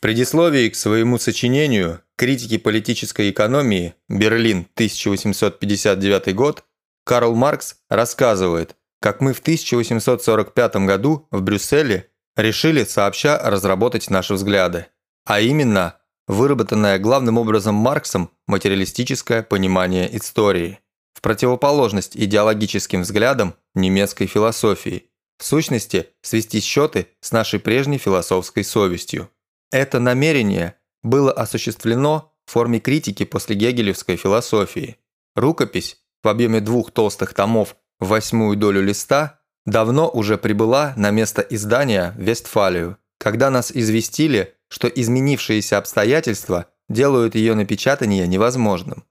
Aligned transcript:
предисловии 0.00 0.68
к 0.68 0.76
своему 0.76 1.18
сочинению 1.18 2.00
«Критики 2.16 2.56
политической 2.56 3.30
экономии. 3.30 3.94
Берлин, 4.08 4.66
1859 4.74 6.34
год» 6.34 6.64
Карл 7.04 7.34
Маркс 7.34 7.76
рассказывает, 7.88 8.76
как 9.00 9.20
мы 9.20 9.32
в 9.32 9.40
1845 9.40 10.76
году 10.86 11.28
в 11.30 11.42
Брюсселе 11.42 12.10
решили 12.36 12.84
сообща 12.84 13.38
разработать 13.42 14.10
наши 14.10 14.34
взгляды, 14.34 14.86
а 15.24 15.40
именно 15.40 15.96
выработанное 16.26 16.98
главным 16.98 17.38
образом 17.38 17.74
Марксом 17.74 18.30
материалистическое 18.46 19.42
понимание 19.42 20.14
истории, 20.16 20.78
в 21.12 21.20
противоположность 21.20 22.16
идеологическим 22.16 23.02
взглядам 23.02 23.54
немецкой 23.74 24.26
философии, 24.26 25.06
в 25.38 25.44
сущности, 25.44 26.08
свести 26.22 26.60
счеты 26.60 27.08
с 27.20 27.32
нашей 27.32 27.58
прежней 27.60 27.98
философской 27.98 28.64
совестью. 28.64 29.30
Это 29.70 30.00
намерение 30.00 30.74
было 31.02 31.32
осуществлено 31.32 32.32
в 32.46 32.52
форме 32.52 32.80
критики 32.80 33.24
после 33.24 33.56
гегелевской 33.56 34.16
философии. 34.16 34.96
Рукопись 35.36 35.98
в 36.22 36.28
объеме 36.28 36.60
двух 36.60 36.90
толстых 36.90 37.34
томов 37.34 37.76
в 38.00 38.08
восьмую 38.08 38.56
долю 38.56 38.82
листа 38.82 39.40
давно 39.66 40.08
уже 40.08 40.38
прибыла 40.38 40.94
на 40.96 41.10
место 41.10 41.42
издания 41.42 42.14
в 42.18 42.22
Вестфалию, 42.22 42.98
когда 43.18 43.50
нас 43.50 43.70
известили, 43.70 44.54
что 44.68 44.88
изменившиеся 44.88 45.78
обстоятельства 45.78 46.66
делают 46.88 47.34
ее 47.34 47.54
напечатание 47.54 48.26
невозможным. 48.26 49.04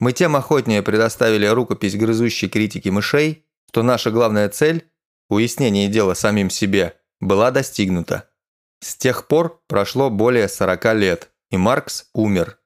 Мы 0.00 0.12
тем 0.12 0.34
охотнее 0.34 0.82
предоставили 0.82 1.46
рукопись 1.46 1.96
грызущей 1.96 2.48
критики 2.48 2.88
мышей, 2.88 3.46
что 3.70 3.82
наша 3.82 4.10
главная 4.10 4.48
цель– 4.48 4.90
уяснение 5.28 5.88
дела 5.88 6.14
самим 6.14 6.50
себе– 6.50 6.96
была 7.20 7.50
достигнута. 7.50 8.28
С 8.84 8.96
тех 8.96 9.28
пор 9.28 9.62
прошло 9.66 10.10
более 10.10 10.46
40 10.46 10.94
лет, 10.96 11.30
и 11.50 11.56
Маркс 11.56 12.10
умер. 12.12 12.58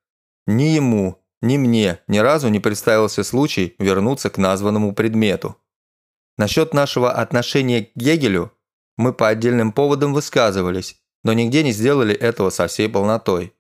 Ни 0.49 0.65
ему, 0.65 1.25
ни 1.41 1.57
мне 1.59 2.01
ни 2.09 2.19
разу 2.19 2.49
не 2.49 2.59
представился 2.59 3.23
случай 3.23 3.77
вернуться 3.79 4.29
к 4.29 4.37
названному 4.37 4.97
предмету. 4.97 5.57
Насчет 6.37 6.75
нашего 6.75 7.13
отношения 7.13 7.85
к 7.85 7.91
Гегелю 7.95 8.51
мы 8.97 9.13
по 9.13 9.29
отдельным 9.29 9.71
поводам 9.71 10.13
высказывались, 10.13 10.97
но 11.23 11.35
нигде 11.35 11.63
не 11.63 11.71
сделали 11.71 12.17
этого 12.17 12.51
со 12.51 12.67
всей 12.67 12.89
полнотой. 12.89 13.55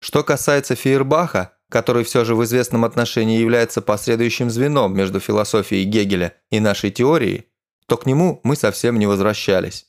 Что 0.00 0.24
касается 0.24 0.74
Фейербаха, 0.74 1.56
который 1.70 2.02
все 2.02 2.24
же 2.24 2.34
в 2.34 2.42
известном 2.42 2.84
отношении 2.84 3.38
является 3.38 3.82
последующим 3.82 4.50
звеном 4.50 4.96
между 4.96 5.20
философией 5.20 5.84
Гегеля 5.84 6.34
и 6.50 6.58
нашей 6.58 6.90
теорией, 6.90 7.46
то 7.86 7.96
к 7.96 8.04
нему 8.04 8.40
мы 8.42 8.56
совсем 8.56 8.98
не 8.98 9.06
возвращались. 9.06 9.86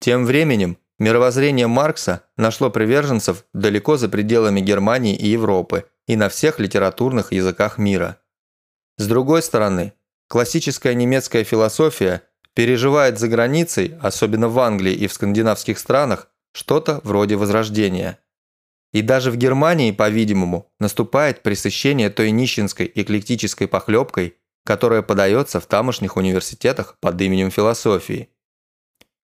Тем 0.00 0.24
временем 0.24 0.78
мировоззрение 0.98 1.66
Маркса 1.66 2.24
нашло 2.36 2.70
приверженцев 2.70 3.44
далеко 3.52 3.96
за 3.96 4.08
пределами 4.08 4.60
Германии 4.60 5.16
и 5.16 5.28
Европы 5.28 5.86
и 6.06 6.16
на 6.16 6.28
всех 6.28 6.58
литературных 6.58 7.32
языках 7.32 7.78
мира. 7.78 8.18
С 8.96 9.06
другой 9.06 9.42
стороны, 9.42 9.92
классическая 10.28 10.94
немецкая 10.94 11.44
философия 11.44 12.22
переживает 12.54 13.18
за 13.18 13.28
границей, 13.28 13.96
особенно 14.00 14.48
в 14.48 14.58
Англии 14.58 14.92
и 14.92 15.06
в 15.06 15.12
скандинавских 15.12 15.78
странах, 15.78 16.28
что-то 16.52 17.00
вроде 17.04 17.36
возрождения. 17.36 18.18
И 18.92 19.02
даже 19.02 19.30
в 19.30 19.36
Германии, 19.36 19.92
по-видимому, 19.92 20.72
наступает 20.80 21.42
пресыщение 21.42 22.10
той 22.10 22.30
нищенской 22.30 22.90
эклектической 22.92 23.68
похлебкой, 23.68 24.36
которая 24.64 25.02
подается 25.02 25.60
в 25.60 25.66
тамошних 25.66 26.16
университетах 26.16 26.96
под 27.00 27.20
именем 27.20 27.50
философии. 27.50 28.30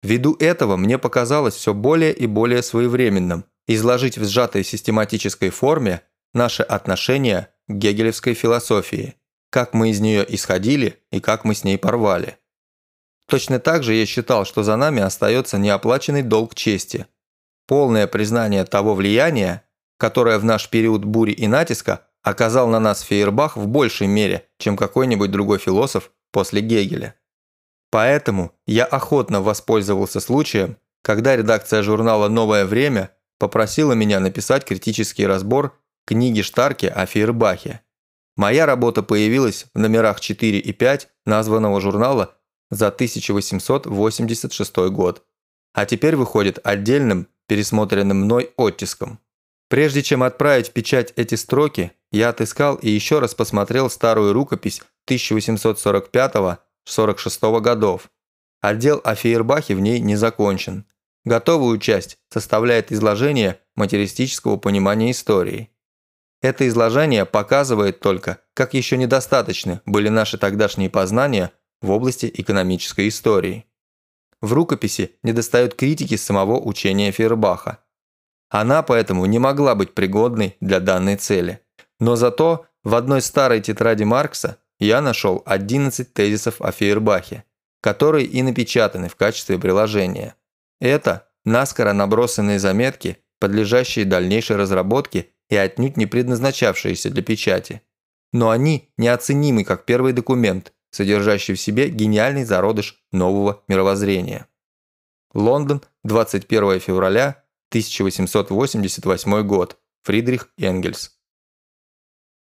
Ввиду 0.03 0.37
этого 0.41 0.77
мне 0.77 0.99
показалось 0.99 1.55
все 1.55 1.75
более 1.75 2.13
и 2.13 2.27
более 2.27 2.63
своевременным 2.63 3.45
изложить 3.67 4.19
в 4.19 4.25
сжатой 4.27 4.65
систематической 4.65 5.51
форме 5.51 6.03
наше 6.35 6.63
отношение 6.63 7.49
к 7.69 7.73
гегелевской 7.73 8.35
философии, 8.35 9.15
как 9.51 9.75
мы 9.75 9.91
из 9.91 10.01
нее 10.01 10.25
исходили 10.35 10.99
и 11.11 11.21
как 11.21 11.45
мы 11.45 11.55
с 11.55 11.63
ней 11.63 11.79
порвали. 11.79 12.39
Точно 13.29 13.61
так 13.61 13.83
же 13.83 13.95
я 13.95 14.05
считал, 14.05 14.45
что 14.45 14.63
за 14.63 14.77
нами 14.77 15.01
остается 15.01 15.59
неоплаченный 15.59 16.23
долг 16.23 16.55
чести, 16.55 17.07
полное 17.67 18.07
признание 18.07 18.65
того 18.65 18.95
влияния, 18.95 19.63
которое 19.97 20.39
в 20.39 20.45
наш 20.45 20.69
период 20.69 21.05
бури 21.05 21.33
и 21.33 21.47
натиска 21.47 22.07
оказал 22.23 22.69
на 22.69 22.81
нас 22.81 23.03
Фейербах 23.03 23.57
в 23.57 23.67
большей 23.67 24.07
мере, 24.07 24.49
чем 24.59 24.77
какой-нибудь 24.77 25.31
другой 25.31 25.59
философ 25.59 26.11
после 26.33 26.61
Гегеля. 26.61 27.15
Поэтому 27.93 28.53
я 28.67 28.87
охотно 28.87 29.43
воспользовался 29.43 30.21
случаем, 30.21 30.79
когда 31.03 31.37
редакция 31.37 31.83
журнала 31.83 32.29
«Новое 32.29 32.65
время» 32.65 33.11
попросила 33.39 33.93
меня 33.93 34.19
написать 34.19 34.65
критический 34.65 35.27
разбор 35.27 35.79
книги 36.07 36.41
Штарки 36.41 36.87
о 36.87 37.05
Фейербахе. 37.05 37.83
Моя 38.35 38.65
работа 38.65 39.03
появилась 39.03 39.67
в 39.75 39.79
номерах 39.79 40.21
4 40.21 40.59
и 40.59 40.73
5 40.73 41.09
названного 41.27 41.83
журнала 41.83 42.35
за 42.71 42.87
1886 42.87 44.77
год, 44.89 45.23
а 45.75 45.85
теперь 45.85 46.17
выходит 46.17 46.61
отдельным, 46.65 47.29
пересмотренным 47.47 48.23
мной 48.23 48.53
оттиском. 48.57 49.19
Прежде 49.69 50.03
чем 50.03 50.23
отправить 50.23 50.71
в 50.71 50.73
печать 50.73 51.13
эти 51.17 51.35
строки, 51.35 51.93
я 52.11 52.31
отыскал 52.31 52.77
и 52.77 52.89
еще 52.89 53.19
раз 53.19 53.35
посмотрел 53.35 53.91
старую 53.91 54.33
рукопись 54.33 54.81
1845 55.05 56.72
46 56.85 57.43
годов. 57.61 58.11
Отдел 58.61 59.01
о 59.05 59.15
Фейербахе 59.15 59.75
в 59.75 59.81
ней 59.81 60.01
не 60.01 60.17
закончен. 60.17 60.87
Готовую 61.25 61.79
часть 61.79 62.19
составляет 62.31 62.91
изложение 62.93 63.61
материалистического 63.77 64.57
понимания 64.57 65.11
истории. 65.11 65.71
Это 66.41 66.67
изложение 66.67 67.25
показывает 67.25 68.01
только, 68.01 68.41
как 68.55 68.75
еще 68.75 68.97
недостаточны 68.97 69.81
были 69.87 70.09
наши 70.09 70.39
тогдашние 70.39 70.91
познания 70.91 71.53
в 71.81 71.91
области 71.91 72.31
экономической 72.33 73.09
истории. 73.09 73.67
В 74.41 74.53
рукописи 74.53 75.17
недостают 75.23 75.75
критики 75.75 76.17
самого 76.17 76.59
учения 76.59 77.13
Фейербаха. 77.13 77.79
Она 78.49 78.83
поэтому 78.83 79.25
не 79.27 79.39
могла 79.39 79.77
быть 79.77 79.95
пригодной 79.95 80.57
для 80.61 80.81
данной 80.81 81.17
цели. 81.17 81.61
Но 82.01 82.17
зато 82.17 82.67
в 82.83 82.97
одной 82.97 83.23
старой 83.23 83.61
тетради 83.61 84.03
Маркса 84.03 84.59
я 84.83 85.01
нашел 85.01 85.43
11 85.47 86.13
тезисов 86.13 86.61
о 86.61 86.73
Фейербахе, 86.73 87.45
которые 87.81 88.27
и 88.27 88.43
напечатаны 88.43 89.09
в 89.09 89.17
качестве 89.17 89.59
приложения. 89.59 90.35
Это 90.81 91.29
наскоро 91.45 91.93
набросанные 91.93 92.59
заметки, 92.59 93.19
подлежащие 93.39 94.05
дальнейшей 94.05 94.57
разработке 94.57 95.29
и 95.49 95.57
отнюдь 95.57 95.97
не 95.97 96.07
предназначавшиеся 96.07 97.11
для 97.11 97.23
печати. 97.23 97.83
Но 98.33 98.51
они 98.51 98.91
неоценимы 98.97 99.65
как 99.65 99.85
первый 99.85 100.13
документ, 100.13 100.73
содержащий 100.91 101.55
в 101.55 101.61
себе 101.61 101.89
гениальный 101.89 102.45
зародыш 102.45 103.05
нового 103.13 103.63
мировоззрения. 103.69 104.49
Лондон, 105.33 105.83
21 106.05 106.81
февраля 106.81 107.45
1888 107.71 109.43
год. 109.47 109.79
Фридрих 110.03 110.49
Энгельс. 110.59 111.17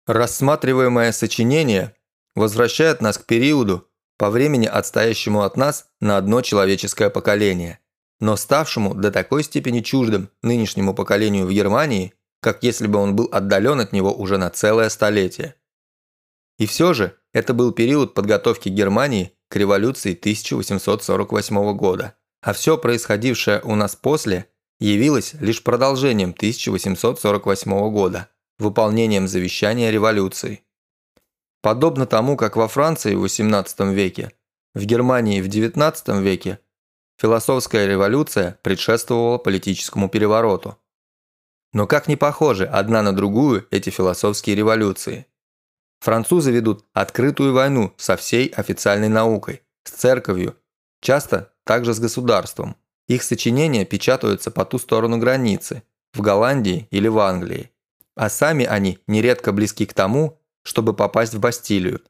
Рассматриваемое 0.06 1.10
сочинение 1.12 1.96
возвращает 2.36 3.00
нас 3.00 3.18
к 3.18 3.26
периоду, 3.26 3.88
по 4.18 4.30
времени 4.30 4.66
отстоящему 4.66 5.42
от 5.42 5.56
нас 5.56 5.86
на 6.00 6.16
одно 6.16 6.40
человеческое 6.40 7.10
поколение, 7.10 7.80
но 8.20 8.36
ставшему 8.36 8.94
до 8.94 9.10
такой 9.10 9.42
степени 9.42 9.80
чуждым 9.80 10.30
нынешнему 10.42 10.94
поколению 10.94 11.46
в 11.46 11.52
Германии, 11.52 12.14
как 12.40 12.62
если 12.62 12.86
бы 12.86 12.98
он 12.98 13.16
был 13.16 13.28
отдален 13.30 13.80
от 13.80 13.92
него 13.92 14.14
уже 14.14 14.38
на 14.38 14.48
целое 14.50 14.88
столетие. 14.88 15.54
И 16.58 16.66
все 16.66 16.94
же 16.94 17.18
это 17.34 17.52
был 17.52 17.72
период 17.72 18.14
подготовки 18.14 18.70
Германии 18.70 19.32
к 19.48 19.56
революции 19.56 20.14
1848 20.14 21.76
года, 21.76 22.14
а 22.40 22.52
все 22.52 22.78
происходившее 22.78 23.60
у 23.64 23.74
нас 23.74 23.96
после 23.96 24.46
явилось 24.80 25.34
лишь 25.40 25.62
продолжением 25.62 26.30
1848 26.30 27.90
года, 27.90 28.28
выполнением 28.58 29.28
завещания 29.28 29.90
революции. 29.90 30.65
Подобно 31.66 32.06
тому, 32.06 32.36
как 32.36 32.54
во 32.54 32.68
Франции 32.68 33.16
в 33.16 33.24
XVIII 33.24 33.92
веке, 33.92 34.30
в 34.72 34.84
Германии 34.84 35.40
в 35.40 35.48
XIX 35.48 36.22
веке 36.22 36.60
философская 37.20 37.88
революция 37.88 38.56
предшествовала 38.62 39.38
политическому 39.38 40.08
перевороту. 40.08 40.78
Но 41.72 41.88
как 41.88 42.06
не 42.06 42.14
похожи 42.14 42.66
одна 42.66 43.02
на 43.02 43.12
другую 43.12 43.66
эти 43.72 43.90
философские 43.90 44.54
революции? 44.54 45.26
Французы 45.98 46.52
ведут 46.52 46.84
открытую 46.92 47.52
войну 47.52 47.92
со 47.96 48.16
всей 48.16 48.46
официальной 48.46 49.08
наукой, 49.08 49.62
с 49.82 49.90
церковью, 49.90 50.56
часто 51.00 51.52
также 51.64 51.94
с 51.94 51.98
государством. 51.98 52.76
Их 53.08 53.24
сочинения 53.24 53.84
печатаются 53.84 54.52
по 54.52 54.64
ту 54.64 54.78
сторону 54.78 55.18
границы, 55.18 55.82
в 56.14 56.20
Голландии 56.20 56.86
или 56.92 57.08
в 57.08 57.18
Англии. 57.18 57.72
А 58.14 58.30
сами 58.30 58.64
они 58.64 59.00
нередко 59.08 59.50
близки 59.50 59.84
к 59.84 59.94
тому, 59.94 60.38
чтобы 60.66 60.94
попасть 60.94 61.32
в 61.32 61.38
Бастилию. 61.38 62.02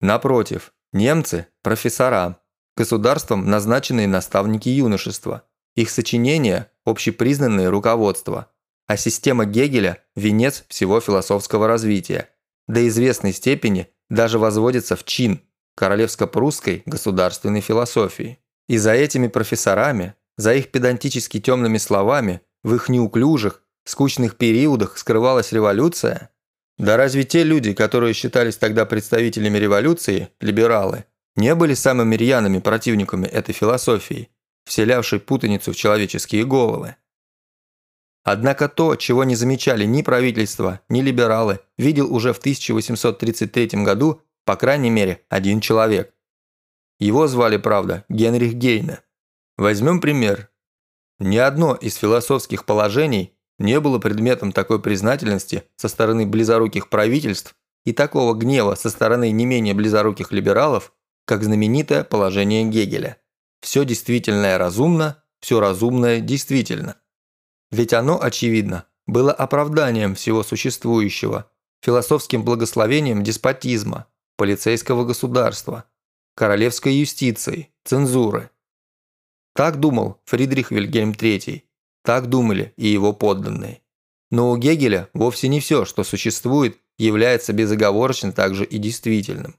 Напротив, 0.00 0.72
немцы– 0.92 1.48
профессора, 1.62 2.40
государством 2.76 3.50
назначенные 3.50 4.06
наставники 4.06 4.68
юношества. 4.68 5.42
Их 5.74 5.90
сочинения– 5.90 6.70
общепризнанные 6.84 7.68
руководства, 7.68 8.52
а 8.86 8.96
система 8.96 9.46
Гегеля– 9.46 10.04
венец 10.14 10.64
всего 10.68 11.00
философского 11.00 11.66
развития. 11.66 12.30
До 12.68 12.86
известной 12.86 13.32
степени 13.32 13.88
даже 14.08 14.38
возводится 14.38 14.94
в 14.94 15.04
чин 15.04 15.40
королевско-прусской 15.74 16.84
государственной 16.86 17.62
философии. 17.62 18.38
И 18.68 18.78
за 18.78 18.92
этими 18.92 19.26
профессорами, 19.26 20.14
за 20.36 20.54
их 20.54 20.70
педантически 20.70 21.40
темными 21.40 21.78
словами, 21.78 22.42
в 22.62 22.74
их 22.76 22.88
неуклюжих, 22.88 23.62
скучных 23.84 24.36
периодах 24.36 24.98
скрывалась 24.98 25.50
революция? 25.50 26.30
Да 26.78 26.96
разве 26.96 27.24
те 27.24 27.42
люди, 27.42 27.72
которые 27.72 28.12
считались 28.12 28.56
тогда 28.56 28.84
представителями 28.84 29.58
революции, 29.58 30.28
либералы, 30.40 31.04
не 31.34 31.54
были 31.54 31.74
самыми 31.74 32.16
рьяными 32.16 32.58
противниками 32.58 33.26
этой 33.26 33.52
философии, 33.52 34.28
вселявшей 34.64 35.20
путаницу 35.20 35.72
в 35.72 35.76
человеческие 35.76 36.44
головы? 36.44 36.96
Однако 38.24 38.68
то, 38.68 38.96
чего 38.96 39.24
не 39.24 39.36
замечали 39.36 39.84
ни 39.84 40.02
правительство, 40.02 40.80
ни 40.88 41.00
либералы, 41.00 41.60
видел 41.78 42.12
уже 42.12 42.32
в 42.32 42.38
1833 42.38 43.84
году, 43.84 44.20
по 44.44 44.56
крайней 44.56 44.90
мере, 44.90 45.22
один 45.28 45.60
человек. 45.60 46.12
Его 46.98 47.28
звали, 47.28 47.56
правда, 47.56 48.04
Генрих 48.08 48.54
Гейне. 48.54 49.00
Возьмем 49.56 50.00
пример. 50.00 50.50
Ни 51.18 51.36
одно 51.36 51.74
из 51.74 51.94
философских 51.94 52.64
положений 52.64 53.35
не 53.58 53.80
было 53.80 53.98
предметом 53.98 54.52
такой 54.52 54.80
признательности 54.80 55.64
со 55.76 55.88
стороны 55.88 56.26
близоруких 56.26 56.88
правительств 56.88 57.54
и 57.84 57.92
такого 57.92 58.34
гнева 58.34 58.74
со 58.74 58.90
стороны 58.90 59.30
не 59.30 59.46
менее 59.46 59.74
близоруких 59.74 60.32
либералов, 60.32 60.92
как 61.24 61.42
знаменитое 61.42 62.04
положение 62.04 62.64
Гегеля. 62.64 63.18
Все 63.60 63.84
действительное 63.84 64.58
разумно, 64.58 65.22
все 65.40 65.60
разумное 65.60 66.20
действительно. 66.20 66.96
Ведь 67.70 67.92
оно, 67.92 68.20
очевидно, 68.22 68.86
было 69.06 69.32
оправданием 69.32 70.14
всего 70.14 70.42
существующего, 70.42 71.50
философским 71.82 72.44
благословением 72.44 73.22
деспотизма, 73.22 74.06
полицейского 74.36 75.04
государства, 75.04 75.84
королевской 76.34 76.94
юстиции, 76.94 77.72
цензуры. 77.84 78.50
Так 79.54 79.80
думал 79.80 80.20
Фридрих 80.26 80.70
Вильгельм 80.70 81.12
III, 81.12 81.62
так 82.06 82.28
думали 82.28 82.72
и 82.76 82.86
его 82.86 83.12
подданные. 83.12 83.82
Но 84.30 84.50
у 84.50 84.56
Гегеля 84.56 85.10
вовсе 85.12 85.48
не 85.48 85.60
все, 85.60 85.84
что 85.84 86.04
существует, 86.04 86.78
является 86.98 87.52
безоговорочно 87.52 88.32
также 88.32 88.64
и 88.64 88.78
действительным. 88.78 89.56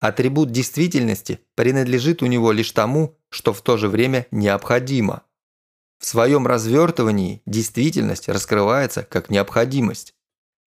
Атрибут 0.00 0.52
действительности 0.52 1.40
принадлежит 1.54 2.22
у 2.22 2.26
него 2.26 2.52
лишь 2.52 2.72
тому, 2.72 3.18
что 3.30 3.52
в 3.52 3.62
то 3.62 3.76
же 3.76 3.88
время 3.88 4.26
необходимо. 4.30 5.22
В 5.98 6.06
своем 6.06 6.46
развертывании 6.46 7.40
действительность 7.46 8.28
раскрывается 8.28 9.02
как 9.04 9.30
необходимость. 9.30 10.14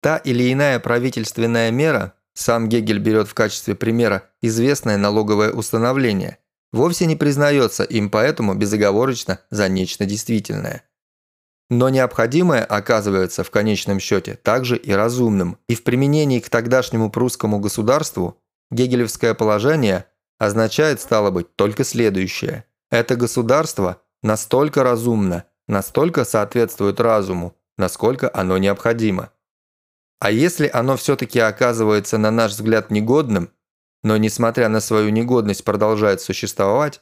Та 0.01 0.17
или 0.17 0.51
иная 0.53 0.79
правительственная 0.79 1.71
мера, 1.71 2.13
сам 2.33 2.69
Гегель 2.69 2.99
берет 2.99 3.27
в 3.27 3.33
качестве 3.33 3.73
примера 3.75 4.29
известное 4.41 4.97
налоговое 4.97 5.51
установление, 5.51 6.37
вовсе 6.71 7.05
не 7.05 7.15
признается 7.15 7.83
им 7.83 8.09
поэтому 8.09 8.53
безоговорочно 8.53 9.39
за 9.49 9.67
нечто 9.69 10.05
действительное. 10.05 10.83
Но 11.71 11.87
необходимое 11.87 12.65
оказывается 12.65 13.45
в 13.45 13.49
конечном 13.49 14.01
счете 14.01 14.35
также 14.35 14.75
и 14.75 14.91
разумным, 14.91 15.57
и 15.69 15.75
в 15.75 15.85
применении 15.85 16.41
к 16.41 16.49
тогдашнему 16.49 17.09
прусскому 17.09 17.61
государству 17.61 18.37
гегелевское 18.71 19.33
положение 19.33 20.05
означает, 20.37 20.99
стало 20.99 21.31
быть, 21.31 21.55
только 21.55 21.85
следующее. 21.85 22.65
Это 22.89 23.15
государство 23.15 24.01
настолько 24.21 24.83
разумно, 24.83 25.45
настолько 25.65 26.25
соответствует 26.25 26.99
разуму, 26.99 27.55
насколько 27.77 28.29
оно 28.33 28.57
необходимо. 28.57 29.31
А 30.19 30.29
если 30.29 30.69
оно 30.71 30.97
все-таки 30.97 31.39
оказывается, 31.39 32.17
на 32.17 32.31
наш 32.31 32.51
взгляд, 32.51 32.91
негодным, 32.91 33.49
но, 34.03 34.17
несмотря 34.17 34.67
на 34.67 34.81
свою 34.81 35.07
негодность, 35.07 35.63
продолжает 35.63 36.19
существовать, 36.19 37.01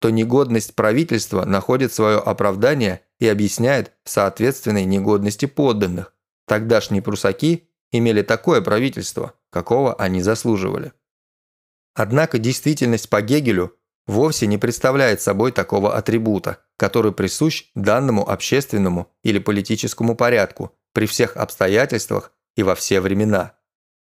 то 0.00 0.10
негодность 0.10 0.74
правительства 0.74 1.46
находит 1.46 1.94
свое 1.94 2.18
оправдание 2.18 3.00
и 3.18 3.28
объясняет 3.28 3.92
в 4.04 4.10
соответственной 4.10 4.84
негодности 4.84 5.46
подданных. 5.46 6.12
Тогдашние 6.46 7.02
прусаки 7.02 7.68
имели 7.90 8.22
такое 8.22 8.60
правительство, 8.60 9.34
какого 9.50 9.94
они 9.94 10.22
заслуживали. 10.22 10.92
Однако 11.94 12.38
действительность 12.38 13.08
по 13.08 13.22
Гегелю 13.22 13.76
вовсе 14.06 14.46
не 14.46 14.58
представляет 14.58 15.20
собой 15.20 15.50
такого 15.52 15.96
атрибута, 15.96 16.58
который 16.76 17.12
присущ 17.12 17.70
данному 17.74 18.28
общественному 18.28 19.12
или 19.22 19.38
политическому 19.38 20.14
порядку 20.14 20.72
при 20.92 21.06
всех 21.06 21.36
обстоятельствах 21.36 22.32
и 22.54 22.62
во 22.62 22.74
все 22.74 23.00
времена. 23.00 23.54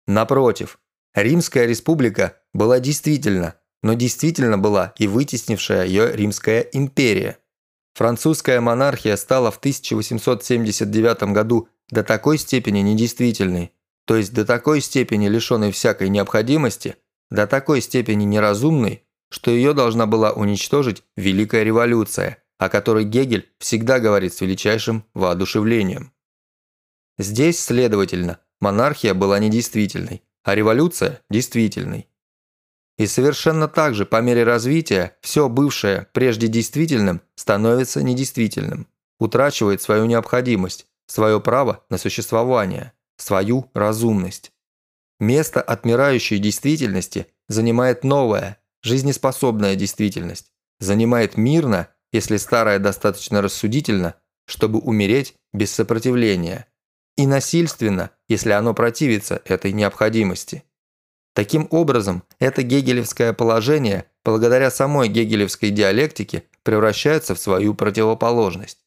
Напротив, 0.07 0.79
Римская 1.13 1.65
республика 1.65 2.37
была 2.53 2.79
действительно 2.79 3.55
но 3.85 3.93
действительно 3.93 4.57
была 4.57 4.95
и 4.97 5.05
вытеснившая 5.05 5.85
ее 5.85 6.11
Римская 6.11 6.61
империя. 6.61 7.37
Французская 7.95 8.59
монархия 8.59 9.15
стала 9.15 9.51
в 9.51 9.57
1879 9.57 11.31
году 11.31 11.69
до 11.89 12.03
такой 12.03 12.37
степени 12.37 12.79
недействительной, 12.79 13.71
то 14.05 14.17
есть 14.17 14.33
до 14.33 14.43
такой 14.45 14.81
степени 14.81 15.29
лишенной 15.29 15.71
всякой 15.71 16.09
необходимости, 16.09 16.97
до 17.31 17.47
такой 17.47 17.81
степени 17.81 18.25
неразумной, 18.25 19.05
что 19.29 19.49
ее 19.49 19.73
должна 19.73 20.07
была 20.07 20.33
уничтожить 20.33 21.03
Великая 21.15 21.63
революция, 21.63 22.43
о 22.57 22.67
которой 22.67 23.05
Гегель 23.05 23.49
всегда 23.59 23.99
говорит 23.99 24.33
с 24.33 24.41
величайшим 24.41 25.05
воодушевлением. 25.13 26.11
Здесь, 27.17 27.63
следовательно, 27.63 28.39
монархия 28.59 29.13
была 29.13 29.39
недействительной, 29.39 30.21
а 30.43 30.53
революция– 30.53 31.21
действительной. 31.29 32.09
И 32.97 33.07
совершенно 33.07 33.67
так 33.67 33.93
же 33.93 34.05
по 34.05 34.21
мере 34.21 34.43
развития 34.43 35.17
все 35.21 35.49
бывшее 35.49 36.07
прежде 36.13 36.47
действительным 36.47 37.21
становится 37.35 38.01
недействительным, 38.01 38.87
утрачивает 39.19 39.81
свою 39.81 40.05
необходимость, 40.05 40.87
свое 41.07 41.41
право 41.41 41.83
на 41.89 41.97
существование, 41.97 42.93
свою 43.17 43.69
разумность. 43.73 44.51
Место 45.19 45.61
отмирающей 45.61 46.39
действительности 46.39 47.27
занимает 47.47 48.03
новая, 48.03 48.59
жизнеспособная 48.81 49.75
действительность, 49.75 50.51
занимает 50.79 51.37
мирно, 51.37 51.89
если 52.11 52.37
старая 52.37 52.79
достаточно 52.79 53.41
рассудительно, 53.41 54.15
чтобы 54.45 54.79
умереть 54.79 55.35
без 55.53 55.71
сопротивления, 55.71 56.67
и 57.17 57.27
насильственно, 57.27 58.11
если 58.27 58.51
оно 58.51 58.73
противится 58.73 59.41
этой 59.45 59.71
необходимости. 59.71 60.63
Таким 61.35 61.67
образом, 61.69 62.23
это 62.39 62.63
гегелевское 62.63 63.33
положение, 63.33 64.05
благодаря 64.23 64.71
самой 64.71 65.09
гегелевской 65.09 65.69
диалектике, 65.69 66.45
превращается 66.63 67.35
в 67.35 67.39
свою 67.39 67.75
противоположность. 67.75 68.79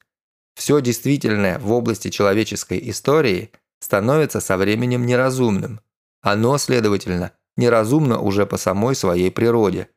Все 0.55 0.81
действительное 0.81 1.59
в 1.59 1.71
области 1.71 2.09
человеческой 2.09 2.89
истории 2.89 3.51
становится 3.79 4.39
со 4.39 4.57
временем 4.57 5.05
неразумным. 5.05 5.79
Оно, 6.21 6.57
следовательно, 6.57 7.33
неразумно 7.55 8.19
уже 8.19 8.47
по 8.47 8.57
самой 8.57 8.95
своей 8.95 9.29
природе. 9.29 9.87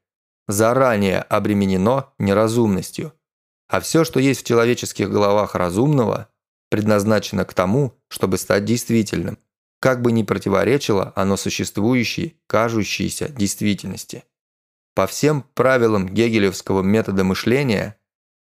Заранее 0.46 1.22
обременено 1.22 2.12
неразумностью. 2.18 3.14
А 3.68 3.80
все, 3.80 4.04
что 4.04 4.20
есть 4.20 4.42
в 4.42 4.46
человеческих 4.46 5.10
головах 5.10 5.54
разумного, 5.54 6.28
предназначено 6.68 7.46
к 7.46 7.54
тому, 7.54 7.98
чтобы 8.08 8.36
стать 8.36 8.66
действительным– 8.66 9.38
как 9.82 10.00
бы 10.00 10.12
ни 10.12 10.22
противоречило 10.22 11.12
оно 11.16 11.36
существующей, 11.36 12.40
кажущейся 12.46 13.28
действительности. 13.28 14.22
По 14.94 15.08
всем 15.08 15.44
правилам 15.54 16.08
гегелевского 16.08 16.82
метода 16.82 17.24
мышления, 17.24 17.98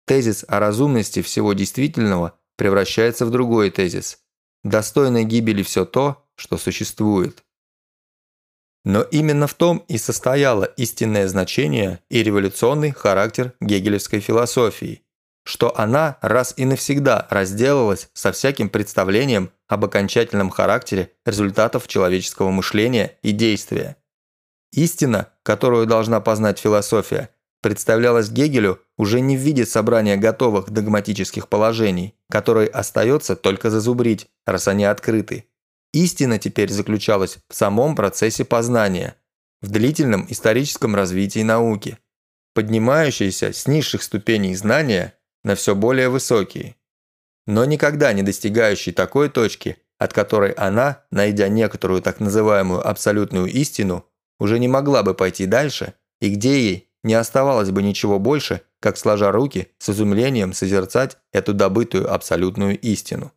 тезис 0.07 0.45
о 0.47 0.61
разумности 0.61 1.23
всего 1.23 1.53
действительного 1.53 2.39
превращается 2.57 3.27
в 3.27 3.31
другой 3.31 3.71
тезис– 3.71 4.21
достойной 4.65 5.25
гибели 5.25 5.65
все 5.65 5.85
то, 5.85 6.25
что 6.37 6.59
существует. 6.59 7.43
Но 8.85 9.03
именно 9.03 9.49
в 9.49 9.55
том 9.55 9.79
и 9.89 9.99
состояло 9.99 10.63
истинное 10.63 11.27
значение 11.27 12.05
и 12.09 12.23
революционный 12.23 12.93
характер 12.93 13.53
гегелевской 13.61 14.21
философии, 14.21 15.03
что 15.47 15.79
она 15.79 16.19
раз 16.23 16.55
и 16.57 16.65
навсегда 16.65 17.27
разделалась 17.31 18.11
со 18.13 18.33
всяким 18.33 18.69
представлением 18.69 19.53
об 19.69 19.85
окончательном 19.85 20.51
характере 20.51 21.13
результатов 21.25 21.87
человеческого 21.87 22.51
мышления 22.51 23.17
и 23.23 23.31
действия. 23.31 23.97
Истина, 24.73 25.29
которую 25.45 25.87
должна 25.87 26.21
познать 26.21 26.59
философия, 26.59 27.31
представлялась 27.63 28.29
Гегелю 28.29 28.81
уже 28.99 29.21
не 29.21 29.37
в 29.37 29.41
виде 29.41 29.65
собрания 29.65 30.17
готовых 30.17 30.71
догматических 30.71 31.49
положений, 31.49 32.17
которые 32.29 32.69
остается 32.69 33.37
только 33.37 33.71
зазубрить, 33.71 34.27
раз 34.47 34.67
они 34.67 34.85
открыты. 34.85 35.47
Истина 35.93 36.41
теперь 36.41 36.73
заключалась 36.73 37.39
в 37.49 37.55
самом 37.55 37.95
процессе 37.95 38.45
познания, 38.45 39.15
в 39.63 39.71
длительном 39.71 40.27
историческом 40.29 40.97
развитии 40.97 41.45
науки. 41.45 41.99
Поднимающаяся 42.53 43.53
с 43.53 43.69
низших 43.69 44.03
ступеней 44.03 44.55
знания 44.57 45.15
на 45.47 45.55
все 45.55 45.77
более 45.77 46.09
высокие. 46.09 46.75
Но 47.47 47.65
никогда 47.65 48.13
не 48.13 48.25
достигающий 48.25 48.93
такой 48.93 49.29
точки, 49.29 49.77
от 49.97 50.13
которой 50.13 50.51
она, 50.51 51.05
найдя 51.13 51.47
некоторую 51.47 52.03
так 52.03 52.19
называемую 52.19 52.87
абсолютную 52.87 53.47
истину, 53.47 54.05
уже 54.41 54.59
не 54.59 54.67
могла 54.67 55.05
бы 55.05 55.15
пойти 55.15 55.47
дальше, 55.47 55.95
и 56.21 56.31
где 56.31 56.61
ей 56.61 56.91
не 57.05 57.15
оставалось 57.15 57.71
бы 57.71 57.81
ничего 57.85 58.19
больше, 58.19 58.63
как 58.81 58.99
сложа 58.99 59.31
руки 59.31 59.69
с 59.79 59.89
изумлением 59.89 60.53
созерцать 60.53 61.17
эту 61.33 61.55
добытую 61.55 62.13
абсолютную 62.13 62.77
истину. 62.81 63.33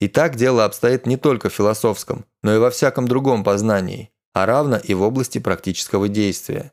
И 0.00 0.08
так 0.08 0.36
дело 0.36 0.64
обстоит 0.64 1.04
не 1.04 1.18
только 1.18 1.50
в 1.50 1.54
философском, 1.54 2.24
но 2.42 2.54
и 2.54 2.58
во 2.58 2.70
всяком 2.70 3.06
другом 3.06 3.44
познании, 3.44 4.10
а 4.32 4.46
равно 4.46 4.78
и 4.78 4.94
в 4.94 5.02
области 5.02 5.36
практического 5.36 6.08
действия. 6.08 6.72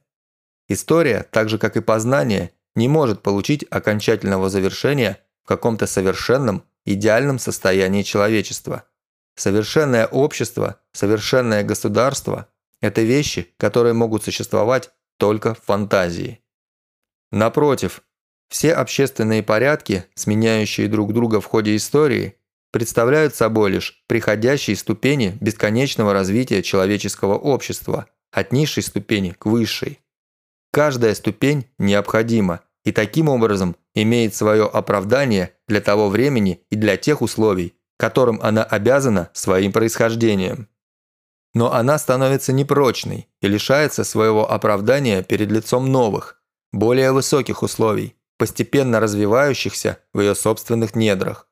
История, 0.70 1.28
так 1.30 1.50
же 1.50 1.58
как 1.58 1.76
и 1.76 1.82
познание, 1.82 2.54
не 2.80 2.88
может 2.88 3.22
получить 3.22 3.66
окончательного 3.70 4.50
завершения 4.50 5.20
в 5.44 5.48
каком-то 5.48 5.86
совершенном, 5.86 6.64
идеальном 6.86 7.38
состоянии 7.38 8.04
человечества. 8.04 8.86
Совершенное 9.36 10.08
общество, 10.08 10.80
совершенное 10.94 11.64
государство– 11.64 12.48
это 12.82 13.02
вещи, 13.02 13.54
которые 13.58 13.94
могут 13.94 14.24
существовать 14.24 14.92
только 15.18 15.54
в 15.54 15.62
фантазии. 15.62 16.40
Напротив, 17.32 18.02
все 18.50 18.74
общественные 18.74 19.44
порядки, 19.44 20.06
сменяющие 20.16 20.88
друг 20.88 21.14
друга 21.14 21.42
в 21.42 21.46
ходе 21.46 21.76
истории, 21.76 22.36
представляют 22.72 23.36
собой 23.36 23.72
лишь 23.72 24.04
приходящие 24.08 24.78
ступени 24.78 25.38
бесконечного 25.42 26.14
развития 26.14 26.64
человеческого 26.64 27.38
общества 27.38 28.08
от 28.32 28.54
низшей 28.54 28.84
ступени 28.84 29.32
к 29.32 29.46
высшей. 29.46 30.00
Каждая 30.72 31.16
ступень 31.16 31.68
необходима 31.78 32.62
и 32.90 32.92
таким 32.92 33.30
образом 33.30 33.76
имеет 33.94 34.34
свое 34.34 34.66
оправдание 34.66 35.54
для 35.68 35.80
того 35.80 36.10
времени 36.10 36.64
и 36.72 36.76
для 36.76 36.98
тех 36.98 37.22
условий, 37.22 37.76
которым 37.98 38.40
она 38.42 38.64
обязана 38.64 39.30
своим 39.34 39.72
происхождением. 39.72 40.68
Но 41.54 41.72
она 41.72 42.00
становится 42.00 42.52
непрочной 42.52 43.28
и 43.42 43.48
лишается 43.48 44.04
своего 44.04 44.52
оправдания 44.52 45.22
перед 45.22 45.52
лицом 45.52 45.92
новых, 45.92 46.42
более 46.72 47.12
высоких 47.12 47.62
условий, 47.62 48.16
постепенно 48.40 49.00
развивающихся 49.00 50.00
в 50.12 50.22
ее 50.22 50.34
собственных 50.34 50.96
недрах. 50.96 51.48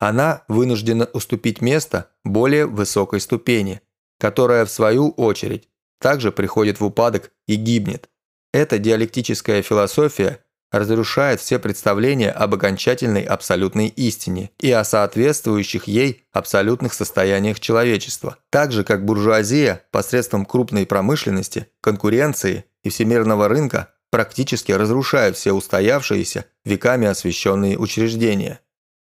Она 0.00 0.42
вынуждена 0.48 1.04
уступить 1.12 1.60
место 1.60 2.10
более 2.24 2.66
высокой 2.66 3.20
ступени, 3.20 3.80
которая 4.18 4.64
в 4.64 4.72
свою 4.72 5.10
очередь 5.10 5.68
также 6.00 6.32
приходит 6.32 6.80
в 6.80 6.84
упадок 6.84 7.30
и 7.46 7.54
гибнет. 7.54 8.08
Эта 8.52 8.78
диалектическая 8.78 9.62
философия 9.62 10.42
разрушает 10.70 11.40
все 11.40 11.58
представления 11.58 12.30
об 12.30 12.54
окончательной 12.54 13.22
абсолютной 13.22 13.88
истине 13.88 14.50
и 14.58 14.70
о 14.70 14.84
соответствующих 14.84 15.88
ей 15.88 16.26
абсолютных 16.32 16.94
состояниях 16.94 17.60
человечества, 17.60 18.36
так 18.50 18.72
же 18.72 18.84
как 18.84 19.04
буржуазия 19.04 19.84
посредством 19.90 20.44
крупной 20.44 20.86
промышленности, 20.86 21.68
конкуренции 21.80 22.64
и 22.82 22.90
всемирного 22.90 23.48
рынка 23.48 23.90
практически 24.10 24.72
разрушает 24.72 25.36
все 25.36 25.52
устоявшиеся 25.52 26.46
веками 26.64 27.06
освященные 27.06 27.78
учреждения. 27.78 28.60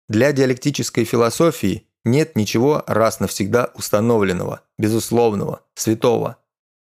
Для 0.10 0.34
диалектической 0.34 1.06
философии 1.06 1.88
нет 2.04 2.36
ничего 2.36 2.84
раз 2.88 3.20
навсегда 3.20 3.72
установленного, 3.76 4.62
безусловного, 4.78 5.62
святого. 5.76 6.38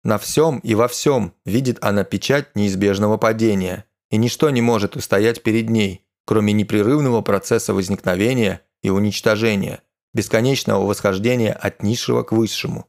На 0.04 0.18
всем 0.18 0.58
и 0.58 0.74
во 0.74 0.86
всем 0.86 1.32
видит 1.44 1.78
она 1.80 2.04
печать 2.04 2.54
неизбежного 2.54 3.16
падения, 3.16 3.85
и 4.10 4.16
ничто 4.16 4.50
не 4.50 4.62
может 4.62 4.96
устоять 4.96 5.42
перед 5.42 5.70
ней, 5.70 6.04
кроме 6.24 6.52
непрерывного 6.52 7.22
процесса 7.22 7.74
возникновения 7.74 8.62
и 8.82 8.90
уничтожения, 8.90 9.82
бесконечного 10.14 10.84
восхождения 10.86 11.52
от 11.52 11.82
низшего 11.82 12.22
к 12.22 12.32
высшему. 12.32 12.86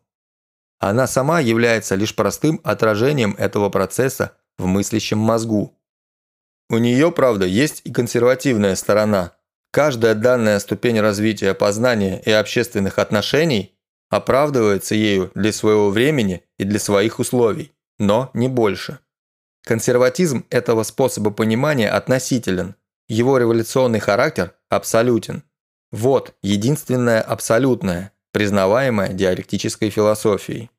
Она 0.79 1.07
сама 1.07 1.39
является 1.39 1.95
лишь 1.95 2.15
простым 2.15 2.61
отражением 2.63 3.35
этого 3.37 3.69
процесса 3.69 4.33
в 4.57 4.65
мыслящем 4.65 5.17
мозгу. 5.17 5.73
У 6.69 6.77
нее, 6.77 7.11
правда, 7.11 7.45
есть 7.45 7.81
и 7.85 7.91
консервативная 7.91 8.75
сторона. 8.75 9.33
Каждая 9.71 10.15
данная 10.15 10.59
ступень 10.59 10.99
развития 10.99 11.53
познания 11.53 12.21
и 12.25 12.31
общественных 12.31 12.99
отношений 12.99 13.77
оправдывается 14.09 14.95
ею 14.95 15.31
для 15.35 15.51
своего 15.51 15.89
времени 15.89 16.43
и 16.57 16.63
для 16.63 16.79
своих 16.79 17.19
условий, 17.19 17.73
но 17.99 18.29
не 18.33 18.47
больше. 18.47 18.99
Консерватизм 19.67 20.45
этого 20.49 20.83
способа 20.83 21.29
понимания 21.29 21.89
относителен, 21.89 22.75
его 23.09 23.37
революционный 23.37 23.99
характер 23.99 24.55
абсолютен. 24.69 25.43
Вот 25.91 26.33
единственное 26.41 27.21
абсолютное, 27.21 28.13
признаваемое 28.31 29.09
диалектической 29.09 29.89
философией. 29.89 30.71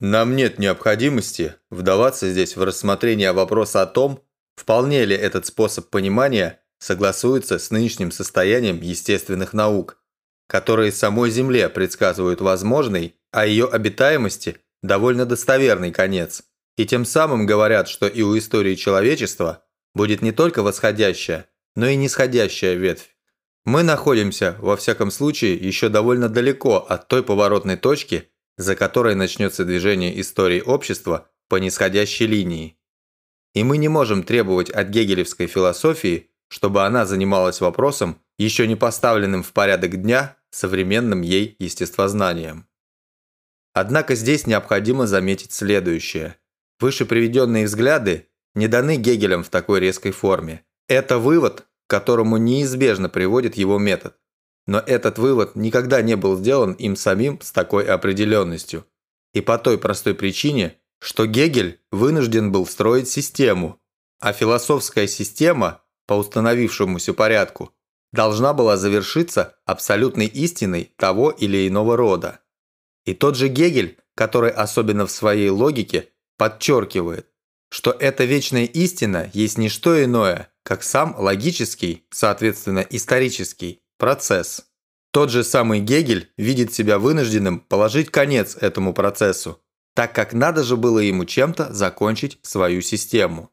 Нам 0.00 0.36
нет 0.36 0.58
необходимости 0.58 1.54
вдаваться 1.70 2.30
здесь 2.30 2.56
в 2.56 2.62
рассмотрение 2.62 3.32
вопроса 3.32 3.80
о 3.80 3.86
том, 3.86 4.22
вполне 4.54 5.06
ли 5.06 5.16
этот 5.16 5.46
способ 5.46 5.88
понимания 5.88 6.60
согласуется 6.78 7.58
с 7.58 7.70
нынешним 7.70 8.10
состоянием 8.10 8.82
естественных 8.82 9.54
наук, 9.54 9.98
которые 10.46 10.92
самой 10.92 11.30
Земле 11.30 11.70
предсказывают 11.70 12.42
возможный, 12.42 13.14
а 13.30 13.46
ее 13.46 13.66
обитаемости 13.66 14.58
довольно 14.82 15.24
достоверный 15.24 15.90
конец, 15.90 16.42
и 16.76 16.86
тем 16.86 17.04
самым 17.04 17.46
говорят, 17.46 17.88
что 17.88 18.06
и 18.06 18.22
у 18.22 18.36
истории 18.36 18.74
человечества 18.74 19.64
будет 19.94 20.22
не 20.22 20.32
только 20.32 20.62
восходящая, 20.62 21.48
но 21.74 21.86
и 21.86 21.96
нисходящая 21.96 22.74
ветвь. 22.74 23.16
Мы 23.64 23.82
находимся, 23.82 24.56
во 24.60 24.76
всяком 24.76 25.10
случае, 25.10 25.54
еще 25.54 25.88
довольно 25.88 26.28
далеко 26.28 26.76
от 26.76 27.08
той 27.08 27.22
поворотной 27.22 27.76
точки, 27.76 28.28
за 28.56 28.76
которой 28.76 29.14
начнется 29.14 29.64
движение 29.64 30.20
истории 30.20 30.60
общества 30.60 31.30
по 31.48 31.56
нисходящей 31.56 32.26
линии. 32.26 32.78
И 33.54 33.64
мы 33.64 33.78
не 33.78 33.88
можем 33.88 34.22
требовать 34.22 34.70
от 34.70 34.88
гегелевской 34.88 35.46
философии, 35.46 36.30
чтобы 36.48 36.84
она 36.84 37.06
занималась 37.06 37.60
вопросом, 37.60 38.20
еще 38.38 38.66
не 38.68 38.76
поставленным 38.76 39.42
в 39.42 39.52
порядок 39.52 40.00
дня 40.00 40.36
современным 40.50 41.22
ей 41.22 41.56
естествознанием. 41.58 42.68
Однако 43.72 44.14
здесь 44.14 44.46
необходимо 44.46 45.06
заметить 45.06 45.52
следующее. 45.52 46.36
Выше 46.78 47.06
приведенные 47.06 47.66
взгляды 47.66 48.28
не 48.54 48.68
даны 48.68 48.96
Гегелем 48.96 49.42
в 49.42 49.48
такой 49.48 49.80
резкой 49.80 50.12
форме. 50.12 50.64
Это 50.88 51.18
вывод, 51.18 51.66
к 51.86 51.90
которому 51.90 52.36
неизбежно 52.36 53.08
приводит 53.08 53.56
его 53.56 53.78
метод. 53.78 54.16
Но 54.66 54.78
этот 54.78 55.18
вывод 55.18 55.54
никогда 55.54 56.02
не 56.02 56.16
был 56.16 56.36
сделан 56.36 56.72
им 56.72 56.96
самим 56.96 57.40
с 57.40 57.52
такой 57.52 57.84
определенностью. 57.86 58.84
И 59.32 59.40
по 59.40 59.58
той 59.58 59.78
простой 59.78 60.14
причине, 60.14 60.76
что 60.98 61.26
Гегель 61.26 61.80
вынужден 61.90 62.50
был 62.52 62.66
строить 62.66 63.08
систему, 63.08 63.80
а 64.20 64.32
философская 64.32 65.06
система, 65.06 65.82
по 66.06 66.14
установившемуся 66.14 67.14
порядку, 67.14 67.72
должна 68.12 68.54
была 68.54 68.76
завершиться 68.76 69.56
абсолютной 69.64 70.26
истиной 70.26 70.92
того 70.96 71.30
или 71.30 71.68
иного 71.68 71.96
рода. 71.96 72.40
И 73.04 73.14
тот 73.14 73.36
же 73.36 73.48
Гегель, 73.48 73.98
который 74.14 74.50
особенно 74.50 75.06
в 75.06 75.10
своей 75.10 75.50
логике 75.50 76.08
подчеркивает, 76.36 77.28
что 77.70 77.90
эта 77.90 78.24
вечная 78.24 78.64
истина 78.64 79.30
есть 79.32 79.58
не 79.58 79.68
что 79.68 80.02
иное, 80.02 80.50
как 80.62 80.82
сам 80.82 81.14
логический, 81.18 82.06
соответственно 82.10 82.80
исторический, 82.90 83.82
процесс. 83.98 84.66
Тот 85.12 85.30
же 85.30 85.44
самый 85.44 85.80
Гегель 85.80 86.32
видит 86.36 86.72
себя 86.72 86.98
вынужденным 86.98 87.60
положить 87.60 88.10
конец 88.10 88.56
этому 88.56 88.92
процессу, 88.92 89.62
так 89.94 90.14
как 90.14 90.32
надо 90.32 90.62
же 90.62 90.76
было 90.76 90.98
ему 90.98 91.24
чем-то 91.24 91.72
закончить 91.72 92.38
свою 92.42 92.82
систему. 92.82 93.50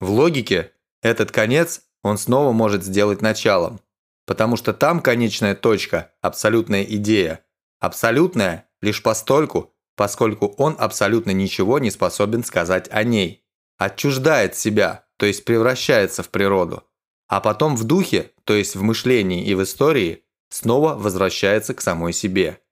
В 0.00 0.10
логике 0.10 0.72
этот 1.02 1.30
конец 1.32 1.82
он 2.02 2.18
снова 2.18 2.52
может 2.52 2.82
сделать 2.84 3.20
началом. 3.20 3.80
Потому 4.26 4.56
что 4.56 4.72
там 4.72 5.00
конечная 5.00 5.54
точка– 5.54 6.12
абсолютная 6.20 6.84
идея. 6.84 7.44
Абсолютная 7.80 8.68
лишь 8.80 9.02
постольку, 9.02 9.74
поскольку 10.00 10.54
он 10.56 10.76
абсолютно 10.78 11.30
ничего 11.32 11.78
не 11.78 11.90
способен 11.90 12.42
сказать 12.42 12.88
о 12.90 13.04
ней. 13.04 13.44
Отчуждает 13.76 14.56
себя, 14.56 15.04
то 15.18 15.26
есть 15.26 15.44
превращается 15.44 16.22
в 16.22 16.30
природу. 16.30 16.84
А 17.28 17.42
потом 17.42 17.76
в 17.76 17.84
духе, 17.84 18.30
то 18.44 18.54
есть 18.54 18.76
в 18.76 18.82
мышлении 18.82 19.44
и 19.44 19.54
в 19.54 19.62
истории, 19.62 20.24
снова 20.48 20.94
возвращается 20.94 21.74
к 21.74 21.82
самой 21.82 22.14
себе. 22.14 22.62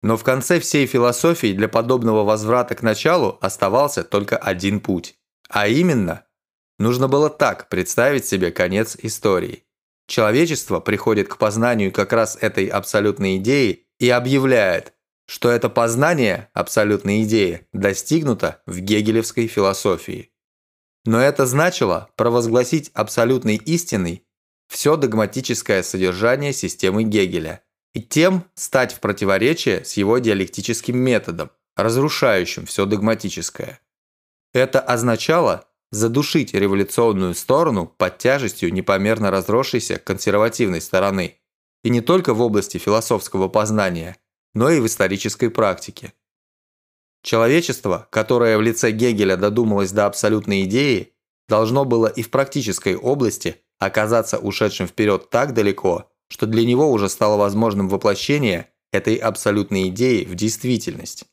Но 0.00 0.16
в 0.16 0.22
конце 0.22 0.60
всей 0.60 0.86
философии 0.86 1.52
для 1.52 1.68
подобного 1.68 2.22
возврата 2.22 2.76
к 2.76 2.82
началу 2.82 3.36
оставался 3.40 4.04
только 4.04 4.36
один 4.36 4.78
путь. 4.78 5.16
А 5.48 5.66
именно 5.66 6.24
Нужно 6.78 7.08
было 7.08 7.30
так 7.30 7.68
представить 7.68 8.26
себе 8.26 8.52
конец 8.52 8.96
истории. 9.02 9.64
Человечество 10.06 10.78
приходит 10.78 11.26
к 11.26 11.36
познанию 11.36 11.90
как 11.90 12.12
раз 12.12 12.38
этой 12.40 12.68
абсолютной 12.68 13.38
идеи 13.38 13.88
и 13.98 14.08
объявляет, 14.08 14.94
что 15.26 15.50
это 15.50 15.68
познание 15.68 16.48
абсолютной 16.52 17.22
идеи 17.24 17.66
достигнуто 17.72 18.62
в 18.66 18.78
гегелевской 18.80 19.46
философии. 19.46 20.30
Но 21.04 21.20
это 21.20 21.46
значило 21.46 22.08
провозгласить 22.16 22.90
абсолютной 22.94 23.56
истиной 23.56 24.24
все 24.68 24.96
догматическое 24.96 25.82
содержание 25.82 26.52
системы 26.52 27.04
Гегеля 27.04 27.62
и 27.92 28.02
тем 28.02 28.44
стать 28.54 28.92
в 28.92 29.00
противоречие 29.00 29.84
с 29.84 29.94
его 29.94 30.18
диалектическим 30.18 30.96
методом, 30.96 31.50
разрушающим 31.76 32.66
все 32.66 32.86
догматическое. 32.86 33.80
Это 34.52 34.80
означало 34.80 35.68
задушить 35.90 36.54
революционную 36.54 37.34
сторону 37.34 37.86
под 37.86 38.18
тяжестью 38.18 38.72
непомерно 38.72 39.30
разросшейся 39.30 39.98
консервативной 39.98 40.80
стороны, 40.80 41.36
и 41.84 41.90
не 41.90 42.00
только 42.00 42.34
в 42.34 42.40
области 42.40 42.78
философского 42.78 43.48
познания, 43.48 44.16
но 44.54 44.70
и 44.70 44.80
в 44.80 44.86
исторической 44.86 45.48
практике. 45.48 46.12
Человечество, 47.22 48.08
которое 48.10 48.56
в 48.58 48.62
лице 48.62 48.90
Гегеля 48.90 49.36
додумалось 49.36 49.92
до 49.92 50.06
абсолютной 50.06 50.64
идеи, 50.64 51.12
должно 51.48 51.84
было 51.84 52.06
и 52.06 52.22
в 52.22 52.30
практической 52.30 52.96
области 52.96 53.56
оказаться 53.78 54.38
ушедшим 54.38 54.86
вперед 54.86 55.30
так 55.30 55.54
далеко, 55.54 56.10
что 56.28 56.46
для 56.46 56.64
него 56.64 56.90
уже 56.90 57.08
стало 57.08 57.36
возможным 57.36 57.88
воплощение 57.88 58.70
этой 58.92 59.16
абсолютной 59.16 59.88
идеи 59.88 60.24
в 60.24 60.34
действительность. 60.34 61.24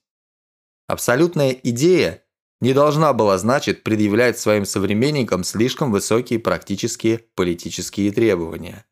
Абсолютная 0.87 1.51
идея 1.51 2.23
не 2.59 2.73
должна 2.73 3.13
была, 3.13 3.37
значит, 3.37 3.83
предъявлять 3.83 4.37
своим 4.39 4.65
современникам 4.65 5.43
слишком 5.43 5.91
высокие 5.91 6.39
практические 6.39 7.19
политические 7.35 8.11
требования. 8.11 8.85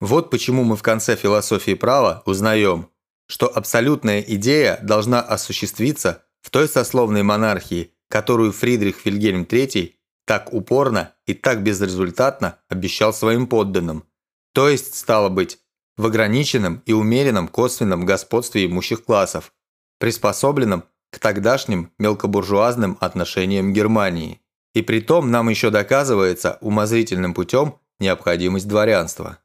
Вот 0.00 0.30
почему 0.30 0.62
мы 0.62 0.76
в 0.76 0.82
конце 0.82 1.16
философии 1.16 1.74
права 1.74 2.22
узнаем, 2.26 2.90
что 3.26 3.46
абсолютная 3.46 4.20
идея 4.20 4.78
должна 4.82 5.20
осуществиться 5.20 6.24
в 6.40 6.50
той 6.50 6.68
сословной 6.68 7.22
монархии, 7.22 7.92
которую 8.08 8.52
Фридрих 8.52 9.04
Вильгельм 9.04 9.42
III 9.42 9.92
так 10.26 10.52
упорно 10.52 11.14
и 11.26 11.34
так 11.34 11.62
безрезультатно 11.62 12.58
обещал 12.68 13.12
своим 13.12 13.46
подданным, 13.46 14.04
то 14.52 14.68
есть, 14.68 14.94
стало 14.94 15.28
быть, 15.28 15.58
в 15.96 16.06
ограниченном 16.06 16.82
и 16.86 16.92
умеренном 16.92 17.48
косвенном 17.48 18.04
господстве 18.04 18.66
имущих 18.66 19.04
классов, 19.04 19.52
приспособленном 19.98 20.84
к 21.10 21.18
тогдашним 21.18 21.92
мелкобуржуазным 21.98 22.98
отношениям 23.00 23.72
Германии. 23.72 24.40
И 24.74 24.82
при 24.82 25.00
том 25.00 25.30
нам 25.30 25.48
еще 25.48 25.70
доказывается 25.70 26.58
умозрительным 26.60 27.32
путем 27.32 27.78
необходимость 27.98 28.68
дворянства. 28.68 29.38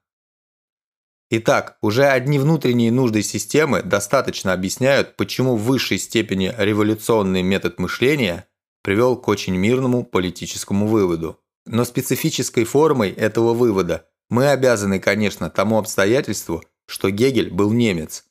Итак, 1.33 1.77
уже 1.81 2.07
одни 2.07 2.39
внутренние 2.39 2.91
нужды 2.91 3.23
системы 3.23 3.81
достаточно 3.81 4.51
объясняют, 4.51 5.15
почему 5.15 5.55
в 5.55 5.63
высшей 5.63 5.97
степени 5.97 6.53
революционный 6.57 7.41
метод 7.41 7.79
мышления 7.79 8.47
привел 8.83 9.15
к 9.15 9.29
очень 9.29 9.55
мирному 9.55 10.03
политическому 10.03 10.87
выводу. 10.87 11.39
Но 11.65 11.85
специфической 11.85 12.65
формой 12.65 13.11
этого 13.11 13.53
вывода 13.53 14.09
мы 14.29 14.49
обязаны, 14.49 14.99
конечно, 14.99 15.49
тому 15.49 15.77
обстоятельству, 15.77 16.65
что 16.85 17.09
Гегель 17.09 17.49
был 17.49 17.71
немец. 17.71 18.25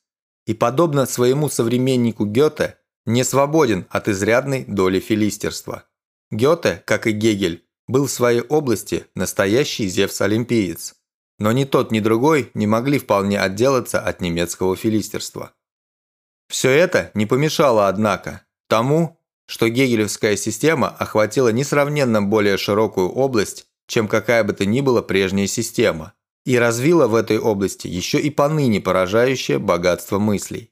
И 0.45 0.53
подобно 0.53 1.07
своему 1.07 1.49
современнику 1.49 2.25
Гёте, 2.27 2.77
не 3.07 3.23
свободен 3.23 3.87
от 3.89 4.09
изрядной 4.09 4.63
доли 4.67 4.99
филистерства. 4.99 5.85
Гёте, 6.29 6.83
как 6.85 7.07
и 7.07 7.11
Гегель, 7.13 7.65
был 7.87 8.05
в 8.05 8.11
своей 8.11 8.41
области 8.41 9.07
настоящий 9.15 9.87
Зевс-олимпиец. 9.87 10.93
Но 11.41 11.51
ни 11.51 11.63
тот, 11.63 11.91
ни 11.91 11.99
другой 11.99 12.51
не 12.53 12.67
могли 12.67 12.99
вполне 12.99 13.39
отделаться 13.39 13.99
от 13.99 14.21
немецкого 14.21 14.75
филистерства. 14.75 15.53
Все 16.47 16.69
это 16.69 17.09
не 17.15 17.25
помешало, 17.25 17.87
однако, 17.87 18.45
тому, 18.69 19.17
что 19.47 19.67
гегелевская 19.67 20.35
система 20.35 20.89
охватила 20.89 21.49
несравненно 21.49 22.21
более 22.21 22.57
широкую 22.57 23.09
область, 23.09 23.65
чем 23.87 24.07
какая 24.07 24.43
бы 24.43 24.53
то 24.53 24.67
ни 24.67 24.81
была 24.81 25.01
прежняя 25.01 25.47
система, 25.47 26.13
и 26.45 26.59
развила 26.59 27.07
в 27.07 27.15
этой 27.15 27.39
области 27.39 27.87
еще 27.87 28.19
и 28.19 28.29
поныне 28.29 28.79
поражающее 28.79 29.57
богатство 29.57 30.19
мыслей. 30.19 30.69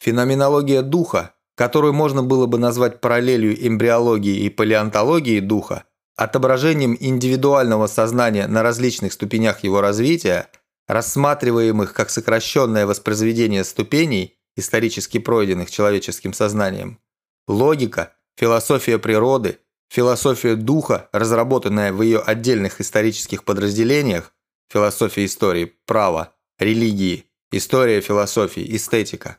Феноменология 0.00 0.82
духа 0.82 1.32
которую 1.54 1.92
можно 1.92 2.22
было 2.22 2.46
бы 2.46 2.58
назвать 2.58 3.00
параллелью 3.00 3.54
эмбриологии 3.66 4.44
и 4.44 4.48
палеонтологии 4.48 5.40
духа, 5.40 5.84
отображением 6.16 6.96
индивидуального 6.98 7.86
сознания 7.86 8.46
на 8.46 8.62
различных 8.62 9.12
ступенях 9.12 9.64
его 9.64 9.80
развития, 9.80 10.48
рассматриваемых 10.88 11.94
как 11.94 12.10
сокращенное 12.10 12.86
воспроизведение 12.86 13.64
ступеней, 13.64 14.36
исторически 14.56 15.18
пройденных 15.18 15.70
человеческим 15.70 16.32
сознанием, 16.32 16.98
логика, 17.48 18.14
философия 18.36 18.98
природы, 18.98 19.58
философия 19.88 20.56
духа, 20.56 21.08
разработанная 21.12 21.92
в 21.92 22.02
ее 22.02 22.18
отдельных 22.18 22.80
исторических 22.80 23.44
подразделениях, 23.44 24.34
философия 24.70 25.24
истории, 25.24 25.72
право, 25.86 26.34
религии, 26.58 27.26
история 27.50 28.00
философии, 28.00 28.76
эстетика, 28.76 29.38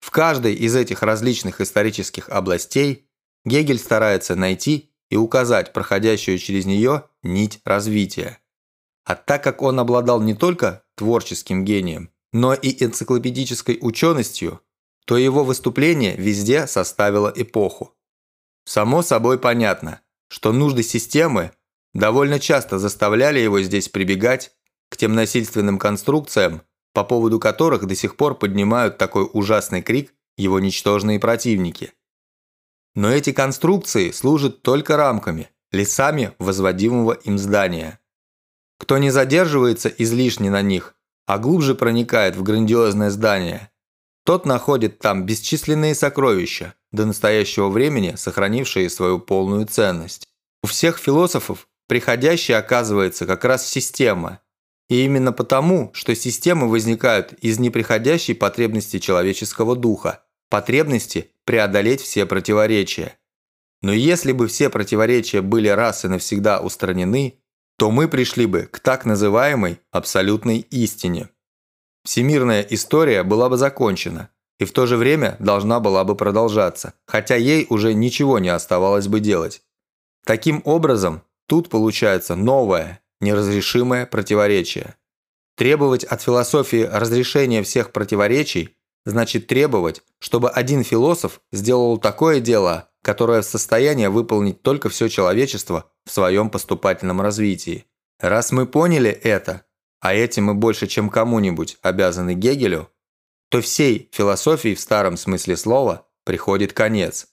в 0.00 0.10
каждой 0.10 0.54
из 0.54 0.76
этих 0.76 1.02
различных 1.02 1.60
исторических 1.60 2.28
областей 2.28 3.08
Гегель 3.44 3.78
старается 3.78 4.34
найти 4.36 4.87
и 5.10 5.16
указать 5.16 5.72
проходящую 5.72 6.38
через 6.38 6.66
нее 6.66 7.04
нить 7.22 7.60
развития. 7.64 8.38
А 9.04 9.14
так 9.14 9.42
как 9.42 9.62
он 9.62 9.80
обладал 9.80 10.20
не 10.20 10.34
только 10.34 10.84
творческим 10.94 11.64
гением, 11.64 12.10
но 12.32 12.52
и 12.54 12.84
энциклопедической 12.84 13.78
ученостью, 13.80 14.60
то 15.06 15.16
его 15.16 15.44
выступление 15.44 16.16
везде 16.16 16.66
составило 16.66 17.32
эпоху. 17.34 17.94
Само 18.64 19.00
собой 19.02 19.38
понятно, 19.38 20.02
что 20.28 20.52
нужды 20.52 20.82
системы 20.82 21.52
довольно 21.94 22.38
часто 22.38 22.78
заставляли 22.78 23.38
его 23.38 23.62
здесь 23.62 23.88
прибегать 23.88 24.52
к 24.90 24.98
тем 24.98 25.14
насильственным 25.14 25.78
конструкциям, 25.78 26.62
по 26.92 27.04
поводу 27.04 27.40
которых 27.40 27.86
до 27.86 27.94
сих 27.94 28.16
пор 28.16 28.34
поднимают 28.34 28.98
такой 28.98 29.28
ужасный 29.32 29.82
крик 29.82 30.12
его 30.36 30.60
ничтожные 30.60 31.18
противники. 31.18 31.92
Но 32.94 33.10
эти 33.10 33.32
конструкции 33.32 34.10
служат 34.10 34.62
только 34.62 34.96
рамками, 34.96 35.50
лесами 35.72 36.32
возводимого 36.38 37.12
им 37.12 37.38
здания. 37.38 38.00
Кто 38.78 38.98
не 38.98 39.10
задерживается 39.10 39.88
излишне 39.88 40.50
на 40.50 40.62
них, 40.62 40.94
а 41.26 41.38
глубже 41.38 41.74
проникает 41.74 42.36
в 42.36 42.42
грандиозное 42.42 43.10
здание, 43.10 43.70
тот 44.24 44.46
находит 44.46 44.98
там 44.98 45.24
бесчисленные 45.26 45.94
сокровища, 45.94 46.74
до 46.92 47.04
настоящего 47.06 47.68
времени 47.68 48.14
сохранившие 48.16 48.88
свою 48.90 49.18
полную 49.18 49.66
ценность. 49.66 50.28
У 50.62 50.66
всех 50.66 50.98
философов 50.98 51.68
приходящей 51.86 52.56
оказывается 52.56 53.26
как 53.26 53.44
раз 53.44 53.66
система– 53.66 54.40
и 54.88 55.04
именно 55.04 55.32
потому, 55.32 55.90
что 55.92 56.14
системы 56.14 56.68
возникают 56.68 57.34
из 57.34 57.58
неприходящей 57.58 58.34
потребности 58.34 58.98
человеческого 58.98 59.76
духа, 59.76 60.24
потребности 60.48 61.30
преодолеть 61.44 62.00
все 62.00 62.26
противоречия. 62.26 63.18
Но 63.82 63.92
если 63.92 64.32
бы 64.32 64.48
все 64.48 64.70
противоречия 64.70 65.40
были 65.40 65.68
раз 65.68 66.04
и 66.04 66.08
навсегда 66.08 66.60
устранены, 66.60 67.38
то 67.76 67.90
мы 67.90 68.08
пришли 68.08 68.46
бы 68.46 68.62
к 68.62 68.80
так 68.80 69.04
называемой 69.04 69.80
абсолютной 69.92 70.58
истине. 70.58 71.28
Всемирная 72.04 72.62
история 72.62 73.22
была 73.22 73.48
бы 73.48 73.56
закончена, 73.56 74.30
и 74.58 74.64
в 74.64 74.72
то 74.72 74.86
же 74.86 74.96
время 74.96 75.36
должна 75.38 75.78
была 75.78 76.02
бы 76.04 76.16
продолжаться, 76.16 76.94
хотя 77.06 77.36
ей 77.36 77.66
уже 77.70 77.94
ничего 77.94 78.40
не 78.40 78.48
оставалось 78.48 79.06
бы 79.06 79.20
делать. 79.20 79.62
Таким 80.24 80.60
образом, 80.64 81.22
тут 81.46 81.68
получается 81.68 82.34
новая, 82.34 83.00
неразрешимое 83.20 84.06
противоречие. 84.06 84.96
Требовать 85.56 86.04
от 86.04 86.22
философии 86.22 86.88
разрешения 86.90 87.62
всех 87.62 87.92
противоречий 87.92 88.76
значит 89.04 89.46
требовать, 89.46 90.02
чтобы 90.18 90.50
один 90.50 90.84
философ 90.84 91.40
сделал 91.52 91.98
такое 91.98 92.40
дело, 92.40 92.90
которое 93.02 93.42
в 93.42 93.46
состоянии 93.46 94.06
выполнить 94.06 94.62
только 94.62 94.88
все 94.88 95.08
человечество 95.08 95.90
в 96.04 96.10
своем 96.10 96.50
поступательном 96.50 97.20
развитии. 97.20 97.86
Раз 98.20 98.52
мы 98.52 98.66
поняли 98.66 99.10
это, 99.10 99.64
а 100.00 100.14
этим 100.14 100.46
мы 100.46 100.54
больше, 100.54 100.86
чем 100.86 101.08
кому-нибудь 101.08 101.78
обязаны 101.82 102.34
Гегелю, 102.34 102.90
то 103.48 103.60
всей 103.60 104.08
философии 104.12 104.74
в 104.74 104.80
старом 104.80 105.16
смысле 105.16 105.56
слова 105.56 106.06
приходит 106.24 106.72
конец. 106.72 107.28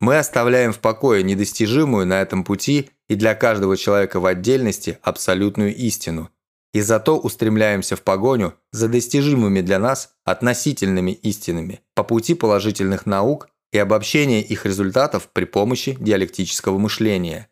Мы 0.00 0.18
оставляем 0.18 0.72
в 0.72 0.80
покое 0.80 1.22
недостижимую 1.22 2.06
на 2.06 2.20
этом 2.20 2.44
пути 2.44 2.90
и 3.08 3.14
для 3.14 3.34
каждого 3.34 3.76
человека 3.76 4.18
в 4.20 4.26
отдельности 4.26 4.98
абсолютную 5.02 5.74
истину. 5.74 6.30
И 6.72 6.80
зато 6.80 7.18
устремляемся 7.18 7.96
в 7.96 8.02
погоню 8.02 8.54
за 8.70 8.88
достижимыми 8.88 9.60
для 9.60 9.78
нас 9.78 10.14
относительными 10.24 11.12
истинами 11.12 11.80
по 11.94 12.02
пути 12.02 12.34
положительных 12.34 13.04
наук 13.06 13.48
и 13.72 13.78
обобщения 13.78 14.42
их 14.42 14.64
результатов 14.64 15.28
при 15.32 15.44
помощи 15.44 15.96
диалектического 16.00 16.78
мышления. 16.78 17.48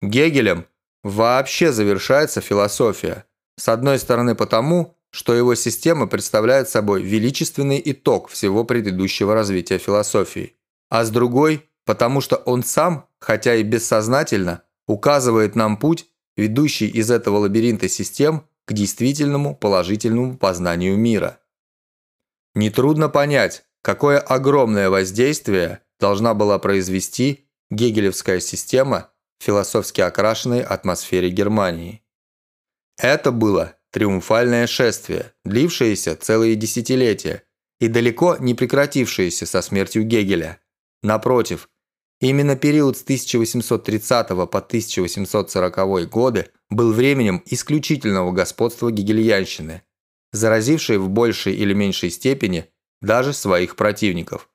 Гегелем 0.00 0.66
вообще 1.04 1.72
завершается 1.72 2.40
философия. 2.40 3.24
С 3.56 3.68
одной 3.68 3.98
стороны 3.98 4.34
потому, 4.34 4.96
что 5.10 5.34
его 5.34 5.54
система 5.54 6.06
представляет 6.06 6.68
собой 6.68 7.02
величественный 7.02 7.80
итог 7.84 8.28
всего 8.28 8.64
предыдущего 8.64 9.34
развития 9.34 9.78
философии, 9.78 10.56
а 10.90 11.04
с 11.04 11.10
другой– 11.10 11.68
потому 11.84 12.20
что 12.20 12.36
он 12.36 12.62
сам 12.62 13.08
хотя 13.18 13.54
и 13.54 13.62
бессознательно, 13.62 14.62
указывает 14.86 15.54
нам 15.54 15.76
путь, 15.76 16.06
ведущий 16.36 16.88
из 16.88 17.10
этого 17.10 17.38
лабиринта 17.38 17.88
систем 17.88 18.46
к 18.64 18.72
действительному 18.72 19.54
положительному 19.54 20.36
познанию 20.36 20.96
мира. 20.96 21.40
Нетрудно 22.54 23.08
понять, 23.08 23.64
какое 23.82 24.18
огромное 24.18 24.90
воздействие 24.90 25.80
должна 25.98 26.34
была 26.34 26.58
произвести 26.58 27.48
гегелевская 27.70 28.40
система 28.40 29.10
в 29.38 29.44
философски 29.44 30.00
окрашенной 30.00 30.62
атмосфере 30.62 31.30
Германии. 31.30 32.02
Это 32.98 33.32
было 33.32 33.76
триумфальное 33.90 34.66
шествие, 34.66 35.32
длившееся 35.44 36.16
целые 36.16 36.54
десятилетия 36.56 37.44
и 37.80 37.88
далеко 37.88 38.36
не 38.38 38.54
прекратившееся 38.54 39.46
со 39.46 39.62
смертью 39.62 40.04
Гегеля. 40.04 40.60
Напротив, 41.02 41.68
именно 42.28 42.56
период 42.56 42.96
с 42.96 43.02
1830 43.02 44.28
по 44.28 44.44
1840 44.44 46.08
годы 46.08 46.48
был 46.70 46.92
временем 46.92 47.42
исключительного 47.46 48.32
господства 48.32 48.90
гегельянщины, 48.90 49.82
заразившей 50.32 50.98
в 50.98 51.08
большей 51.08 51.54
или 51.54 51.74
меньшей 51.74 52.10
степени 52.10 52.66
даже 53.00 53.32
своих 53.32 53.76
противников. 53.76 54.48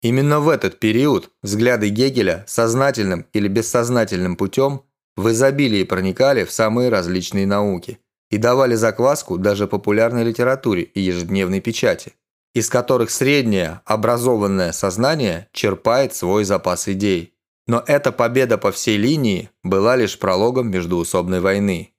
Именно 0.00 0.40
в 0.40 0.48
этот 0.48 0.80
период 0.80 1.30
взгляды 1.42 1.88
Гегеля 1.90 2.44
сознательным 2.48 3.26
или 3.32 3.46
бессознательным 3.46 4.36
путем 4.36 4.82
в 5.16 5.30
изобилии 5.30 5.84
проникали 5.84 6.44
в 6.44 6.50
самые 6.50 6.88
различные 6.88 7.46
науки 7.46 7.98
и 8.30 8.38
давали 8.38 8.74
закваску 8.74 9.38
даже 9.38 9.68
популярной 9.68 10.24
литературе 10.24 10.82
и 10.82 11.00
ежедневной 11.00 11.60
печати, 11.60 12.14
из 12.54 12.68
которых 12.68 13.10
среднее 13.10 13.80
образованное 13.84 14.72
сознание 14.72 15.48
черпает 15.52 16.14
свой 16.14 16.44
запас 16.44 16.88
идей. 16.88 17.34
Но 17.66 17.82
эта 17.86 18.12
победа 18.12 18.58
по 18.58 18.72
всей 18.72 18.96
линии 18.96 19.50
была 19.62 19.96
лишь 19.96 20.18
прологом 20.18 20.70
междуусобной 20.70 21.40
войны. 21.40 21.94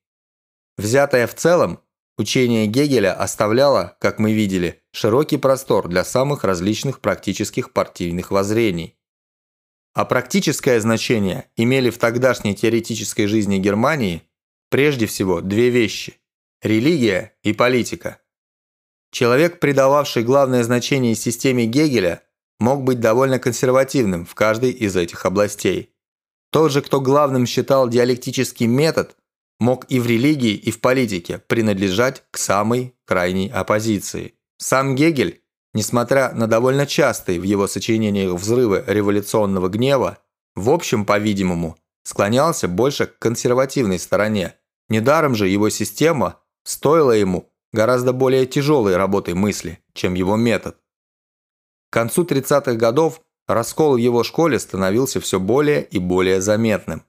Взятая 0.77 1.27
в 1.27 1.35
целом, 1.35 1.79
Учение 2.15 2.67
Гегеля 2.67 3.13
оставляло, 3.13 3.97
как 3.99 4.19
мы 4.19 4.33
видели, 4.33 4.83
широкий 4.91 5.37
простор 5.37 5.87
для 5.87 6.03
самых 6.03 6.43
различных 6.43 6.99
практических 6.99 7.73
партийных 7.73 8.29
воззрений. 8.29 8.95
А 9.95 10.05
практическое 10.05 10.79
значение 10.79 11.49
имели 11.55 11.89
в 11.89 11.97
тогдашней 11.97 12.55
теоретической 12.55 13.25
жизни 13.25 13.57
Германии 13.57 14.21
прежде 14.69 15.07
всего 15.07 15.41
две 15.41 15.69
вещи– 15.69 16.19
религия 16.61 17.35
и 17.41 17.53
политика. 17.53 18.19
Человек, 19.13 19.61
придававший 19.61 20.23
главное 20.23 20.63
значение 20.63 21.15
системе 21.15 21.65
Гегеля, 21.65 22.23
мог 22.59 22.83
быть 22.83 22.99
довольно 22.99 23.39
консервативным 23.39 24.25
в 24.25 24.35
каждой 24.35 24.71
из 24.71 24.97
этих 24.97 25.25
областей. 25.25 25.93
Тот 26.51 26.73
же, 26.73 26.81
кто 26.81 26.99
главным 26.99 27.45
считал 27.45 27.87
диалектический 27.87 28.67
метод– 28.67 29.15
мог 29.63 29.85
и 29.89 29.99
в 29.99 30.07
религии, 30.07 30.53
и 30.53 30.71
в 30.71 30.81
политике 30.81 31.39
принадлежать 31.47 32.23
к 32.31 32.37
самой 32.37 32.95
крайней 33.05 33.49
оппозиции. 33.49 34.35
Сам 34.57 34.95
Гегель, 34.95 35.41
несмотря 35.73 36.33
на 36.33 36.47
довольно 36.47 36.85
частые 36.85 37.39
в 37.39 37.43
его 37.43 37.67
сочинениях 37.67 38.33
взрывы 38.33 38.83
революционного 38.85 39.69
гнева, 39.69 40.17
в 40.55 40.69
общем, 40.69 41.05
по-видимому, 41.05 41.77
склонялся 42.03 42.67
больше 42.67 43.07
к 43.07 43.17
консервативной 43.19 43.99
стороне. 43.99 44.55
Недаром 44.89 45.33
же 45.33 45.47
его 45.47 45.69
система 45.69 46.39
стоила 46.65 47.11
ему 47.11 47.49
гораздо 47.73 48.13
более 48.13 48.45
тяжелой 48.45 48.95
работы 48.95 49.35
мысли, 49.35 49.79
чем 49.93 50.13
его 50.13 50.37
метод. 50.37 50.77
К 51.89 51.93
концу 51.93 52.23
30-х 52.23 52.73
годов 52.75 53.21
раскол 53.47 53.95
в 53.95 53.97
его 53.97 54.23
школе 54.23 54.59
становился 54.59 55.19
все 55.19 55.39
более 55.39 55.83
и 55.83 55.99
более 55.99 56.39
заметным. 56.39 57.03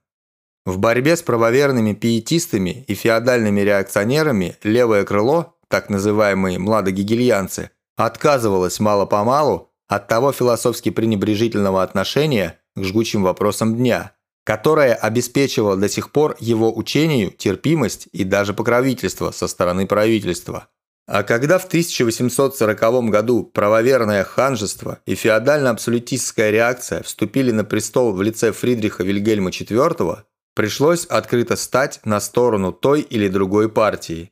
В 0.67 0.79
борьбе 0.79 1.17
с 1.17 1.23
правоверными 1.23 1.93
пиетистами 1.93 2.85
и 2.89 2.95
феодальными 2.95 3.61
реакционерами 3.61 4.57
левое 4.63 5.05
крыло, 5.05 5.55
так 5.69 5.91
называемые 5.91 6.59
младогегельянцы, 6.59 7.71
отказывалось 7.97 8.81
мало-помалу 8.81 9.71
от 9.89 10.09
того 10.09 10.33
философски 10.33 10.91
пренебрежительного 10.91 11.83
отношения 11.83 12.59
к 12.75 12.83
жгучим 12.83 13.23
вопросам 13.23 13.77
дня, 13.77 14.13
которое 14.45 14.95
обеспечивало 14.95 15.77
до 15.77 15.89
сих 15.89 16.13
пор 16.13 16.37
его 16.39 16.77
учению 16.77 17.31
терпимость 17.31 18.09
и 18.13 18.25
даже 18.25 18.55
покровительство 18.55 19.31
со 19.31 19.49
стороны 19.49 19.87
правительства. 19.87 20.69
А 21.07 21.23
когда 21.23 21.59
в 21.59 21.67
1840 21.67 23.11
году 23.11 23.45
правоверное 23.45 24.25
ханжество 24.25 25.01
и 25.05 25.15
феодально-абсолютистская 25.15 26.51
реакция 26.51 27.03
вступили 27.03 27.51
на 27.51 27.65
престол 27.65 28.13
в 28.13 28.23
лице 28.23 28.53
Фридриха 28.53 29.03
Вильгельма 29.03 29.51
IV, 29.51 30.25
Пришлось 30.55 31.05
открыто 31.07 31.57
стать 31.57 32.01
на 32.05 32.21
сторону 32.21 32.73
той 32.73 33.01
или 33.01 33.27
другой 33.27 33.69
партии. 33.69 34.31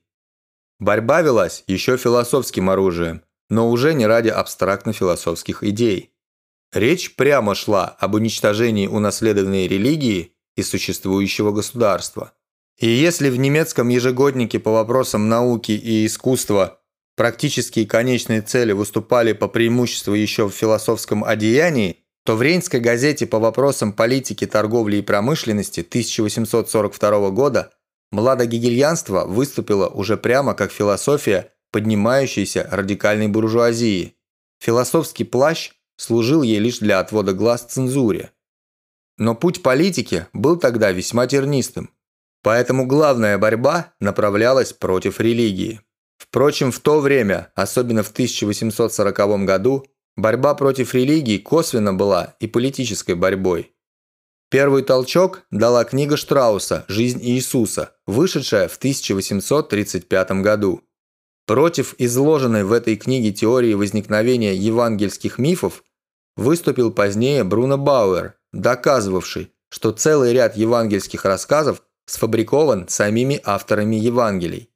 Борьба 0.79 1.21
велась 1.21 1.65
еще 1.67 1.97
философским 1.97 2.71
оружием, 2.71 3.23
но 3.51 3.69
уже 3.69 3.93
не 3.93 4.07
ради 4.07 4.29
абстрактно-философских 4.29 5.65
идей. 5.65 6.12
Речь 6.73 7.17
прямо 7.17 7.55
шла 7.55 7.85
об 7.85 8.15
уничтожении 8.15 8.87
унаследованной 8.87 9.69
религии 9.69 10.33
и 10.57 10.63
существующего 10.63 11.53
государства. 11.53 12.33
И 12.79 12.89
если 12.89 13.29
в 13.29 13.37
немецком 13.39 13.89
ежегоднике 13.89 14.59
по 14.59 14.73
вопросам 14.73 15.29
науки 15.29 15.73
и 15.73 16.07
искусства 16.07 16.81
практические 17.15 17.87
конечные 17.87 18.41
цели 18.41 18.73
выступали 18.73 19.35
по 19.35 19.49
преимуществу 19.49 20.15
еще 20.15 20.49
в 20.49 20.55
философском 20.55 21.25
одеянии, 21.25 21.99
то 22.25 22.37
в 22.37 22.43
Рейнской 22.43 22.81
газете 22.81 23.27
по 23.27 23.39
вопросам 23.39 23.93
политики, 23.93 24.47
торговли 24.47 24.97
и 24.97 25.03
промышленности 25.03 25.81
1842 25.81 27.31
года 27.31 27.71
младогегельянство 28.13 29.27
выступило 29.27 29.89
уже 29.89 30.17
прямо 30.17 30.55
как 30.55 30.73
философия 30.73 31.53
поднимающейся 31.71 32.67
радикальной 32.71 33.29
буржуазии. 33.29 34.15
Философский 34.61 35.25
плащ 35.25 35.73
служил 36.03 36.43
ей 36.43 36.59
лишь 36.59 36.79
для 36.79 37.01
отвода 37.01 37.33
глаз 37.33 37.63
цензуре. 37.63 38.33
Но 39.19 39.35
путь 39.35 39.63
политики 39.63 40.27
был 40.33 40.57
тогда 40.57 40.93
весьма 40.93 41.27
тернистым, 41.27 41.91
поэтому 42.43 42.87
главная 42.87 43.39
борьба 43.39 43.93
направлялась 44.01 44.73
против 44.73 45.21
религии. 45.21 45.81
Впрочем, 46.19 46.73
в 46.73 46.81
то 46.81 47.01
время, 47.01 47.53
особенно 47.55 48.03
в 48.03 48.11
1840 48.11 49.45
году, 49.45 49.87
Борьба 50.17 50.55
против 50.55 50.95
религии 50.95 51.39
косвенно 51.39 51.95
была 51.95 52.37
и 52.39 52.47
политической 52.47 53.15
борьбой. 53.15 53.73
Первый 54.51 54.83
толчок 54.83 55.45
дала 55.51 55.85
книга 55.85 56.19
Штрауса 56.19 56.85
«Жизнь 56.87 57.21
Иисуса», 57.23 57.97
вышедшая 58.07 58.69
в 58.69 58.77
1835 58.77 60.43
году. 60.43 60.83
Против 61.47 61.95
изложенной 61.97 62.63
в 62.63 62.73
этой 62.73 62.97
книге 62.97 63.33
теории 63.33 63.73
возникновения 63.73 64.55
евангельских 64.55 65.39
мифов 65.39 65.83
выступил 66.37 66.93
позднее 66.93 67.45
Бруно 67.45 67.79
Бауэр, 67.79 68.35
доказывавший, 68.53 69.53
что 69.69 69.93
целый 69.93 70.33
ряд 70.33 70.57
евангельских 70.57 71.25
рассказов 71.25 71.83
сфабрикован 72.07 72.89
самими 72.89 73.41
авторами 73.45 73.97
Евангелий. 73.97 74.71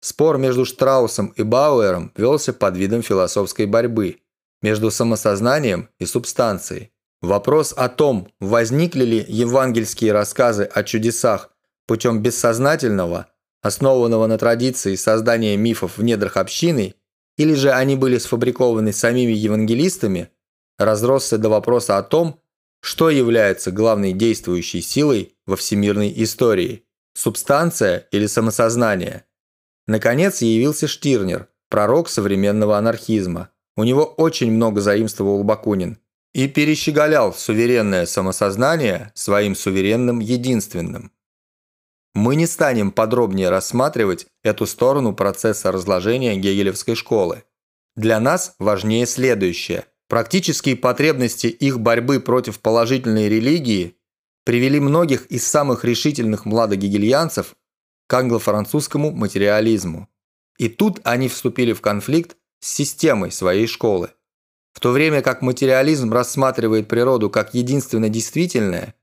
Спор 0.00 0.38
между 0.38 0.64
Штраусом 0.64 1.28
и 1.36 1.42
Бауэром 1.42 2.12
велся 2.16 2.52
под 2.52 2.76
видом 2.76 3.02
философской 3.02 3.66
борьбы– 3.66 4.18
между 4.62 4.90
самосознанием 4.90 5.88
и 5.98 6.06
субстанцией. 6.06 6.90
Вопрос 7.20 7.74
о 7.76 7.88
том, 7.88 8.28
возникли 8.40 9.04
ли 9.04 9.24
евангельские 9.28 10.12
рассказы 10.12 10.64
о 10.64 10.84
чудесах 10.84 11.50
путем 11.86 12.22
бессознательного, 12.22 13.26
основанного 13.62 14.26
на 14.26 14.38
традиции 14.38 14.94
создания 14.94 15.56
мифов 15.56 15.98
в 15.98 16.02
недрах 16.02 16.36
общины, 16.36 16.94
или 17.36 17.54
же 17.54 17.72
они 17.72 17.96
были 17.96 18.18
сфабрикованы 18.18 18.92
самими 18.92 19.32
евангелистами, 19.32 20.30
разросся 20.78 21.38
до 21.38 21.48
вопроса 21.48 21.98
о 21.98 22.02
том, 22.02 22.40
что 22.80 23.10
является 23.10 23.70
главной 23.70 24.12
действующей 24.12 24.80
силой 24.80 25.36
во 25.46 25.56
всемирной 25.56 26.12
истории– 26.22 26.84
субстанция 27.14 28.06
или 28.12 28.26
самосознание. 28.26 29.24
Наконец 29.86 30.42
явился 30.42 30.86
Штирнер, 30.86 31.48
пророк 31.68 32.08
современного 32.08 32.78
анархизма– 32.78 33.50
у 33.78 33.84
него 33.84 34.04
очень 34.04 34.50
много 34.50 34.80
заимствовал 34.80 35.44
Бакунин. 35.44 35.98
И 36.34 36.48
перещеголял 36.48 37.32
суверенное 37.32 38.06
самосознание 38.06 39.12
своим 39.14 39.54
суверенным 39.54 40.18
единственным. 40.18 41.12
Мы 42.12 42.34
не 42.34 42.48
станем 42.48 42.90
подробнее 42.90 43.50
рассматривать 43.50 44.26
эту 44.42 44.66
сторону 44.66 45.14
процесса 45.14 45.70
разложения 45.70 46.34
гегелевской 46.34 46.96
школы. 46.96 47.44
Для 47.94 48.18
нас 48.18 48.56
важнее 48.58 49.06
следующее. 49.06 49.84
Практические 50.08 50.76
потребности 50.76 51.48
их 51.48 51.80
борьбы 51.80 52.20
против 52.20 52.60
положительной 52.60 53.28
религии 53.28 53.94
привели 54.44 54.80
многих 54.80 55.26
из 55.26 55.46
самых 55.46 55.84
решительных 55.84 56.46
младогегельянцев 56.46 57.54
к 58.06 58.14
англо-французскому 58.14 59.10
материализму. 59.10 60.08
И 60.56 60.70
тут 60.70 61.00
они 61.04 61.28
вступили 61.28 61.74
в 61.74 61.82
конфликт 61.82 62.36
с 62.60 62.70
системой 62.74 63.30
своей 63.30 63.66
школы. 63.66 64.10
В 64.72 64.80
то 64.80 64.92
время 64.92 65.20
как 65.20 65.42
материализм 65.42 66.12
рассматривает 66.12 66.88
природу 66.88 67.28
как 67.30 67.54
единственно 67.54 68.08
действительное, 68.08 68.94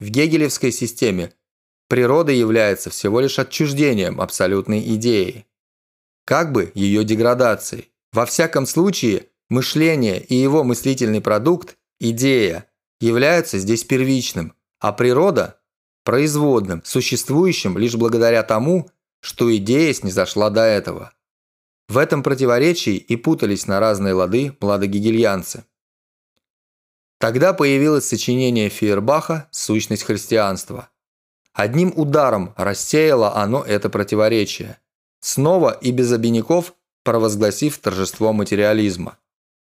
В 0.00 0.08
гегелевской 0.08 0.72
системе 0.72 1.32
природа 1.88 2.32
является 2.32 2.90
всего 2.90 3.20
лишь 3.20 3.38
отчуждением 3.38 4.20
абсолютной 4.20 4.80
идеи. 4.94 5.46
Как 6.24 6.52
бы 6.52 6.72
ее 6.74 7.04
деградацией. 7.04 7.90
Во 8.12 8.26
всяком 8.26 8.66
случае, 8.66 9.26
мышление 9.48 10.22
и 10.22 10.34
его 10.34 10.64
мыслительный 10.64 11.20
продукт, 11.20 11.76
идея, 12.00 12.70
являются 13.00 13.58
здесь 13.58 13.84
первичным, 13.84 14.54
а 14.80 14.92
природа– 14.92 15.60
производным, 16.04 16.82
существующим 16.84 17.78
лишь 17.78 17.94
благодаря 17.96 18.42
тому, 18.42 18.90
что 19.20 19.54
идея 19.56 19.92
снизошла 19.94 20.50
до 20.50 20.62
этого. 20.62 21.12
В 21.88 21.98
этом 21.98 22.22
противоречии 22.22 22.96
и 22.96 23.16
путались 23.16 23.66
на 23.66 23.80
разные 23.80 24.14
лады 24.14 24.56
младогегельянцы. 24.60 25.64
Тогда 27.18 27.54
появилось 27.54 28.06
сочинение 28.06 28.68
Фейербаха 28.68 29.48
«Сущность 29.50 30.02
христианства». 30.02 30.90
Одним 31.52 31.92
ударом 31.94 32.52
рассеяло 32.56 33.36
оно 33.36 33.62
это 33.62 33.88
противоречие, 33.88 34.78
снова 35.20 35.70
и 35.70 35.92
без 35.92 36.12
обиняков 36.12 36.74
провозгласив 37.04 37.78
торжество 37.78 38.32
материализма. 38.32 39.18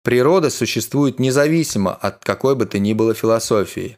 Природа 0.07 0.49
существует 0.49 1.19
независимо 1.19 1.93
от 1.93 2.23
какой 2.23 2.55
бы 2.55 2.65
то 2.65 2.79
ни 2.79 2.93
было 2.93 3.13
философии. 3.13 3.97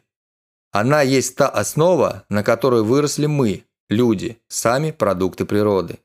Она 0.72 1.02
есть 1.02 1.36
та 1.36 1.48
основа, 1.48 2.24
на 2.28 2.42
которой 2.42 2.82
выросли 2.82 3.26
мы, 3.26 3.62
люди, 3.88 4.40
сами 4.48 4.90
продукты 4.90 5.44
природы. 5.44 6.00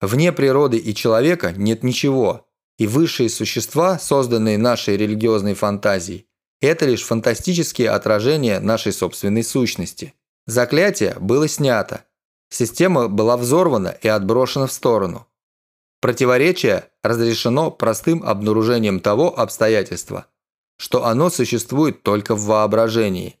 Вне 0.00 0.30
природы 0.30 0.76
и 0.78 0.94
человека 0.94 1.52
нет 1.56 1.82
ничего, 1.82 2.46
и 2.78 2.86
высшие 2.86 3.28
существа, 3.28 3.98
созданные 3.98 4.56
нашей 4.56 4.96
религиозной 4.96 5.54
фантазией, 5.54 6.28
это 6.60 6.86
лишь 6.86 7.02
фантастические 7.02 7.90
отражения 7.90 8.60
нашей 8.60 8.92
собственной 8.92 9.42
сущности. 9.42 10.14
Заклятие 10.46 11.16
было 11.18 11.48
снято. 11.48 12.04
Система 12.50 13.08
была 13.08 13.36
взорвана 13.36 13.96
и 14.00 14.06
отброшена 14.06 14.68
в 14.68 14.72
сторону. 14.72 15.26
Противоречие 16.00 16.90
разрешено 17.02 17.70
простым 17.70 18.22
обнаружением 18.24 19.00
того 19.00 19.38
обстоятельства, 19.38 20.26
что 20.78 21.04
оно 21.04 21.28
существует 21.28 22.02
только 22.02 22.34
в 22.34 22.44
воображении. 22.44 23.38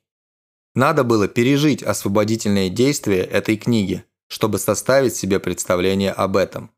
Надо 0.74 1.02
было 1.02 1.26
пережить 1.26 1.82
освободительные 1.82 2.68
действия 2.68 3.22
этой 3.22 3.56
книги, 3.56 4.04
чтобы 4.28 4.58
составить 4.58 5.16
себе 5.16 5.40
представление 5.40 6.12
об 6.12 6.36
этом. 6.36 6.70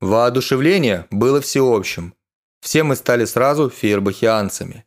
Воодушевление 0.00 1.06
было 1.10 1.40
всеобщим. 1.40 2.14
Все 2.60 2.82
мы 2.82 2.96
стали 2.96 3.26
сразу 3.26 3.70
фейербахианцами. 3.70 4.84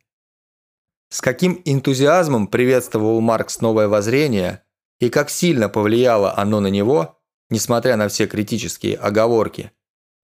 С 1.10 1.20
каким 1.20 1.62
энтузиазмом 1.64 2.46
приветствовал 2.46 3.20
Маркс 3.20 3.60
новое 3.60 3.88
воззрение 3.88 4.62
и 5.00 5.10
как 5.10 5.30
сильно 5.30 5.68
повлияло 5.68 6.36
оно 6.36 6.60
на 6.60 6.68
него, 6.68 7.19
несмотря 7.50 7.96
на 7.96 8.08
все 8.08 8.26
критические 8.26 8.96
оговорки, 8.96 9.72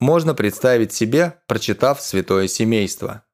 можно 0.01 0.35
представить 0.35 0.93
себе, 0.93 1.41
прочитав 1.47 2.01
«Святое 2.01 2.49
семейство». 2.49 3.25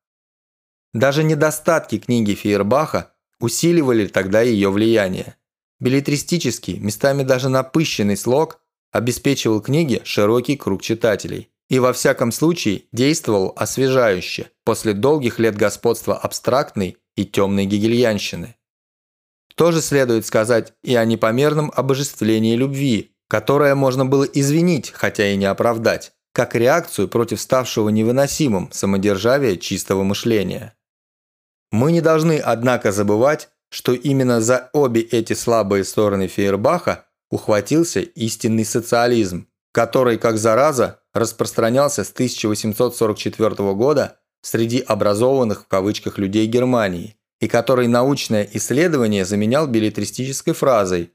Даже 0.93 1.25
недостатки 1.25 1.99
книги 1.99 2.35
Фейербаха 2.35 3.15
усиливали 3.41 4.07
тогда 4.07 4.43
ее 4.43 4.71
влияние. 4.71 5.37
Билетристический, 5.81 6.79
местами 6.79 7.23
даже 7.23 7.49
напыщенный 7.49 8.17
слог 8.17 8.61
обеспечивал 8.93 9.61
книге 9.61 10.03
широкий 10.05 10.57
круг 10.57 10.83
читателей 10.83 11.51
и 11.69 11.79
во 11.79 11.93
всяком 11.95 12.31
случае 12.31 12.85
действовал 12.93 13.55
освежающе 13.57 14.51
после 14.65 14.93
долгих 14.93 15.39
лет 15.39 15.57
господства 15.57 16.17
абстрактной 16.17 16.99
и 17.17 17.25
темной 17.25 17.65
гегельянщины. 17.65 18.57
Тоже 19.57 19.81
следует 19.81 20.27
сказать 20.27 20.75
и 20.83 20.95
о 20.95 21.05
непомерном 21.05 21.73
обожествлении 21.75 22.57
любви, 22.57 23.12
которое 23.33 23.75
можно 23.75 24.05
было 24.05 24.25
извинить, 24.25 24.91
хотя 24.91 25.27
и 25.27 25.37
не 25.37 25.47
оправдать, 25.47 26.13
как 26.35 26.55
реакцию 26.55 27.09
против 27.09 27.41
ставшего 27.41 27.89
невыносимым 27.89 28.71
самодержавия 28.73 29.57
чистого 29.57 30.03
мышления. 30.03 30.77
Мы 31.71 31.93
не 31.93 32.03
должны, 32.03 32.39
однако, 32.39 32.93
забывать, 32.93 33.49
что 33.71 33.95
именно 33.95 34.43
за 34.43 34.69
обе 34.75 35.01
эти 35.01 35.33
слабые 35.33 35.85
стороны 35.85 36.29
Фейербаха 36.29 37.07
ухватился 37.31 38.01
истинный 38.01 38.67
социализм, 38.67 39.47
который, 39.73 40.19
как 40.19 40.37
зараза, 40.37 41.01
распространялся 41.15 42.05
с 42.05 42.13
1844 42.13 43.73
года 43.73 44.19
среди 44.43 44.81
образованных 44.81 45.63
в 45.63 45.69
кавычках 45.69 46.19
людей 46.19 46.47
Германии, 46.47 47.17
и 47.41 47.49
который 47.49 47.89
научное 47.89 48.47
исследование 48.53 49.25
заменял 49.25 49.67
билетристической 49.67 50.53
фразой, 50.53 51.13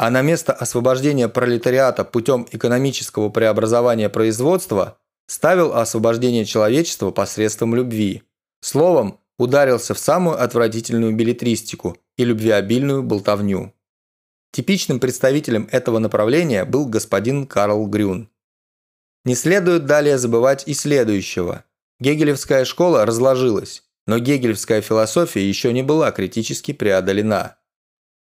а 0.00 0.08
на 0.08 0.22
место 0.22 0.54
освобождения 0.54 1.28
пролетариата 1.28 2.06
путем 2.06 2.46
экономического 2.50 3.28
преобразования 3.28 4.08
производства 4.08 4.96
ставил 5.26 5.74
освобождение 5.74 6.46
человечества 6.46 7.10
посредством 7.10 7.74
любви. 7.74 8.22
Словом, 8.62 9.20
ударился 9.36 9.92
в 9.92 9.98
самую 9.98 10.42
отвратительную 10.42 11.14
билетристику 11.14 11.98
и 12.16 12.24
любвеобильную 12.24 13.02
болтовню. 13.02 13.74
Типичным 14.52 15.00
представителем 15.00 15.68
этого 15.70 15.98
направления 15.98 16.64
был 16.64 16.86
господин 16.86 17.46
Карл 17.46 17.86
Грюн. 17.86 18.30
Не 19.26 19.34
следует 19.34 19.84
далее 19.84 20.16
забывать 20.16 20.66
и 20.66 20.72
следующего. 20.72 21.64
Гегелевская 21.98 22.64
школа 22.64 23.04
разложилась, 23.04 23.82
но 24.06 24.18
гегелевская 24.18 24.80
философия 24.80 25.46
еще 25.46 25.74
не 25.74 25.82
была 25.82 26.10
критически 26.10 26.72
преодолена. 26.72 27.58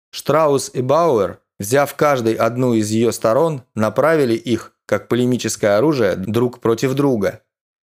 Штраус 0.09 0.71
и 0.73 0.81
Бауэр, 0.81 1.39
взяв 1.59 1.95
каждой 1.95 2.33
одну 2.33 2.73
из 2.73 2.89
ее 2.89 3.11
сторон, 3.11 3.63
направили 3.75 4.33
их, 4.35 4.73
как 4.85 5.07
полемическое 5.07 5.77
оружие, 5.77 6.15
друг 6.15 6.59
против 6.59 6.93
друга. 6.93 7.41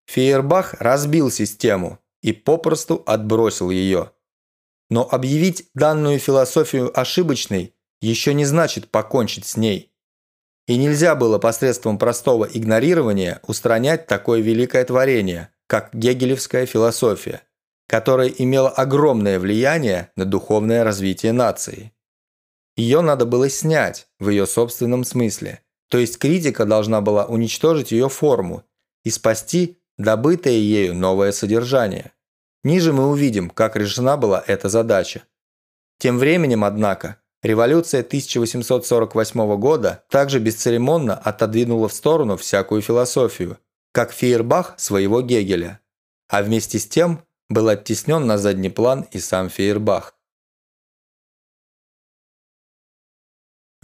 Фейербах 0.08 0.76
разбил 0.80 1.32
систему, 1.32 2.00
и 2.24 2.32
попросту 2.32 3.04
отбросил 3.06 3.70
ее. 3.70 4.12
Но 4.90 5.08
объявить 5.10 5.70
данную 5.76 6.18
философию 6.18 6.98
ошибочной 6.98 7.76
еще 8.02 8.34
не 8.34 8.46
значит 8.46 8.90
покончить 8.90 9.46
с 9.46 9.58
ней. 9.58 9.92
И 10.68 10.78
нельзя 10.78 11.16
было 11.16 11.38
посредством 11.40 11.98
простого 11.98 12.46
игнорирования 12.46 13.42
устранять 13.46 14.08
такое 14.08 14.40
великое 14.40 14.86
творение, 14.86 15.50
как 15.68 15.94
гегелевская 15.94 16.66
философия, 16.66 17.42
которая 17.88 18.30
имела 18.30 18.70
огромное 18.70 19.40
влияние 19.40 20.12
на 20.16 20.26
духовное 20.26 20.84
развитие 20.84 21.34
нации. 21.34 21.93
Ее 22.76 23.02
надо 23.02 23.26
было 23.26 23.50
снять 23.50 24.08
в 24.20 24.30
ее 24.30 24.48
собственном 24.48 25.04
смысле, 25.04 25.62
то 25.90 25.98
есть 25.98 26.18
критика 26.18 26.66
должна 26.66 27.02
была 27.02 27.26
уничтожить 27.26 27.92
ее 27.92 28.10
форму 28.10 28.64
и 29.04 29.10
спасти 29.10 29.78
добытое 29.98 30.58
ею 30.58 30.96
новое 30.96 31.32
содержание. 31.32 32.14
Ниже 32.64 32.94
мы 32.94 33.10
увидим, 33.10 33.50
как 33.50 33.76
решена 33.76 34.18
была 34.18 34.44
эта 34.48 34.70
задача. 34.70 35.24
Тем 36.00 36.18
временем, 36.18 36.64
однако, 36.64 37.18
революция 37.44 38.02
1848 38.02 39.56
года 39.58 40.04
также 40.10 40.40
бесцеремонно 40.40 41.16
отодвинула 41.16 41.90
в 41.90 41.94
сторону 41.94 42.38
всякую 42.38 42.82
философию, 42.82 43.58
как 43.92 44.12
Фейербах 44.12 44.74
своего 44.78 45.22
Гегеля, 45.22 45.80
а 46.28 46.42
вместе 46.42 46.80
с 46.80 46.88
тем 46.88 47.22
был 47.50 47.68
оттеснен 47.70 48.26
на 48.26 48.38
задний 48.38 48.70
план 48.70 49.06
и 49.12 49.20
сам 49.20 49.50
Фейербах. 49.50 50.16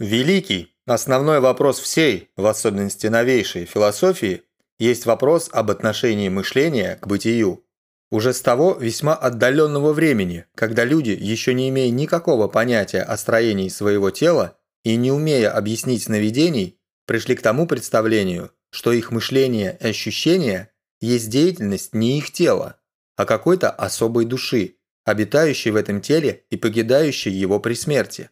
Великий, 0.00 0.74
основной 0.86 1.40
вопрос 1.40 1.78
всей, 1.78 2.30
в 2.34 2.46
особенности 2.46 3.08
новейшей 3.08 3.66
философии, 3.66 4.44
есть 4.78 5.04
вопрос 5.04 5.50
об 5.52 5.70
отношении 5.70 6.30
мышления 6.30 6.96
к 6.96 7.06
бытию. 7.06 7.66
Уже 8.10 8.32
с 8.32 8.40
того 8.40 8.78
весьма 8.80 9.14
отдаленного 9.14 9.92
времени, 9.92 10.46
когда 10.54 10.86
люди, 10.86 11.10
еще 11.10 11.52
не 11.52 11.68
имея 11.68 11.90
никакого 11.90 12.48
понятия 12.48 13.02
о 13.02 13.18
строении 13.18 13.68
своего 13.68 14.10
тела 14.10 14.56
и 14.84 14.96
не 14.96 15.12
умея 15.12 15.50
объяснить 15.50 16.04
сновидений, 16.04 16.80
пришли 17.04 17.36
к 17.36 17.42
тому 17.42 17.66
представлению, 17.66 18.52
что 18.70 18.92
их 18.92 19.10
мышление 19.10 19.76
и 19.82 19.88
ощущения 19.88 20.72
есть 21.02 21.28
деятельность 21.28 21.94
не 21.94 22.16
их 22.16 22.32
тела, 22.32 22.76
а 23.16 23.26
какой-то 23.26 23.68
особой 23.68 24.24
души, 24.24 24.76
обитающей 25.04 25.70
в 25.70 25.76
этом 25.76 26.00
теле 26.00 26.44
и 26.48 26.56
покидающей 26.56 27.30
его 27.30 27.60
при 27.60 27.74
смерти. 27.74 28.30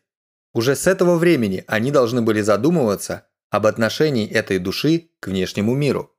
Уже 0.54 0.76
с 0.76 0.86
этого 0.86 1.16
времени 1.16 1.64
они 1.66 1.90
должны 1.90 2.22
были 2.22 2.40
задумываться 2.40 3.26
об 3.50 3.66
отношении 3.66 4.28
этой 4.28 4.58
души 4.58 5.10
к 5.20 5.28
внешнему 5.28 5.74
миру. 5.74 6.14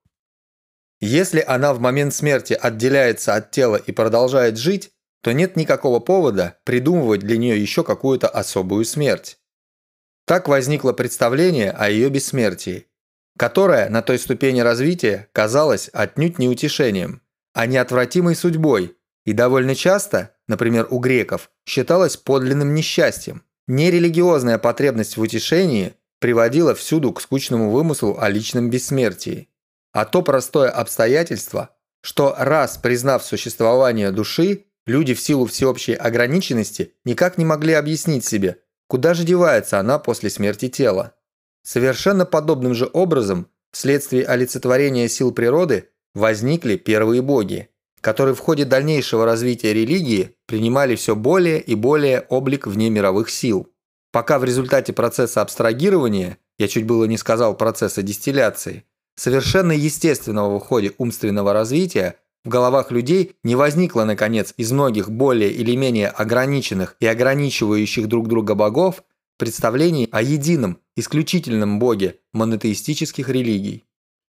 Если 1.01 1.43
она 1.45 1.73
в 1.73 1.79
момент 1.79 2.13
смерти 2.13 2.53
отделяется 2.53 3.35
от 3.35 3.51
тела 3.51 3.77
и 3.77 3.91
продолжает 3.91 4.57
жить, 4.57 4.91
то 5.21 5.31
нет 5.31 5.55
никакого 5.55 5.99
повода 5.99 6.57
придумывать 6.63 7.21
для 7.21 7.37
нее 7.37 7.61
еще 7.61 7.83
какую-то 7.83 8.27
особую 8.27 8.85
смерть. 8.85 9.37
Так 10.25 10.47
возникло 10.47 10.93
представление 10.93 11.71
о 11.71 11.89
ее 11.89 12.09
бессмертии, 12.09 12.87
которое 13.37 13.89
на 13.89 14.01
той 14.01 14.19
ступени 14.19 14.59
развития 14.59 15.29
казалось 15.31 15.89
отнюдь 15.91 16.39
не 16.39 16.47
утешением, 16.47 17.21
а 17.53 17.65
неотвратимой 17.65 18.35
судьбой 18.35 18.95
и 19.25 19.33
довольно 19.33 19.75
часто, 19.75 20.35
например, 20.47 20.87
у 20.89 20.99
греков, 20.99 21.49
считалось 21.65 22.17
подлинным 22.17 22.73
несчастьем. 22.73 23.43
Нерелигиозная 23.69 24.58
потребность 24.58 25.15
в 25.15 25.21
утешении 25.21 25.93
приводила 26.19 26.73
всюду 26.73 27.13
к 27.13 27.21
скучному 27.21 27.69
вымыслу 27.69 28.17
о 28.19 28.27
личном 28.27 28.71
бессмертии. 28.71 29.47
А 29.91 30.05
то 30.05 30.23
простое 30.23 30.71
обстоятельство, 30.71 31.69
что 32.01 32.34
раз 32.36 32.79
признав 32.79 33.23
существование 33.23 34.10
души, 34.10 34.65
люди 34.88 35.13
в 35.13 35.21
силу 35.21 35.45
всеобщей 35.45 35.93
ограниченности 35.93 36.95
никак 37.05 37.38
не 37.38 37.45
могли 37.45 37.73
объяснить 37.73 38.25
себе, 38.25 38.58
куда 38.88 39.13
же 39.13 39.23
девается 39.23 39.79
она 39.79 39.99
после 39.99 40.32
смерти 40.32 40.67
тела. 40.67 41.13
Совершенно 41.62 42.25
подобным 42.25 42.73
же 42.73 42.89
образом, 42.91 43.49
вследствие 43.71 44.25
олицетворения 44.25 45.08
сил 45.08 45.32
природы, 45.32 45.89
возникли 46.15 46.75
первые 46.75 47.21
боги, 47.21 47.69
которые 48.01 48.35
в 48.35 48.39
ходе 48.39 48.65
дальнейшего 48.65 49.25
развития 49.25 49.73
религии 49.73 50.35
принимали 50.45 50.95
все 50.95 51.15
более 51.15 51.62
и 51.62 51.75
более 51.75 52.21
облик 52.29 52.67
внемировых 52.67 53.29
сил. 53.29 53.67
Пока 54.12 54.39
в 54.39 54.43
результате 54.43 54.93
процесса 54.93 55.41
абстрагирования, 55.41 56.38
я 56.57 56.67
чуть 56.67 56.85
было 56.85 57.05
не 57.05 57.17
сказал 57.17 57.55
процесса 57.55 58.01
дистилляции, 58.01 58.83
совершенно 59.15 59.71
естественного 59.71 60.59
в 60.59 60.63
ходе 60.63 60.93
умственного 60.97 61.53
развития, 61.53 62.15
в 62.45 62.49
головах 62.49 62.91
людей 62.91 63.35
не 63.43 63.55
возникло, 63.55 64.05
наконец, 64.05 64.53
из 64.55 64.71
многих 64.71 65.12
более 65.12 65.51
или 65.51 65.75
менее 65.75 66.07
ограниченных 66.07 66.95
и 66.99 67.05
ограничивающих 67.05 68.07
друг 68.07 68.27
друга 68.27 68.55
богов 68.55 69.03
представлений 69.38 70.07
о 70.12 70.21
едином, 70.21 70.79
исключительном 70.95 71.79
боге 71.79 72.19
монотеистических 72.33 73.29
религий. 73.29 73.85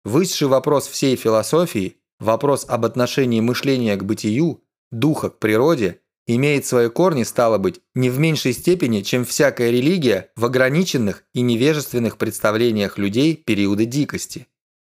Высший 0.04 0.48
вопрос 0.48 0.88
всей 0.88 1.16
философии, 1.16 1.96
вопрос 2.22 2.64
об 2.68 2.84
отношении 2.84 3.40
мышления 3.40 3.96
к 3.96 4.04
бытию, 4.04 4.62
духа 4.90 5.30
к 5.30 5.38
природе, 5.38 6.00
имеет 6.26 6.64
свои 6.64 6.88
корни, 6.88 7.24
стало 7.24 7.58
быть, 7.58 7.80
не 7.94 8.10
в 8.10 8.18
меньшей 8.18 8.52
степени, 8.52 9.00
чем 9.02 9.24
всякая 9.24 9.70
религия 9.70 10.30
в 10.36 10.44
ограниченных 10.44 11.24
и 11.34 11.40
невежественных 11.40 12.16
представлениях 12.16 12.96
людей 12.96 13.34
периода 13.36 13.84
дикости. 13.84 14.46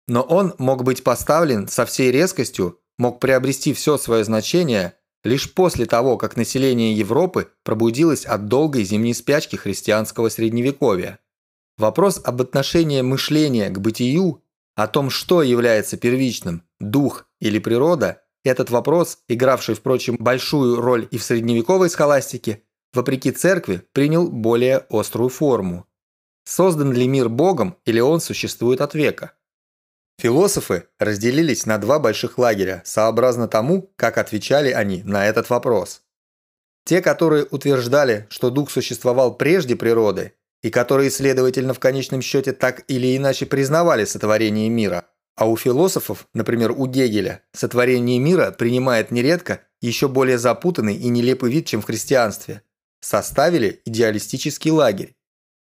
Но 0.08 0.22
он 0.22 0.54
мог 0.58 0.84
быть 0.84 1.04
поставлен 1.04 1.70
со 1.70 1.86
всей 1.86 2.12
резкостью, 2.12 2.80
мог 2.98 3.20
приобрести 3.20 3.74
все 3.74 3.98
свое 3.98 4.26
значение 4.26 4.96
лишь 5.24 5.54
после 5.54 5.86
того, 5.86 6.18
как 6.18 6.36
население 6.36 6.94
Европы 6.94 7.50
пробудилось 7.64 8.26
от 8.26 8.50
долгой 8.50 8.84
зимней 8.84 9.14
спячки 9.14 9.56
христианского 9.56 10.28
средневековья. 10.28 11.20
Вопрос 11.78 12.20
об 12.22 12.42
отношении 12.42 13.02
мышления 13.02 13.70
к 13.70 13.80
бытию, 13.80 14.44
о 14.76 14.88
том, 14.88 15.10
что 15.10 15.42
является 15.42 15.96
первичным– 15.96 16.64
дух 16.92 17.28
или 17.40 17.60
природа, 17.60 18.22
этот 18.44 18.70
вопрос, 18.70 19.20
игравший, 19.28 19.76
впрочем, 19.76 20.18
большую 20.20 20.82
роль 20.82 21.08
и 21.12 21.18
в 21.18 21.24
средневековой 21.24 21.90
схоластике, 21.90 22.64
вопреки 22.94 23.32
церкви, 23.32 23.82
принял 23.94 24.30
более 24.30 24.86
острую 24.90 25.30
форму. 25.30 25.88
Создан 26.46 26.92
ли 26.92 27.08
мир 27.08 27.30
Богом 27.30 27.78
или 27.86 28.02
он 28.02 28.20
существует 28.20 28.82
от 28.82 28.94
века? 28.94 29.34
Философы 30.20 30.88
разделились 31.00 31.66
на 31.66 31.78
два 31.78 32.00
больших 32.00 32.38
лагеря, 32.38 32.82
сообразно 32.86 33.48
тому, 33.48 33.94
как 33.96 34.18
отвечали 34.18 34.72
они 34.72 35.04
на 35.04 35.26
этот 35.26 35.50
вопрос. 35.50 36.02
Те, 36.86 37.02
которые 37.02 37.46
утверждали, 37.46 38.28
что 38.30 38.50
дух 38.50 38.70
существовал 38.70 39.38
прежде 39.38 39.76
природы, 39.76 40.34
и 40.62 40.70
которые, 40.70 41.10
следовательно, 41.10 41.74
в 41.74 41.80
конечном 41.80 42.22
счете 42.22 42.54
так 42.54 42.84
или 42.88 43.16
иначе 43.16 43.46
признавали 43.46 44.06
сотворение 44.06 44.70
мира, 44.70 45.06
а 45.36 45.48
у 45.48 45.58
философов, 45.58 46.28
например, 46.34 46.72
у 46.72 46.86
Гегеля, 46.86 47.42
сотворение 47.54 48.20
мира 48.20 48.52
принимает 48.52 49.12
нередко 49.12 49.62
еще 49.82 50.08
более 50.08 50.38
запутанный 50.38 50.96
и 50.96 51.10
нелепый 51.10 51.52
вид, 51.52 51.66
чем 51.66 51.82
в 51.82 51.86
христианстве. 51.86 52.62
Составили 53.02 53.82
идеалистический 53.86 54.72
лагерь. 54.72 55.16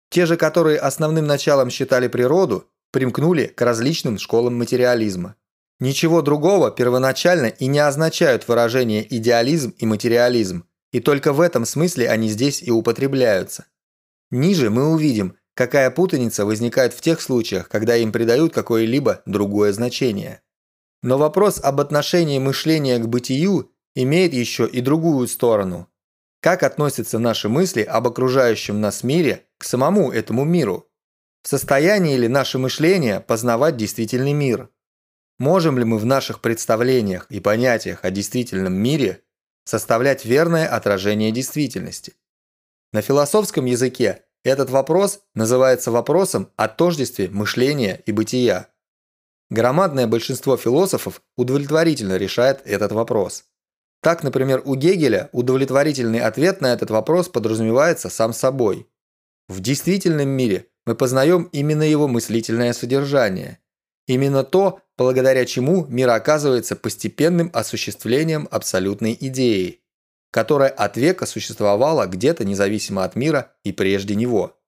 Те 0.10 0.26
же, 0.26 0.38
которые 0.38 0.78
основным 0.78 1.26
началом 1.26 1.70
считали 1.70 2.08
природу, 2.08 2.70
примкнули 2.92 3.48
к 3.48 3.60
различным 3.62 4.20
школам 4.20 4.56
материализма. 4.56 5.36
Ничего 5.80 6.22
другого 6.22 6.72
первоначально 6.72 7.48
и 7.48 7.66
не 7.66 7.80
означают 7.80 8.48
выражения 8.48 9.06
идеализм 9.10 9.74
и 9.78 9.86
материализм, 9.86 10.66
и 10.92 11.00
только 11.00 11.34
в 11.34 11.42
этом 11.42 11.66
смысле 11.66 12.10
они 12.10 12.30
здесь 12.30 12.62
и 12.62 12.70
употребляются. 12.70 13.66
Ниже 14.30 14.70
мы 14.70 14.90
увидим, 14.90 15.36
какая 15.56 15.92
путаница 15.92 16.46
возникает 16.46 16.94
в 16.94 17.02
тех 17.02 17.22
случаях, 17.22 17.70
когда 17.70 17.96
им 17.96 18.12
придают 18.12 18.54
какое-либо 18.54 19.22
другое 19.26 19.74
значение. 19.74 20.42
Но 21.02 21.18
вопрос 21.18 21.60
об 21.62 21.80
отношении 21.80 22.39
мышления 22.39 22.98
к 22.98 23.08
бытию 23.08 23.72
имеет 23.96 24.34
еще 24.34 24.68
и 24.68 24.82
другую 24.82 25.28
сторону. 25.28 25.89
Как 26.42 26.63
относятся 26.63 27.20
наши 27.20 27.50
мысли 27.50 27.82
об 27.82 28.08
окружающем 28.08 28.82
нас 28.82 29.04
мире 29.04 29.46
к 29.58 29.63
самому 29.63 30.12
этому 30.12 30.44
миру? 30.44 30.89
В 31.44 31.50
состоянии 31.50 32.16
ли 32.16 32.28
наше 32.28 32.58
мышление 32.58 33.20
познавать 33.20 33.78
действительный 33.78 34.34
мир? 34.34 34.70
Можем 35.39 35.78
ли 35.78 35.84
мы 35.84 35.98
в 35.98 36.06
наших 36.06 36.42
представлениях 36.42 37.28
и 37.30 37.39
понятиях 37.39 38.06
о 38.06 38.12
действительном 38.12 38.74
мире 38.74 39.24
составлять 39.66 40.26
верное 40.26 40.68
отражение 40.68 41.32
действительности? 41.32 42.13
На 42.94 43.02
философском 43.02 43.66
языке 43.66 44.24
этот 44.44 44.70
вопрос 44.70 45.22
называется 45.36 45.92
вопросом 45.92 46.50
о 46.56 46.68
тождестве 46.68 47.30
мышления 47.30 48.02
и 48.06 48.12
бытия. 48.12 48.68
Громадное 49.50 50.08
большинство 50.08 50.58
философов 50.58 51.22
удовлетворительно 51.38 52.18
решает 52.18 52.62
этот 52.66 52.92
вопрос. 52.92 53.46
Так, 54.02 54.24
например, 54.24 54.62
у 54.66 54.76
Гегеля 54.76 55.30
удовлетворительный 55.32 56.20
ответ 56.20 56.60
на 56.60 56.74
этот 56.74 56.90
вопрос 56.90 57.30
подразумевается 57.30 58.10
сам 58.10 58.34
собой. 58.34 58.88
В 59.48 59.62
действительном 59.62 60.28
мире 60.28 60.68
мы 60.86 60.96
познаем 60.96 61.44
именно 61.54 61.84
его 61.84 62.08
мыслительное 62.08 62.74
содержание. 62.74 63.60
Именно 64.08 64.44
то, 64.44 64.82
благодаря 64.98 65.46
чему 65.46 65.86
мир 65.86 66.10
оказывается 66.10 66.76
постепенным 66.76 67.50
осуществлением 67.54 68.50
абсолютной 68.52 69.18
идеи 69.18 69.83
которая 70.34 70.72
от 70.72 70.98
века 70.98 71.28
существовала 71.28 72.08
где-то 72.08 72.43
независимо 72.43 73.04
от 73.04 73.15
мира 73.15 73.52
и 73.63 73.72
прежде 73.72 74.15
него. 74.15 74.60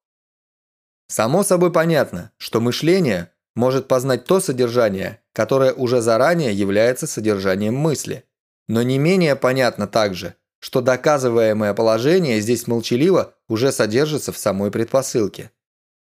Само 1.08 1.44
собой 1.44 1.74
понятно, 1.74 2.32
что 2.38 2.62
мышление 2.62 3.32
может 3.56 3.88
познать 3.88 4.26
то 4.26 4.40
содержание, 4.40 5.24
которое 5.34 5.74
уже 5.74 6.02
заранее 6.02 6.54
является 6.54 7.08
содержанием 7.08 7.74
мысли. 7.74 8.26
Но 8.68 8.84
не 8.84 9.00
менее 9.00 9.36
понятно 9.36 9.88
также, 9.88 10.36
что 10.60 10.82
доказываемое 10.82 11.74
положение 11.74 12.42
здесь 12.42 12.68
молчаливо 12.68 13.34
уже 13.50 13.72
содержится 13.72 14.32
в 14.32 14.38
самой 14.38 14.70
предпосылке. 14.70 15.50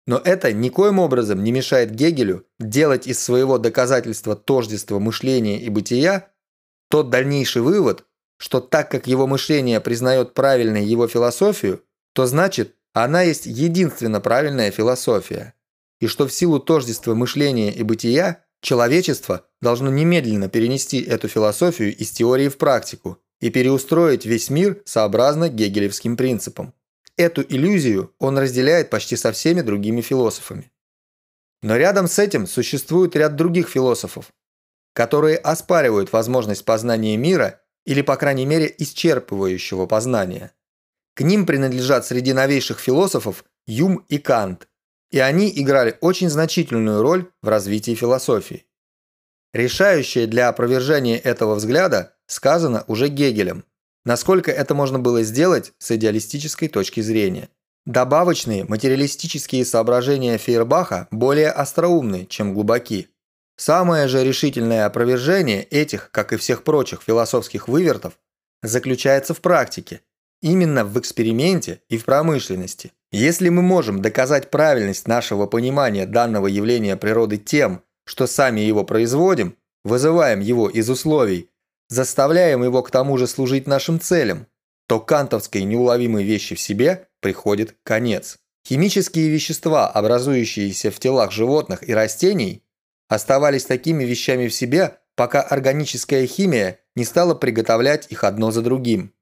Но 0.06 0.22
это 0.24 0.54
никоим 0.54 1.00
образом 1.00 1.44
не 1.44 1.52
мешает 1.52 1.90
Гегелю 1.90 2.46
делать 2.60 3.08
из 3.08 3.20
своего 3.20 3.58
доказательства 3.58 4.36
тождества 4.36 5.00
мышления 5.00 5.60
и 5.60 5.70
бытия 5.70 6.28
тот 6.92 7.10
дальнейший 7.10 7.64
вывод, 7.64 8.06
что 8.38 8.60
так 8.60 8.92
как 8.92 9.08
его 9.08 9.28
мышление 9.28 9.80
признает 9.80 10.34
правильной 10.34 10.86
его 10.86 11.08
философию, 11.08 11.84
то 12.14 12.26
значит, 12.26 12.76
она 12.94 13.22
есть 13.24 13.46
единственно 13.46 14.22
правильная 14.22 14.72
философия. 14.72 15.54
И 16.00 16.08
что 16.08 16.28
в 16.28 16.34
силу 16.34 16.60
тождества 16.60 17.14
мышления 17.14 17.72
и 17.72 17.84
бытия, 17.84 18.44
человечество 18.62 19.46
должно 19.62 19.90
немедленно 19.90 20.50
перенести 20.50 21.02
эту 21.02 21.28
философию 21.28 21.96
из 21.96 22.12
теории 22.12 22.50
в 22.50 22.58
практику 22.58 23.20
и 23.40 23.50
переустроить 23.50 24.26
весь 24.26 24.50
мир 24.50 24.82
сообразно 24.86 25.50
гегелевским 25.50 26.18
принципам. 26.18 26.74
Эту 27.18 27.42
иллюзию 27.42 28.14
он 28.20 28.38
разделяет 28.38 28.90
почти 28.90 29.16
со 29.16 29.32
всеми 29.32 29.62
другими 29.62 30.02
философами. 30.02 30.72
Но 31.62 31.78
рядом 31.78 32.08
с 32.08 32.20
этим 32.20 32.46
существует 32.48 33.16
ряд 33.16 33.36
других 33.36 33.70
философов, 33.70 34.32
которые 34.94 35.38
оспаривают 35.38 36.12
возможность 36.14 36.66
познания 36.66 37.18
мира 37.18 37.62
или, 37.86 38.02
по 38.02 38.18
крайней 38.18 38.46
мере, 38.46 38.74
исчерпывающего 38.78 39.88
познания. 39.88 40.52
К 41.16 41.22
ним 41.22 41.46
принадлежат 41.46 42.06
среди 42.06 42.34
новейших 42.34 42.80
философов 42.80 43.46
Юм 43.68 44.06
и 44.10 44.18
Кант, 44.18 44.68
и 45.12 45.20
они 45.20 45.52
играли 45.56 45.98
очень 46.02 46.30
значительную 46.30 47.02
роль 47.02 47.32
в 47.42 47.48
развитии 47.48 47.96
философии. 47.96 48.66
Решающее 49.54 50.28
для 50.28 50.50
опровержения 50.50 51.18
этого 51.18 51.56
взгляда 51.56 52.14
сказано 52.28 52.84
уже 52.88 53.08
Гегелем, 53.08 53.64
насколько 54.04 54.52
это 54.52 54.76
можно 54.76 55.00
было 55.00 55.24
сделать 55.24 55.74
с 55.78 55.92
идеалистической 55.92 56.68
точки 56.68 57.00
зрения. 57.00 57.50
Добавочные 57.86 58.66
материалистические 58.66 59.64
соображения 59.64 60.38
Фейербаха 60.38 61.08
более 61.12 61.52
остроумны, 61.52 62.26
чем 62.26 62.54
глубоки. 62.54 63.10
Самое 63.58 64.08
же 64.08 64.24
решительное 64.24 64.86
опровержение 64.86 65.64
этих, 65.64 66.12
как 66.12 66.34
и 66.34 66.38
всех 66.38 66.64
прочих 66.64 67.02
философских 67.02 67.68
вывертов, 67.68 68.20
заключается 68.62 69.34
в 69.34 69.42
практике, 69.42 70.02
именно 70.42 70.84
в 70.84 71.00
эксперименте 71.00 71.82
и 71.90 71.98
в 71.98 72.06
промышленности. 72.06 72.92
Если 73.12 73.50
мы 73.50 73.62
можем 73.62 74.02
доказать 74.02 74.52
правильность 74.52 75.08
нашего 75.08 75.46
понимания 75.46 76.06
данного 76.06 76.48
явления 76.48 76.98
природы 76.98 77.38
тем, 77.38 77.82
что 78.06 78.28
сами 78.28 78.60
его 78.60 78.84
производим, 78.84 79.56
вызываем 79.84 80.42
его 80.42 80.70
из 80.70 80.90
условий, 80.90 81.50
заставляем 81.88 82.64
его 82.64 82.84
к 82.84 82.92
тому 82.92 83.18
же 83.18 83.26
служить 83.26 83.68
нашим 83.68 84.00
целям, 84.00 84.48
то 84.88 85.00
кантовской 85.00 85.64
неуловимой 85.64 86.24
вещи 86.24 86.56
в 86.56 86.60
себе 86.60 87.08
приходит 87.22 87.76
конец. 87.84 88.38
Химические 88.68 89.30
вещества, 89.30 89.88
образующиеся 89.88 90.92
в 90.92 91.00
телах 91.00 91.32
животных 91.32 91.88
и 91.88 91.94
растений, 91.94 92.64
оставались 93.08 93.66
такими 93.66 94.04
вещами 94.04 94.48
в 94.48 94.54
себе, 94.54 95.00
пока 95.16 95.42
органическая 95.42 96.26
химия 96.28 96.80
не 96.96 97.06
стала 97.06 97.36
приготовлять 97.36 98.08
их 98.10 98.24
одно 98.24 98.52
за 98.52 98.62
другим. 98.62 99.14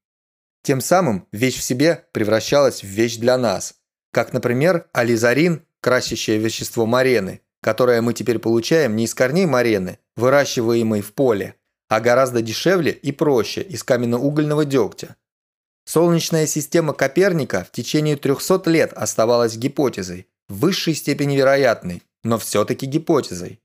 Тем 0.64 0.82
самым 0.82 1.28
вещь 1.32 1.58
в 1.58 1.64
себе 1.64 2.06
превращалась 2.14 2.84
в 2.84 2.88
вещь 2.88 3.18
для 3.18 3.38
нас, 3.38 3.76
как, 4.12 4.32
например, 4.32 4.88
ализарин, 4.94 5.66
красящее 5.82 6.38
вещество 6.38 6.86
марены, 6.86 7.42
которое 7.62 8.02
мы 8.02 8.14
теперь 8.14 8.40
получаем 8.40 8.96
не 8.96 9.06
из 9.06 9.14
корней 9.14 9.46
марены, 9.46 10.00
выращиваемой 10.16 11.02
в 11.02 11.14
поле, 11.14 11.56
а 11.90 12.00
гораздо 12.00 12.42
дешевле 12.42 12.92
и 12.92 13.12
проще 13.12 13.62
из 13.62 13.84
каменноугольного 13.84 14.66
дегтя. 14.66 15.16
Солнечная 15.86 16.48
система 16.48 16.94
Коперника 16.94 17.66
в 17.66 17.72
течение 17.72 18.16
300 18.16 18.70
лет 18.70 18.94
оставалась 18.94 19.58
гипотезой, 19.58 20.28
в 20.48 20.60
высшей 20.60 20.96
степени 20.96 21.36
вероятной, 21.36 22.04
но 22.24 22.38
все-таки 22.38 22.86
гипотезой. 22.86 23.60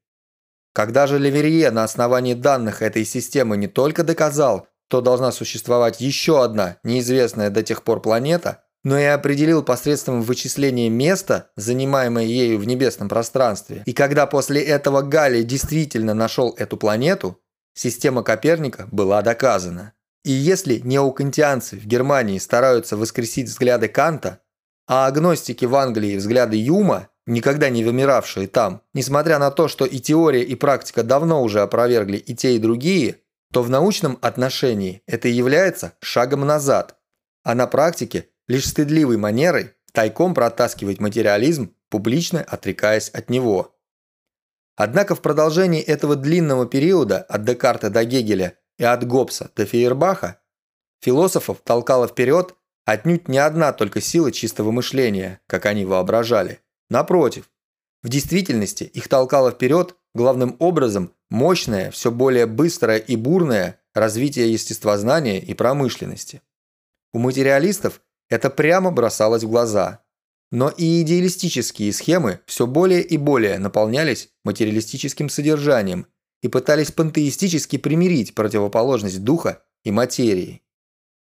Когда 0.72 1.06
же 1.06 1.18
Леверье 1.18 1.70
на 1.70 1.84
основании 1.84 2.34
данных 2.34 2.82
этой 2.82 3.04
системы 3.04 3.56
не 3.56 3.68
только 3.68 4.04
доказал, 4.04 4.68
что 4.88 5.00
должна 5.02 5.32
существовать 5.32 6.00
еще 6.00 6.42
одна 6.42 6.78
неизвестная 6.82 7.50
до 7.50 7.62
тех 7.62 7.82
пор 7.82 8.00
планета, 8.00 8.64
но 8.84 8.98
и 8.98 9.04
определил 9.04 9.62
посредством 9.62 10.22
вычисления 10.22 10.88
места, 10.88 11.50
занимаемое 11.56 12.24
ею 12.24 12.58
в 12.58 12.66
небесном 12.66 13.08
пространстве, 13.08 13.82
и 13.84 13.92
когда 13.92 14.26
после 14.26 14.62
этого 14.62 15.02
Галлий 15.02 15.44
действительно 15.44 16.14
нашел 16.14 16.54
эту 16.56 16.76
планету, 16.76 17.38
система 17.74 18.22
Коперника 18.22 18.88
была 18.90 19.20
доказана. 19.20 19.92
И 20.24 20.30
если 20.30 20.78
неокантианцы 20.78 21.76
в 21.76 21.86
Германии 21.86 22.38
стараются 22.38 22.96
воскресить 22.96 23.48
взгляды 23.48 23.88
Канта, 23.88 24.40
а 24.86 25.06
агностики 25.06 25.64
в 25.64 25.74
Англии 25.74 26.16
взгляды 26.16 26.56
Юма, 26.56 27.08
никогда 27.28 27.68
не 27.68 27.84
вымиравшие 27.84 28.48
там, 28.48 28.82
несмотря 28.94 29.38
на 29.38 29.50
то, 29.50 29.68
что 29.68 29.84
и 29.84 29.98
теория, 29.98 30.42
и 30.42 30.54
практика 30.54 31.02
давно 31.02 31.42
уже 31.42 31.60
опровергли 31.60 32.16
и 32.16 32.34
те, 32.34 32.56
и 32.56 32.58
другие, 32.58 33.16
то 33.52 33.62
в 33.62 33.70
научном 33.70 34.18
отношении 34.20 35.02
это 35.06 35.28
является 35.28 35.94
шагом 36.00 36.40
назад, 36.40 36.96
а 37.44 37.54
на 37.54 37.66
практике 37.66 38.28
лишь 38.46 38.66
стыдливой 38.66 39.16
манерой 39.16 39.74
тайком 39.92 40.34
протаскивать 40.34 41.00
материализм, 41.00 41.74
публично 41.88 42.42
отрекаясь 42.42 43.08
от 43.10 43.30
него. 43.30 43.74
Однако 44.76 45.14
в 45.14 45.22
продолжении 45.22 45.82
этого 45.82 46.14
длинного 46.14 46.66
периода 46.66 47.18
от 47.22 47.44
Декарта 47.44 47.90
до 47.90 48.04
Гегеля 48.04 48.54
и 48.76 48.84
от 48.84 49.04
Гоббса 49.06 49.50
до 49.56 49.66
Фейербаха 49.66 50.40
философов 51.00 51.60
толкала 51.64 52.06
вперед 52.06 52.54
отнюдь 52.84 53.28
не 53.28 53.38
одна 53.38 53.72
только 53.72 54.00
сила 54.00 54.32
чистого 54.32 54.70
мышления, 54.70 55.40
как 55.46 55.66
они 55.66 55.84
воображали. 55.84 56.60
Напротив, 56.90 57.50
в 58.02 58.08
действительности 58.08 58.84
их 58.84 59.08
толкало 59.08 59.50
вперед 59.50 59.96
главным 60.14 60.56
образом 60.58 61.12
мощное, 61.30 61.90
все 61.90 62.10
более 62.10 62.46
быстрое 62.46 62.98
и 62.98 63.16
бурное 63.16 63.80
развитие 63.94 64.52
естествознания 64.52 65.40
и 65.40 65.54
промышленности. 65.54 66.42
У 67.12 67.18
материалистов 67.18 68.00
это 68.28 68.50
прямо 68.50 68.90
бросалось 68.90 69.42
в 69.42 69.48
глаза. 69.50 70.04
Но 70.50 70.70
и 70.70 71.02
идеалистические 71.02 71.92
схемы 71.92 72.40
все 72.46 72.66
более 72.66 73.02
и 73.02 73.18
более 73.18 73.58
наполнялись 73.58 74.30
материалистическим 74.44 75.28
содержанием 75.28 76.06
и 76.40 76.48
пытались 76.48 76.90
пантеистически 76.90 77.76
примирить 77.76 78.34
противоположность 78.34 79.22
духа 79.22 79.62
и 79.84 79.90
материи. 79.90 80.62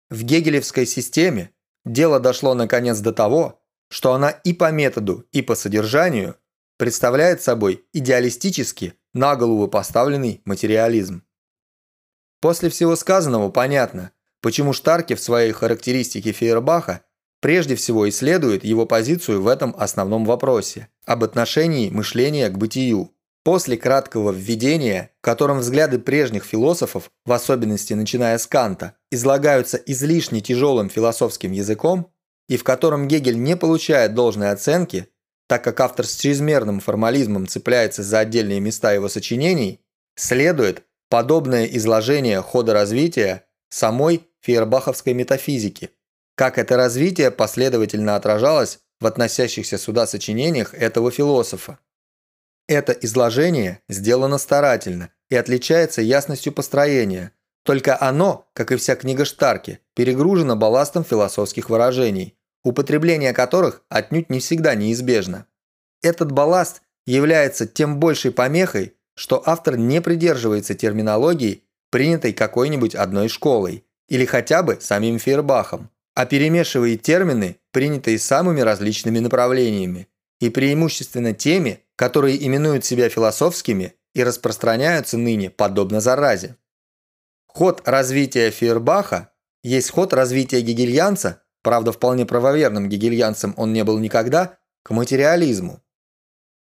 В 0.10 0.24
гегелевской 0.24 0.86
системе 0.86 1.52
дело 1.84 2.20
дошло 2.20 2.54
наконец 2.54 3.00
до 3.00 3.12
того, 3.12 3.61
что 3.92 4.14
она 4.14 4.30
и 4.30 4.54
по 4.54 4.72
методу, 4.72 5.28
и 5.34 5.42
по 5.42 5.54
содержанию 5.54 6.38
представляет 6.78 7.42
собой 7.42 7.84
идеалистически 7.92 8.94
на 9.14 9.36
голову 9.36 9.68
поставленный 9.68 10.42
материализм. 10.46 11.24
После 12.40 12.70
всего 12.70 12.96
сказанного 12.96 13.52
понятно, 13.52 14.12
почему 14.42 14.72
Штарки 14.72 15.14
в 15.14 15.20
своей 15.20 15.52
характеристике 15.52 16.32
Фейербаха 16.32 17.04
прежде 17.42 17.76
всего 17.76 18.08
исследует 18.08 18.64
его 18.64 18.86
позицию 18.86 19.42
в 19.42 19.48
этом 19.48 19.76
основном 19.78 20.24
вопросе– 20.24 20.88
об 21.06 21.26
отношении 21.26 21.90
мышления 21.90 22.50
к 22.50 22.58
бытию. 22.58 23.12
После 23.44 23.76
краткого 23.76 24.32
введения, 24.32 25.12
в 25.20 25.26
котором 25.26 25.60
взгляды 25.60 26.00
прежних 26.00 26.46
философов, 26.46 27.12
в 27.26 27.32
особенности 27.34 27.94
начиная 27.94 28.38
с 28.38 28.48
Канта, 28.48 28.96
излагаются 29.10 29.78
излишне 29.78 30.42
тяжелым 30.42 30.90
философским 30.90 31.52
языком, 31.52 32.11
и 32.52 32.58
в 32.58 32.66
котором 32.66 33.08
Гегель 33.08 33.42
не 33.42 33.56
получает 33.56 34.14
должной 34.14 34.52
оценки, 34.52 35.08
так 35.48 35.64
как 35.64 35.80
автор 35.80 36.06
с 36.06 36.18
чрезмерным 36.18 36.82
формализмом 36.82 37.48
цепляется 37.48 38.04
за 38.04 38.20
отдельные 38.20 38.60
места 38.60 38.92
его 38.92 39.08
сочинений, 39.08 39.80
следует 40.18 40.84
подобное 41.08 41.64
изложение 41.64 42.42
хода 42.42 42.74
развития 42.74 43.46
самой 43.70 44.28
фейербаховской 44.42 45.14
метафизики, 45.14 45.92
как 46.36 46.58
это 46.58 46.76
развитие 46.76 47.32
последовательно 47.32 48.18
отражалось 48.18 48.80
в 49.00 49.06
относящихся 49.06 49.78
сюда 49.78 50.06
сочинениях 50.06 50.74
этого 50.74 51.10
философа. 51.10 51.80
Это 52.68 52.92
изложение 52.92 53.80
сделано 53.88 54.38
старательно 54.38 55.10
и 55.30 55.38
отличается 55.38 56.02
ясностью 56.02 56.52
построения, 56.52 57.32
только 57.64 57.98
оно, 57.98 58.50
как 58.52 58.74
и 58.74 58.76
вся 58.76 58.98
книга 58.98 59.24
Штарки, 59.24 59.80
перегружено 59.96 60.58
балластом 60.58 61.06
философских 61.06 61.70
выражений, 61.70 62.36
употребление 62.64 63.34
которых 63.34 63.84
отнюдь 63.90 64.30
не 64.30 64.40
всегда 64.40 64.76
неизбежно. 64.76 65.48
Этот 66.02 66.32
балласт 66.32 66.82
является 67.06 67.68
тем 67.68 68.00
большей 68.00 68.32
помехой, 68.32 68.94
что 69.16 69.42
автор 69.46 69.78
не 69.78 70.02
придерживается 70.02 70.74
терминологии, 70.74 71.64
принятой 71.90 72.34
какой-нибудь 72.34 72.96
одной 72.96 73.28
школой, 73.28 73.84
или 74.08 74.26
хотя 74.26 74.64
бы 74.64 74.78
самим 74.80 75.20
Фейербахом, 75.20 75.90
а 76.16 76.26
перемешивает 76.26 77.02
термины, 77.02 77.58
принятые 77.72 78.20
самыми 78.20 78.62
различными 78.62 79.20
направлениями, 79.20 80.08
и 80.40 80.50
преимущественно 80.50 81.34
теми, 81.34 81.84
которые 81.96 82.46
именуют 82.46 82.84
себя 82.84 83.10
философскими 83.10 83.94
и 84.14 84.24
распространяются 84.24 85.18
ныне 85.18 85.50
подобно 85.50 86.02
заразе. 86.02 86.58
Ход 87.48 87.82
развития 87.86 88.50
Фейербаха 88.50 89.32
есть 89.64 89.92
ход 89.92 90.14
развития 90.14 90.62
гегельянца, 90.62 91.44
правда 91.62 91.92
вполне 91.92 92.26
правоверным 92.26 92.90
гегельянцем 92.90 93.54
он 93.58 93.74
не 93.74 93.84
был 93.84 94.00
никогда, 94.00 94.58
к 94.84 94.92
материализму. 94.92 95.82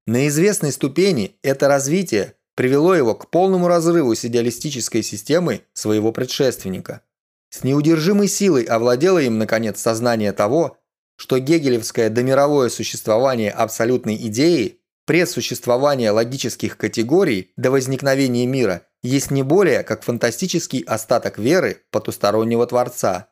На 0.07 0.29
известной 0.29 0.73
ступени 0.73 1.37
это 1.43 1.69
развитие 1.69 2.35
привело 2.55 2.95
его 2.95 3.15
к 3.15 3.31
полному 3.31 3.69
разрыву 3.69 4.15
с 4.15 4.25
идеалистической 4.25 5.03
системой 5.03 5.65
своего 5.73 6.13
предшественника. 6.13 7.03
С 7.51 7.65
неудержимой 7.65 8.29
силой 8.29 8.65
овладело 8.65 9.19
им, 9.19 9.39
наконец, 9.39 9.81
сознание 9.81 10.33
того, 10.33 10.79
что 11.17 11.39
гегелевское 11.39 12.11
домировое 12.11 12.69
существование 12.69 13.51
абсолютной 13.51 14.17
идеи 14.29 14.81
Предсуществование 15.07 16.11
логических 16.11 16.77
категорий 16.77 17.53
до 17.57 17.71
возникновения 17.71 18.45
мира 18.45 18.83
есть 19.05 19.31
не 19.31 19.45
более 19.45 19.85
как 19.85 20.03
фантастический 20.03 20.81
остаток 20.81 21.39
веры 21.39 21.85
потустороннего 21.93 22.67
Творца. 22.67 23.29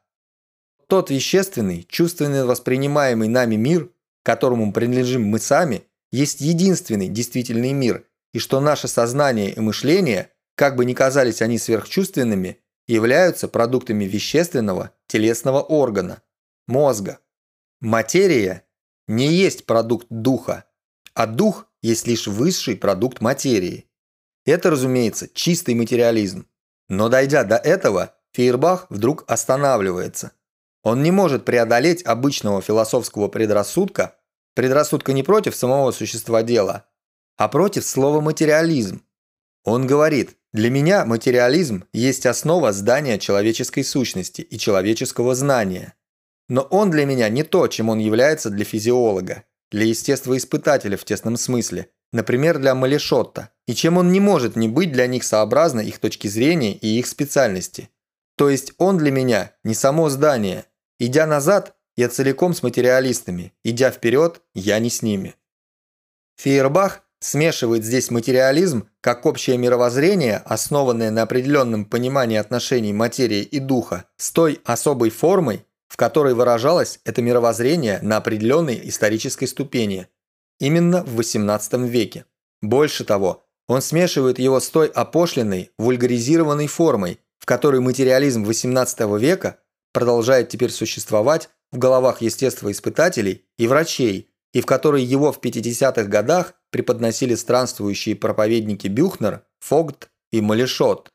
Тот 0.87 1.11
вещественный, 1.11 1.87
чувственно 1.89 2.47
воспринимаемый 2.47 3.29
нами 3.29 3.57
мир, 3.57 3.91
которому 4.23 4.73
принадлежим 4.73 5.25
мы 5.25 5.39
сами, 5.39 5.85
есть 6.13 6.41
единственный 6.41 7.09
действительный 7.09 7.73
мир, 7.73 8.07
и 8.33 8.39
что 8.39 8.61
наше 8.61 8.89
сознание 8.89 9.53
и 9.53 9.61
мышление, 9.61 10.31
как 10.55 10.77
бы 10.77 10.85
ни 10.85 10.95
казались 10.95 11.43
они 11.43 11.59
сверхчувственными, 11.59 12.59
являются 12.87 13.49
продуктами 13.49 14.05
вещественного 14.05 14.93
телесного 15.07 15.61
органа– 15.61 16.23
мозга. 16.67 17.19
Материя 17.81 18.65
не 19.09 19.27
есть 19.33 19.67
продукт 19.67 20.07
духа, 20.11 20.65
а 21.15 21.27
дух 21.27 21.67
есть 21.83 22.07
лишь 22.07 22.27
высший 22.27 22.77
продукт 22.77 23.21
материи. 23.21 23.87
Это, 24.47 24.71
разумеется, 24.71 25.29
чистый 25.29 25.75
материализм. 25.75 26.47
Но 26.89 27.09
дойдя 27.09 27.45
до 27.45 27.57
этого, 27.57 28.15
Фейербах 28.33 28.87
вдруг 28.91 29.25
останавливается. 29.27 30.33
Он 30.85 31.03
не 31.03 31.11
может 31.11 31.45
преодолеть 31.45 32.05
обычного 32.05 32.63
философского 32.63 33.27
предрассудка, 33.27 34.17
предрассудка 34.55 35.13
не 35.13 35.25
против 35.25 35.57
самого 35.57 35.91
существа 35.91 36.45
дела, 36.45 36.87
а 37.37 37.49
против 37.49 37.85
слова 37.85 38.21
«материализм». 38.21 39.03
Он 39.65 39.87
говорит, 39.87 40.37
для 40.53 40.71
меня 40.71 41.05
материализм 41.05 41.85
есть 41.93 42.27
основа 42.27 42.73
здания 42.73 43.19
человеческой 43.19 43.83
сущности 43.83 44.43
и 44.43 44.59
человеческого 44.59 45.35
знания. 45.35 45.95
Но 46.49 46.61
он 46.61 46.91
для 46.91 47.07
меня 47.07 47.29
не 47.29 47.43
то, 47.43 47.67
чем 47.67 47.89
он 47.89 47.99
является 47.99 48.51
для 48.51 48.65
физиолога 48.65 49.45
для 49.75 49.87
естествоиспытателя 49.87 50.97
в 50.97 51.05
тесном 51.05 51.37
смысле, 51.37 51.89
например, 52.13 52.61
для 52.61 52.77
Малишотта, 52.77 53.51
и 53.67 53.75
чем 53.75 53.97
он 53.99 54.13
не 54.13 54.21
может 54.21 54.55
не 54.55 54.69
быть 54.69 54.93
для 54.93 55.09
них 55.09 55.25
сообразно 55.25 55.81
их 55.81 55.99
точки 55.99 56.29
зрения 56.29 56.75
и 56.75 56.97
их 56.97 57.09
специальности. 57.09 57.91
То 58.37 58.49
есть 58.49 58.73
он 58.79 58.99
для 58.99 59.11
меня 59.11 59.53
не 59.65 59.75
само 59.75 60.11
здание. 60.11 60.67
Идя 60.99 61.27
назад, 61.27 61.75
я 61.97 62.09
целиком 62.09 62.55
с 62.55 62.63
материалистами, 62.63 63.53
идя 63.65 63.91
вперед, 63.91 64.43
я 64.55 64.79
не 64.79 64.91
с 64.91 65.03
ними. 65.03 65.35
Фейербах 66.37 67.03
смешивает 67.21 67.85
здесь 67.85 68.11
материализм 68.11 68.89
как 69.01 69.27
общее 69.27 69.57
мировоззрение, 69.57 70.39
основанное 70.45 71.11
на 71.11 71.23
определенном 71.23 71.85
понимании 71.85 72.37
отношений 72.37 72.93
материи 72.93 73.43
и 73.43 73.59
духа, 73.59 74.05
с 74.17 74.31
той 74.31 74.61
особой 74.65 75.11
формой, 75.11 75.65
в 75.89 75.97
которой 75.97 76.35
выражалось 76.35 77.01
это 77.05 77.23
мировоззрение 77.23 78.01
на 78.03 78.17
определенной 78.17 78.81
исторической 78.89 79.47
ступени, 79.47 80.09
именно 80.59 81.03
в 81.05 81.19
XVIII 81.19 81.89
веке. 81.89 82.25
Больше 82.63 83.05
того, 83.05 83.45
он 83.69 83.81
смешивает 83.81 84.39
его 84.39 84.61
с 84.61 84.69
той 84.69 84.89
опошленной, 84.89 85.71
вульгаризированной 85.79 86.67
формой, 86.67 87.21
в 87.39 87.47
которой 87.47 87.81
материализм 87.81 88.45
XVIII 88.45 89.19
века 89.19 89.59
продолжает 89.95 90.51
теперь 90.51 90.71
существовать 90.71 91.49
в 91.73 91.79
головах 91.79 92.21
естествоиспытателей 92.21 93.47
и 93.57 93.67
врачей, 93.67 94.29
и 94.53 94.61
в 94.61 94.67
которой 94.67 95.03
его 95.03 95.33
в 95.33 95.41
50-х 95.41 96.05
годах 96.05 96.55
преподносили 96.71 97.35
странствующие 97.35 98.17
проповедники 98.17 98.89
Бюхнер, 98.89 99.45
Фогт 99.61 100.11
и 100.31 100.41
Малешот. 100.41 101.11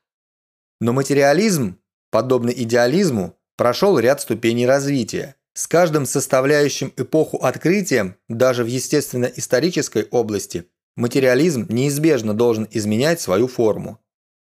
Но 0.80 0.92
материализм, 0.92 1.78
подобно 2.10 2.50
идеализму, 2.50 3.36
прошел 3.56 3.98
ряд 3.98 4.22
ступеней 4.22 4.66
развития. 4.66 5.36
С 5.52 5.66
каждым 5.66 6.06
составляющим 6.06 6.92
эпоху 6.96 7.38
открытием, 7.38 8.16
даже 8.28 8.64
в 8.64 8.66
естественно-исторической 8.66 10.06
области, 10.10 10.66
материализм 10.96 11.66
неизбежно 11.68 12.34
должен 12.34 12.66
изменять 12.70 13.20
свою 13.20 13.46
форму. 13.46 13.98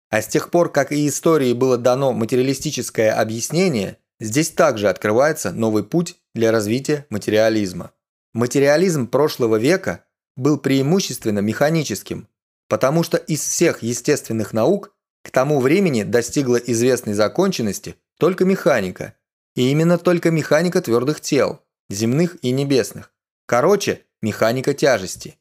А 0.10 0.22
с 0.22 0.28
тех 0.28 0.52
пор, 0.52 0.72
как 0.72 0.92
и 0.92 1.08
истории 1.08 1.54
было 1.54 1.78
дано 1.78 2.14
материалистическое 2.14 3.14
объяснение, 3.14 3.98
здесь 4.22 4.52
также 4.52 4.88
открывается 4.88 5.52
новый 5.52 5.84
путь 5.84 6.16
для 6.34 6.52
развития 6.52 7.06
материализма. 7.10 7.92
Материализм 8.34 9.08
прошлого 9.08 9.58
века 9.58 10.06
был 10.38 10.58
преимущественно 10.58 11.40
механическим, 11.40 12.30
потому 12.70 13.04
что 13.04 13.18
из 13.18 13.42
всех 13.42 13.84
естественных 13.84 14.54
наук 14.54 14.96
к 15.24 15.32
тому 15.32 15.60
времени 15.60 16.04
достигла 16.04 16.56
известной 16.56 17.14
законченности 17.14 17.96
только 18.18 18.46
механика, 18.46 19.16
и 19.56 19.70
именно 19.70 19.98
только 19.98 20.32
механика 20.32 20.82
твердых 20.82 21.20
тел, 21.20 21.62
земных 21.90 22.38
и 22.42 22.52
небесных. 22.52 23.12
Короче, 23.46 24.06
механика 24.22 24.74
тяжести. 24.74 25.38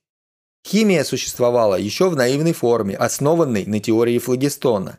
Химия 0.66 1.04
существовала 1.04 1.76
еще 1.76 2.10
в 2.10 2.16
наивной 2.16 2.52
форме, 2.52 2.96
основанной 2.96 3.64
на 3.66 3.78
теории 3.78 4.18
флагистона. 4.18 4.98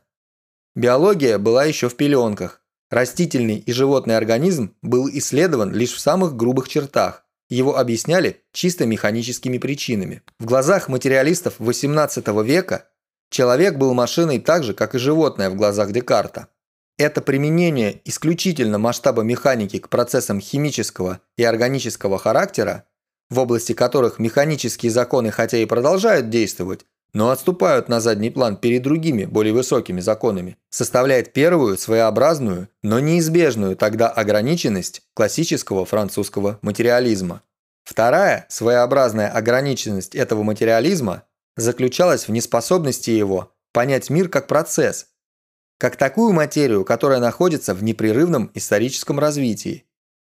Биология 0.76 1.38
была 1.38 1.66
еще 1.66 1.90
в 1.90 1.96
пеленках. 1.96 2.61
Растительный 2.92 3.56
и 3.56 3.72
животный 3.72 4.18
организм 4.18 4.76
был 4.82 5.10
исследован 5.10 5.74
лишь 5.74 5.94
в 5.94 6.00
самых 6.00 6.36
грубых 6.36 6.68
чертах, 6.68 7.24
его 7.50 7.78
объясняли 7.78 8.42
чисто 8.52 8.86
механическими 8.86 9.58
причинами. 9.58 10.24
В 10.40 10.46
глазах 10.46 10.90
материалистов 10.90 11.60
XVIII 11.60 12.44
века 12.44 12.90
человек 13.30 13.78
был 13.78 13.94
машиной 13.94 14.40
так 14.40 14.66
же, 14.66 14.74
как 14.74 14.94
и 14.94 15.00
животное 15.00 15.50
в 15.50 15.56
глазах 15.56 15.94
Декарта. 15.94 16.48
Это 16.98 17.22
применение 17.22 18.02
исключительно 18.04 18.78
масштаба 18.78 19.22
механики 19.22 19.80
к 19.80 19.88
процессам 19.88 20.42
химического 20.42 21.22
и 21.38 21.44
органического 21.46 22.20
характера, 22.20 22.84
в 23.30 23.40
области 23.40 23.72
которых 23.72 24.20
механические 24.20 24.92
законы 24.92 25.32
хотя 25.32 25.58
и 25.58 25.66
продолжают 25.66 26.30
действовать, 26.30 26.86
но 27.14 27.30
отступают 27.30 27.90
на 27.90 28.00
задний 28.00 28.30
план 28.30 28.58
перед 28.58 28.84
другими, 28.84 29.26
более 29.26 29.54
высокими 29.54 30.00
законами, 30.00 30.58
составляет 30.70 31.34
первую 31.34 31.78
своеобразную, 31.78 32.70
но 32.84 33.00
неизбежную 33.00 33.76
тогда 33.76 34.10
ограниченность 34.10 35.02
классического 35.14 35.86
французского 35.86 36.60
материализма. 36.62 37.42
Вторая 37.84 38.46
своеобразная 38.50 39.30
ограниченность 39.30 40.16
этого 40.16 40.44
материализма 40.44 41.24
заключалась 41.58 42.28
в 42.28 42.32
неспособности 42.32 43.10
его 43.10 43.54
понять 43.74 44.10
мир 44.10 44.30
как 44.30 44.48
процесс, 44.48 45.08
как 45.78 45.98
такую 45.98 46.32
материю, 46.32 46.86
которая 46.86 47.20
находится 47.20 47.74
в 47.74 47.84
непрерывном 47.84 48.52
историческом 48.54 49.20
развитии. 49.20 49.86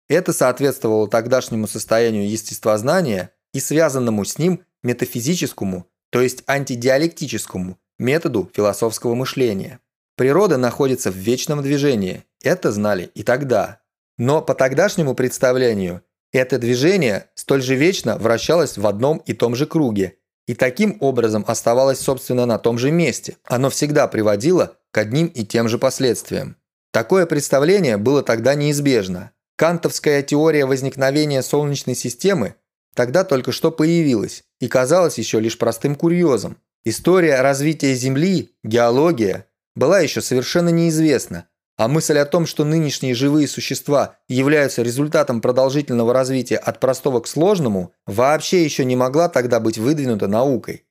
Это 0.09 0.33
соответствовало 0.33 1.07
тогдашнему 1.07 1.67
состоянию 1.67 2.29
естествознания 2.29 3.31
и 3.53 3.59
связанному 3.59 4.25
с 4.25 4.37
ним 4.37 4.65
метафизическому 4.83 5.87
то 6.11 6.21
есть 6.21 6.43
антидиалектическому 6.47 7.77
методу 7.99 8.49
философского 8.53 9.15
мышления. 9.15 9.79
Природа 10.15 10.57
находится 10.57 11.11
в 11.11 11.15
вечном 11.15 11.61
движении, 11.61 12.23
это 12.41 12.71
знали 12.71 13.11
и 13.15 13.23
тогда. 13.23 13.81
Но 14.17 14.41
по 14.41 14.55
тогдашнему 14.55 15.13
представлению 15.13 16.01
это 16.31 16.57
движение 16.57 17.27
столь 17.35 17.61
же 17.61 17.75
вечно 17.75 18.17
вращалось 18.17 18.77
в 18.77 18.87
одном 18.87 19.17
и 19.19 19.33
том 19.33 19.55
же 19.55 19.65
круге, 19.65 20.17
и 20.47 20.53
таким 20.53 20.97
образом 20.99 21.43
оставалось, 21.47 21.99
собственно, 21.99 22.45
на 22.45 22.57
том 22.57 22.77
же 22.77 22.91
месте. 22.91 23.37
Оно 23.45 23.69
всегда 23.69 24.07
приводило 24.07 24.77
к 24.91 24.97
одним 24.97 25.27
и 25.27 25.43
тем 25.43 25.67
же 25.67 25.77
последствиям. 25.77 26.57
Такое 26.91 27.25
представление 27.25 27.97
было 27.97 28.21
тогда 28.23 28.55
неизбежно. 28.55 29.31
Кантовская 29.57 30.21
теория 30.21 30.65
возникновения 30.65 31.41
Солнечной 31.41 31.95
системы 31.95 32.55
тогда 32.95 33.23
только 33.23 33.51
что 33.51 33.71
появилась 33.71 34.43
и 34.59 34.67
казалась 34.67 35.19
еще 35.19 35.39
лишь 35.39 35.59
простым 35.59 35.95
курьезом. 35.95 36.57
История 36.83 37.41
развития 37.41 37.93
Земли, 37.93 38.55
геология, 38.63 39.47
была 39.75 39.99
еще 39.99 40.21
совершенно 40.21 40.69
неизвестна, 40.69 41.47
а 41.77 41.87
мысль 41.87 42.17
о 42.17 42.25
том, 42.25 42.45
что 42.45 42.63
нынешние 42.63 43.13
живые 43.13 43.47
существа 43.47 44.17
являются 44.27 44.81
результатом 44.81 45.41
продолжительного 45.41 46.13
развития 46.13 46.57
от 46.57 46.79
простого 46.79 47.19
к 47.19 47.27
сложному, 47.27 47.91
вообще 48.05 48.63
еще 48.63 48.85
не 48.85 48.95
могла 48.95 49.27
тогда 49.29 49.59
быть 49.59 49.77
выдвинута 49.77 50.27
наукой. 50.27 50.85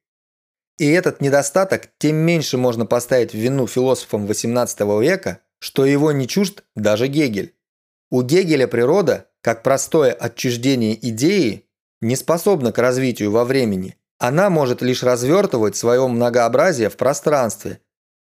И 0.79 0.91
этот 0.91 1.21
недостаток 1.21 1.89
тем 1.99 2.17
меньше 2.17 2.59
можно 2.59 2.85
поставить 2.85 3.33
в 3.33 3.39
вину 3.39 3.67
философам 3.67 4.27
XVIII 4.27 5.03
века, 5.03 5.41
что 5.61 5.87
его 5.87 6.13
не 6.13 6.29
чужд 6.29 6.65
даже 6.75 7.07
Гегель. 7.07 7.55
У 8.11 8.23
Гегеля 8.23 8.67
природа, 8.67 9.29
как 9.41 9.63
простое 9.63 10.13
отчуждение 10.13 10.95
идеи, 11.09 11.65
не 12.05 12.17
способна 12.17 12.71
к 12.71 12.79
развитию 12.79 13.31
во 13.31 13.45
времени. 13.45 13.97
Она 14.19 14.51
может 14.51 14.83
лишь 14.83 15.03
развертывать 15.03 15.77
свое 15.77 16.07
многообразие 16.07 16.91
в 16.91 16.97
пространстве. 16.97 17.81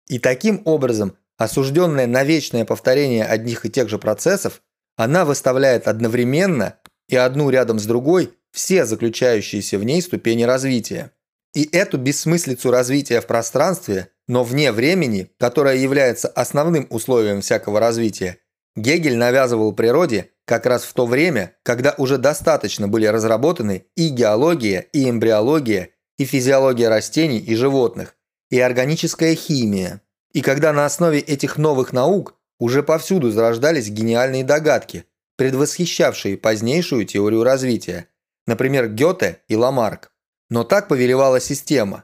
И 0.08 0.20
таким 0.20 0.62
образом, 0.66 1.18
осужденная 1.38 2.08
на 2.08 2.24
вечное 2.24 2.64
повторение 2.64 3.26
одних 3.26 3.66
и 3.66 3.70
тех 3.70 3.90
же 3.90 3.98
процессов, 3.98 4.62
она 4.96 5.26
выставляет 5.26 5.88
одновременно 5.88 6.76
и 7.10 7.16
одну 7.16 7.50
рядом 7.50 7.80
с 7.80 7.86
другой 7.86 8.34
все 8.52 8.86
заключающиеся 8.86 9.78
в 9.78 9.84
ней 9.84 10.02
ступени 10.02 10.44
развития. 10.44 11.12
И 11.54 11.68
эту 11.72 11.98
бессмыслицу 11.98 12.72
развития 12.72 13.20
в 13.20 13.28
пространстве, 13.28 14.10
но 14.28 14.44
вне 14.44 14.72
времени, 14.72 15.32
которая 15.40 15.78
является 15.78 16.28
основным 16.28 16.88
условием 16.90 17.42
всякого 17.42 17.80
развития, 17.80 18.38
Гегель 18.76 19.18
навязывал 19.18 19.74
природе 19.74 20.31
как 20.52 20.66
раз 20.66 20.84
в 20.84 20.92
то 20.92 21.06
время, 21.06 21.56
когда 21.64 21.96
уже 21.98 22.18
достаточно 22.18 22.90
были 22.90 23.06
разработаны 23.06 23.86
и 23.96 24.10
геология, 24.10 24.82
и 24.92 25.10
эмбриология, 25.10 25.92
и 26.18 26.26
физиология 26.26 26.90
растений 26.90 27.40
и 27.40 27.56
животных, 27.56 28.18
и 28.50 28.60
органическая 28.60 29.34
химия. 29.34 30.02
И 30.34 30.42
когда 30.42 30.74
на 30.74 30.86
основе 30.86 31.20
этих 31.20 31.58
новых 31.58 31.94
наук 31.94 32.36
уже 32.60 32.84
повсюду 32.84 33.32
зарождались 33.32 33.88
гениальные 33.88 34.44
догадки, 34.44 35.06
предвосхищавшие 35.38 36.38
позднейшую 36.38 37.06
теорию 37.06 37.46
развития, 37.46 38.08
например, 38.46 38.90
Гёте 38.90 39.38
и 39.48 39.56
Ламарк. 39.56 40.12
Но 40.50 40.66
так 40.66 40.90
повелевала 40.90 41.40
система. 41.40 42.04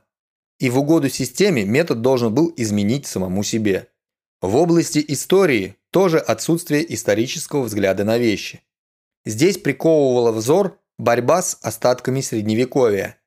И 0.58 0.70
в 0.70 0.80
угоду 0.80 1.10
системе 1.10 1.66
метод 1.66 2.02
должен 2.02 2.34
был 2.34 2.54
изменить 2.56 3.08
самому 3.08 3.44
себе. 3.44 3.90
В 4.42 4.56
области 4.56 5.04
истории 5.08 5.78
тоже 5.92 6.20
отсутствие 6.20 6.94
исторического 6.94 7.64
взгляда 7.64 8.04
на 8.04 8.20
вещи. 8.20 8.62
Здесь 9.26 9.58
приковывала 9.58 10.32
взор 10.32 10.80
борьба 11.00 11.42
с 11.42 11.58
остатками 11.64 12.22
средневековья. 12.22 13.18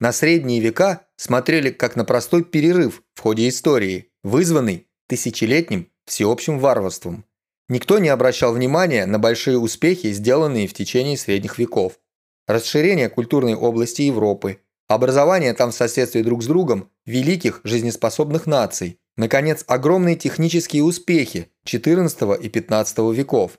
На 0.00 0.12
средние 0.12 0.60
века 0.60 1.06
смотрели 1.16 1.70
как 1.70 1.94
на 1.94 2.06
простой 2.06 2.42
перерыв 2.42 3.02
в 3.14 3.20
ходе 3.20 3.48
истории, 3.48 4.10
вызванный 4.22 4.86
тысячелетним 5.08 5.90
всеобщим 6.06 6.58
варварством. 6.58 7.26
Никто 7.68 7.98
не 7.98 8.08
обращал 8.08 8.54
внимания 8.54 9.04
на 9.04 9.18
большие 9.18 9.58
успехи, 9.58 10.12
сделанные 10.12 10.68
в 10.68 10.72
течение 10.72 11.18
средних 11.18 11.58
веков. 11.58 11.98
Расширение 12.46 13.10
культурной 13.10 13.56
области 13.56 14.02
Европы, 14.02 14.60
образование 14.88 15.52
там 15.52 15.70
в 15.70 15.74
соседстве 15.74 16.22
друг 16.22 16.42
с 16.42 16.46
другом 16.46 16.90
великих 17.04 17.60
жизнеспособных 17.64 18.46
наций, 18.46 19.00
наконец, 19.16 19.64
огромные 19.66 20.16
технические 20.16 20.84
успехи, 20.84 21.50
XIV 21.66 22.40
и 22.40 22.48
XV 22.48 23.14
веков. 23.14 23.58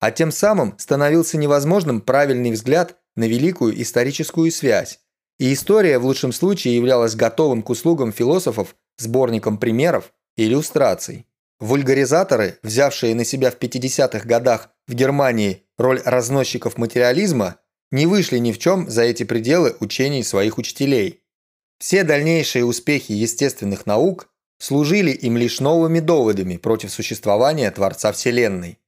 А 0.00 0.10
тем 0.10 0.32
самым 0.32 0.74
становился 0.78 1.38
невозможным 1.38 2.00
правильный 2.00 2.50
взгляд 2.50 2.96
на 3.16 3.24
великую 3.24 3.80
историческую 3.80 4.50
связь. 4.50 5.00
И 5.38 5.52
история 5.52 5.98
в 5.98 6.04
лучшем 6.04 6.32
случае 6.32 6.76
являлась 6.76 7.14
готовым 7.14 7.62
к 7.62 7.70
услугам 7.70 8.12
философов 8.12 8.76
сборником 8.98 9.58
примеров 9.58 10.12
и 10.36 10.44
иллюстраций. 10.44 11.26
Вульгаризаторы, 11.60 12.58
взявшие 12.62 13.14
на 13.14 13.24
себя 13.24 13.50
в 13.50 13.58
50-х 13.58 14.26
годах 14.26 14.70
в 14.88 14.94
Германии 14.94 15.62
роль 15.78 16.02
разносчиков 16.04 16.76
материализма, 16.76 17.56
не 17.92 18.06
вышли 18.06 18.38
ни 18.38 18.50
в 18.52 18.58
чем 18.58 18.90
за 18.90 19.02
эти 19.02 19.22
пределы 19.22 19.76
учений 19.78 20.24
своих 20.24 20.58
учителей. 20.58 21.22
Все 21.78 22.04
дальнейшие 22.04 22.64
успехи 22.64 23.12
естественных 23.12 23.86
наук 23.86 24.28
служили 24.62 25.10
им 25.10 25.36
лишь 25.36 25.58
новыми 25.58 25.98
доводами 25.98 26.56
против 26.56 26.92
существования 26.92 27.68
Творца 27.72 28.12
Вселенной. 28.12 28.78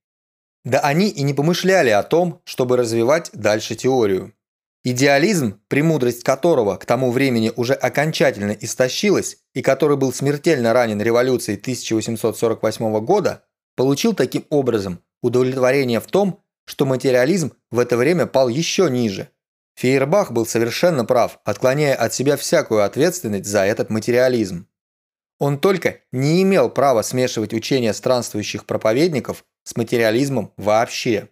Да 0.64 0.78
они 0.78 1.08
и 1.08 1.22
не 1.22 1.34
помышляли 1.34 1.90
о 1.90 2.04
том, 2.04 2.40
чтобы 2.44 2.76
развивать 2.76 3.30
дальше 3.32 3.74
теорию. 3.74 4.32
Идеализм, 4.84 5.60
премудрость 5.66 6.22
которого 6.22 6.76
к 6.76 6.86
тому 6.86 7.10
времени 7.10 7.50
уже 7.56 7.74
окончательно 7.74 8.52
истощилась 8.52 9.38
и 9.52 9.62
который 9.62 9.96
был 9.96 10.12
смертельно 10.12 10.72
ранен 10.72 11.02
революцией 11.02 11.58
1848 11.58 13.00
года, 13.00 13.42
получил 13.74 14.14
таким 14.14 14.46
образом 14.50 15.00
удовлетворение 15.22 15.98
в 15.98 16.06
том, 16.06 16.40
что 16.66 16.86
материализм 16.86 17.52
в 17.72 17.80
это 17.80 17.96
время 17.96 18.26
пал 18.26 18.48
еще 18.48 18.88
ниже. 18.88 19.28
Фейербах 19.74 20.30
был 20.30 20.46
совершенно 20.46 21.04
прав, 21.04 21.40
отклоняя 21.44 21.96
от 21.96 22.14
себя 22.14 22.36
всякую 22.36 22.84
ответственность 22.84 23.46
за 23.46 23.64
этот 23.64 23.90
материализм. 23.90 24.68
Он 25.44 25.58
только 25.58 26.00
не 26.10 26.40
имел 26.40 26.70
права 26.70 27.02
смешивать 27.02 27.52
учения 27.52 27.92
странствующих 27.92 28.64
проповедников 28.64 29.44
с 29.62 29.76
материализмом 29.76 30.54
вообще. 30.56 31.28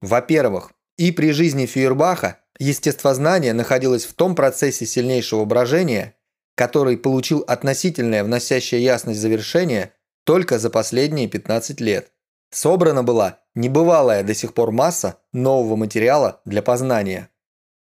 Во-первых, 0.00 0.70
и 0.96 1.10
при 1.10 1.32
жизни 1.32 1.66
Фейербаха 1.66 2.38
естествознание 2.60 3.52
находилось 3.54 4.04
в 4.04 4.14
том 4.14 4.36
процессе 4.36 4.86
сильнейшего 4.86 5.44
брожения, 5.44 6.14
который 6.54 6.96
получил 6.96 7.42
относительное 7.48 8.22
вносящее 8.22 8.80
ясность 8.80 9.18
завершение 9.18 9.92
только 10.22 10.60
за 10.60 10.70
последние 10.70 11.26
15 11.26 11.80
лет. 11.80 12.12
Собрана 12.52 13.02
была 13.02 13.40
небывалая 13.56 14.22
до 14.22 14.34
сих 14.34 14.54
пор 14.54 14.70
масса 14.70 15.18
нового 15.32 15.74
материала 15.74 16.40
для 16.44 16.62
познания. 16.62 17.28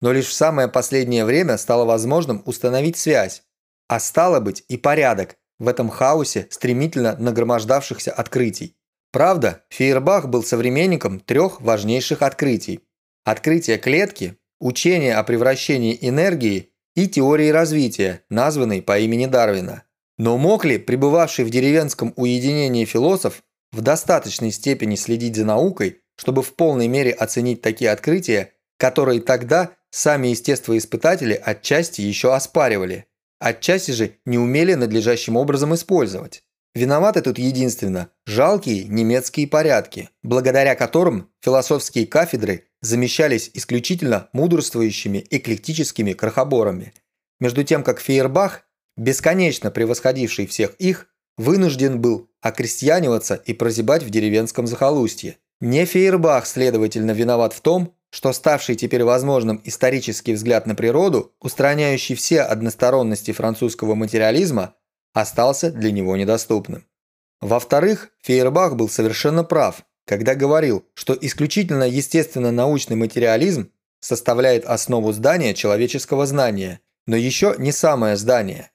Но 0.00 0.10
лишь 0.10 0.26
в 0.26 0.32
самое 0.32 0.66
последнее 0.66 1.24
время 1.24 1.56
стало 1.56 1.84
возможным 1.84 2.42
установить 2.46 2.96
связь, 2.96 3.44
а 3.86 4.00
стало 4.00 4.40
быть 4.40 4.64
и 4.66 4.76
порядок 4.76 5.36
в 5.62 5.68
этом 5.68 5.88
хаосе 5.88 6.48
стремительно 6.50 7.16
нагромождавшихся 7.16 8.10
открытий. 8.10 8.74
Правда, 9.12 9.62
Фейербах 9.70 10.28
был 10.28 10.42
современником 10.42 11.20
трех 11.20 11.60
важнейших 11.60 12.22
открытий. 12.22 12.80
Открытие 13.24 13.78
клетки, 13.78 14.36
учение 14.60 15.14
о 15.14 15.22
превращении 15.22 15.96
энергии 16.00 16.70
и 16.96 17.06
теории 17.06 17.50
развития, 17.50 18.24
названной 18.28 18.82
по 18.82 18.98
имени 18.98 19.26
Дарвина. 19.26 19.84
Но 20.18 20.36
мог 20.36 20.64
ли 20.64 20.78
пребывавший 20.78 21.44
в 21.44 21.50
деревенском 21.50 22.12
уединении 22.16 22.84
философ 22.84 23.44
в 23.70 23.82
достаточной 23.82 24.50
степени 24.50 24.96
следить 24.96 25.36
за 25.36 25.44
наукой, 25.44 26.00
чтобы 26.16 26.42
в 26.42 26.54
полной 26.54 26.88
мере 26.88 27.12
оценить 27.12 27.62
такие 27.62 27.92
открытия, 27.92 28.52
которые 28.78 29.20
тогда 29.20 29.70
сами 29.90 30.28
естествоиспытатели 30.28 31.40
отчасти 31.40 32.00
еще 32.00 32.34
оспаривали, 32.34 33.06
отчасти 33.42 33.90
же 33.90 34.16
не 34.24 34.38
умели 34.38 34.74
надлежащим 34.74 35.36
образом 35.36 35.74
использовать. 35.74 36.44
Виноваты 36.74 37.20
тут 37.20 37.38
единственно 37.38 38.08
жалкие 38.24 38.84
немецкие 38.84 39.46
порядки, 39.46 40.08
благодаря 40.22 40.74
которым 40.74 41.28
философские 41.42 42.06
кафедры 42.06 42.64
замещались 42.80 43.50
исключительно 43.52 44.28
мудрствующими 44.32 45.26
эклектическими 45.28 46.14
крохоборами, 46.14 46.94
между 47.40 47.62
тем 47.62 47.82
как 47.82 48.00
Фейербах, 48.00 48.62
бесконечно 48.96 49.70
превосходивший 49.70 50.46
всех 50.46 50.74
их, 50.76 51.08
вынужден 51.36 52.00
был 52.00 52.30
окрестьяниваться 52.40 53.34
и 53.34 53.52
прозябать 53.52 54.02
в 54.02 54.10
деревенском 54.10 54.66
захолустье. 54.66 55.36
Не 55.60 55.84
Фейербах, 55.84 56.46
следовательно, 56.46 57.10
виноват 57.10 57.52
в 57.52 57.60
том, 57.60 57.94
что 58.12 58.32
ставший 58.34 58.74
теперь 58.74 59.04
возможным 59.04 59.60
исторический 59.64 60.34
взгляд 60.34 60.66
на 60.66 60.74
природу, 60.74 61.34
устраняющий 61.40 62.14
все 62.14 62.42
односторонности 62.42 63.32
французского 63.32 63.94
материализма, 63.94 64.74
остался 65.14 65.70
для 65.70 65.90
него 65.90 66.14
недоступным. 66.14 66.86
Во-вторых, 67.40 68.10
Фейербах 68.22 68.76
был 68.76 68.90
совершенно 68.90 69.44
прав, 69.44 69.82
когда 70.06 70.34
говорил, 70.34 70.86
что 70.92 71.16
исключительно 71.18 71.84
естественно-научный 71.84 72.96
материализм 72.96 73.72
составляет 74.00 74.66
основу 74.66 75.12
здания 75.12 75.54
человеческого 75.54 76.26
знания, 76.26 76.80
но 77.06 77.16
еще 77.16 77.54
не 77.56 77.72
самое 77.72 78.16
здание. 78.16 78.70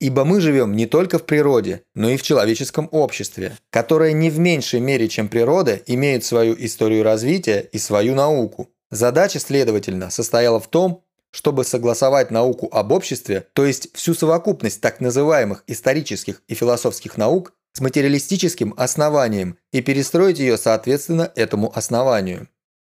Ибо 0.00 0.24
мы 0.24 0.40
живем 0.40 0.74
не 0.74 0.86
только 0.86 1.18
в 1.18 1.26
природе, 1.26 1.82
но 1.94 2.08
и 2.08 2.16
в 2.16 2.22
человеческом 2.22 2.88
обществе, 2.90 3.58
которое 3.68 4.12
не 4.12 4.30
в 4.30 4.38
меньшей 4.38 4.80
мере, 4.80 5.08
чем 5.08 5.28
природа, 5.28 5.78
имеет 5.86 6.24
свою 6.24 6.56
историю 6.58 7.04
развития 7.04 7.68
и 7.70 7.78
свою 7.78 8.14
науку. 8.14 8.70
Задача, 8.90 9.38
следовательно, 9.38 10.10
состояла 10.10 10.58
в 10.58 10.68
том, 10.68 11.04
чтобы 11.32 11.64
согласовать 11.64 12.30
науку 12.30 12.68
об 12.72 12.92
обществе, 12.92 13.46
то 13.52 13.66
есть 13.66 13.94
всю 13.94 14.14
совокупность 14.14 14.80
так 14.80 15.00
называемых 15.00 15.62
исторических 15.66 16.42
и 16.48 16.54
философских 16.54 17.18
наук, 17.18 17.52
с 17.72 17.80
материалистическим 17.80 18.74
основанием 18.76 19.56
и 19.70 19.80
перестроить 19.80 20.40
ее 20.40 20.56
соответственно 20.56 21.30
этому 21.36 21.70
основанию. 21.76 22.48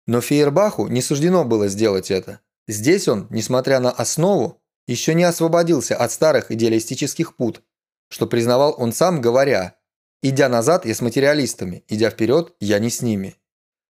Но 0.06 0.20
Фейербаху 0.20 0.86
не 0.86 1.02
суждено 1.02 1.44
было 1.44 1.68
сделать 1.68 2.10
это. 2.10 2.40
Здесь 2.68 3.08
он, 3.08 3.26
несмотря 3.30 3.80
на 3.80 3.90
основу, 3.90 4.60
еще 4.88 5.14
не 5.14 5.22
освободился 5.22 5.94
от 5.94 6.10
старых 6.10 6.50
идеалистических 6.50 7.36
пут, 7.36 7.62
что 8.08 8.26
признавал 8.26 8.74
он 8.76 8.92
сам, 8.92 9.20
говоря 9.20 9.76
«Идя 10.22 10.48
назад, 10.48 10.86
я 10.86 10.94
с 10.94 11.00
материалистами, 11.00 11.84
идя 11.86 12.10
вперед, 12.10 12.54
я 12.58 12.80
не 12.80 12.90
с 12.90 13.02
ними». 13.02 13.36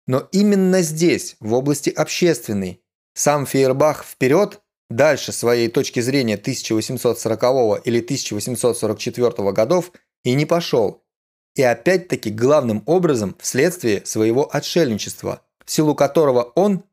Но 0.08 0.28
именно 0.32 0.82
здесь, 0.82 1.36
в 1.40 1.54
области 1.54 1.90
общественной, 1.90 2.82
сам 3.14 3.46
Фейербах 3.46 4.04
вперед, 4.06 4.62
дальше 4.90 5.32
своей 5.32 5.68
точки 5.68 6.00
зрения 6.00 6.36
1840 6.36 7.86
или 7.86 8.00
1844 8.00 9.52
годов 9.52 9.92
и 10.24 10.34
не 10.34 10.46
пошел. 10.46 11.04
И 11.56 11.64
опять-таки 11.64 12.30
главным 12.30 12.84
образом 12.86 13.36
вследствие 13.40 14.06
своего 14.06 14.50
отшельничества, 14.54 15.42
в 15.66 15.72
силу 15.72 15.96
которого 15.96 16.44
он 16.56 16.84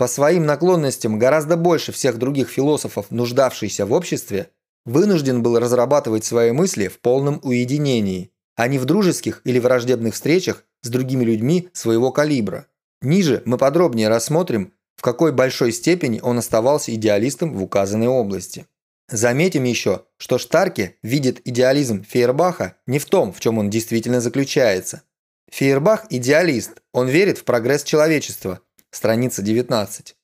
по 0.00 0.08
своим 0.08 0.46
наклонностям 0.46 1.18
гораздо 1.18 1.58
больше 1.58 1.92
всех 1.92 2.16
других 2.16 2.48
философов, 2.48 3.10
нуждавшийся 3.10 3.84
в 3.84 3.92
обществе, 3.92 4.48
вынужден 4.86 5.42
был 5.42 5.58
разрабатывать 5.58 6.24
свои 6.24 6.52
мысли 6.52 6.88
в 6.88 7.00
полном 7.00 7.38
уединении, 7.42 8.30
а 8.56 8.66
не 8.66 8.78
в 8.78 8.86
дружеских 8.86 9.42
или 9.44 9.58
враждебных 9.58 10.14
встречах 10.14 10.64
с 10.80 10.88
другими 10.88 11.22
людьми 11.22 11.68
своего 11.74 12.12
калибра. 12.12 12.66
Ниже 13.02 13.42
мы 13.44 13.58
подробнее 13.58 14.08
рассмотрим, 14.08 14.72
в 14.96 15.02
какой 15.02 15.32
большой 15.32 15.70
степени 15.70 16.18
он 16.22 16.38
оставался 16.38 16.94
идеалистом 16.94 17.52
в 17.52 17.62
указанной 17.62 18.08
области. 18.08 18.64
Заметим 19.10 19.64
еще, 19.64 20.06
что 20.16 20.38
Штарке 20.38 20.96
видит 21.02 21.42
идеализм 21.44 22.04
Фейербаха 22.04 22.76
не 22.86 22.98
в 22.98 23.04
том, 23.04 23.34
в 23.34 23.40
чем 23.40 23.58
он 23.58 23.68
действительно 23.68 24.22
заключается. 24.22 25.02
Фейербах– 25.50 26.06
идеалист, 26.10 26.80
он 26.94 27.08
верит 27.08 27.36
в 27.36 27.44
прогресс 27.44 27.82
человечества– 27.82 28.60
страница 28.90 29.42
19. 29.42 30.16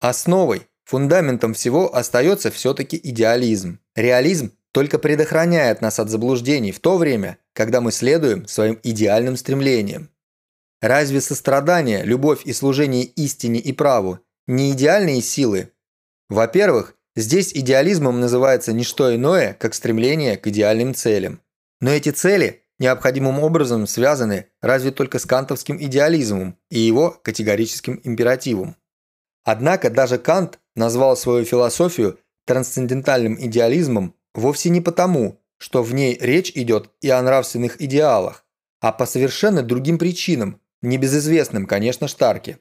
Основой, 0.00 0.66
фундаментом 0.84 1.54
всего 1.54 1.94
остается 1.94 2.50
все-таки 2.50 2.98
идеализм. 3.02 3.78
Реализм 3.94 4.52
только 4.72 4.98
предохраняет 4.98 5.80
нас 5.80 5.98
от 5.98 6.08
заблуждений 6.08 6.72
в 6.72 6.80
то 6.80 6.96
время, 6.96 7.38
когда 7.52 7.80
мы 7.80 7.92
следуем 7.92 8.46
своим 8.46 8.78
идеальным 8.82 9.36
стремлениям. 9.36 10.08
Разве 10.80 11.20
сострадание, 11.20 12.02
любовь 12.04 12.42
и 12.44 12.52
служение 12.52 13.04
истине 13.04 13.60
и 13.60 13.72
праву 13.72 14.18
не 14.46 14.72
идеальные 14.72 15.22
силы? 15.22 15.70
Во-первых, 16.28 16.96
здесь 17.14 17.52
идеализмом 17.54 18.18
называется 18.18 18.72
не 18.72 18.82
что 18.82 19.14
иное, 19.14 19.54
как 19.60 19.74
стремление 19.74 20.36
к 20.36 20.46
идеальным 20.48 20.94
целям. 20.94 21.40
Но 21.80 21.90
эти 21.90 22.08
цели 22.10 22.61
необходимым 22.82 23.38
образом 23.38 23.86
связаны 23.86 24.48
разве 24.60 24.90
только 24.90 25.18
с 25.18 25.24
кантовским 25.24 25.80
идеализмом 25.80 26.58
и 26.68 26.80
его 26.80 27.10
категорическим 27.22 28.00
императивом. 28.02 28.76
Однако 29.44 29.88
даже 29.88 30.18
Кант 30.18 30.58
назвал 30.74 31.16
свою 31.16 31.44
философию 31.44 32.18
трансцендентальным 32.44 33.40
идеализмом 33.40 34.14
вовсе 34.34 34.68
не 34.68 34.80
потому, 34.80 35.40
что 35.58 35.82
в 35.84 35.94
ней 35.94 36.18
речь 36.20 36.50
идет 36.56 36.90
и 37.00 37.08
о 37.08 37.22
нравственных 37.22 37.80
идеалах, 37.80 38.44
а 38.80 38.90
по 38.90 39.06
совершенно 39.06 39.62
другим 39.62 39.96
причинам, 39.96 40.60
небезызвестным, 40.82 41.66
конечно, 41.66 42.08
Штарке. 42.08 42.58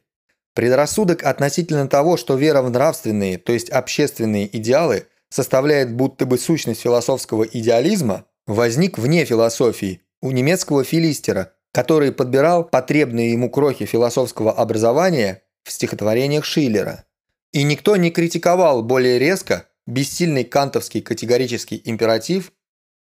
Предрассудок 0.53 1.24
относительно 1.24 1.88
того, 1.88 2.15
что 2.15 2.36
вера 2.36 2.61
в 2.61 2.69
нравственные, 2.69 3.39
то 3.39 3.53
есть 3.53 3.72
общественные 3.72 4.55
идеалы, 4.55 5.07
составляет 5.30 5.95
будто 5.95 6.28
бы 6.28 6.38
сущность 6.38 6.82
философского 6.82 7.43
идеализма, 7.43 8.26
возник 8.45 8.99
вне 8.99 9.26
философии 9.26 10.01
у 10.22 10.32
немецкого 10.32 10.84
филистера, 10.84 11.53
который 11.72 12.11
подбирал 12.11 12.63
потребные 12.63 13.32
ему 13.32 13.49
крохи 13.49 13.86
философского 13.86 14.51
образования 14.51 15.43
в 15.63 15.72
стихотворениях 15.72 16.45
Шиллера. 16.45 17.05
И 17.51 17.63
никто 17.63 17.95
не 17.95 18.11
критиковал 18.11 18.84
более 18.84 19.19
резко 19.19 19.67
бессильный 19.88 20.43
кантовский 20.43 21.01
категорический 21.01 21.82
императив, 21.86 22.51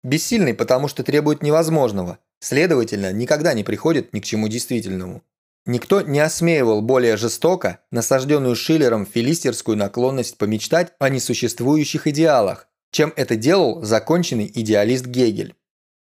бессильный, 0.02 0.54
потому 0.54 0.88
что 0.88 1.02
требует 1.02 1.42
невозможного, 1.42 2.18
следовательно, 2.40 3.12
никогда 3.12 3.54
не 3.54 3.64
приходит 3.64 4.12
ни 4.12 4.20
к 4.20 4.24
чему 4.24 4.48
действительному. 4.48 5.22
никто 5.64 6.00
не 6.00 6.20
осмеивал 6.20 6.80
более 6.80 7.16
жестоко 7.16 7.80
насажденную 7.90 8.54
Шиллером 8.54 9.04
филистерскую 9.04 9.76
наклонность 9.76 10.38
помечтать 10.38 10.92
о 11.00 11.08
несуществующих 11.08 12.06
идеалах, 12.06 12.68
чем 12.92 13.12
это 13.16 13.34
делал 13.34 13.82
законченный 13.82 14.50
идеалист 14.54 15.06
Гегель. 15.06 15.56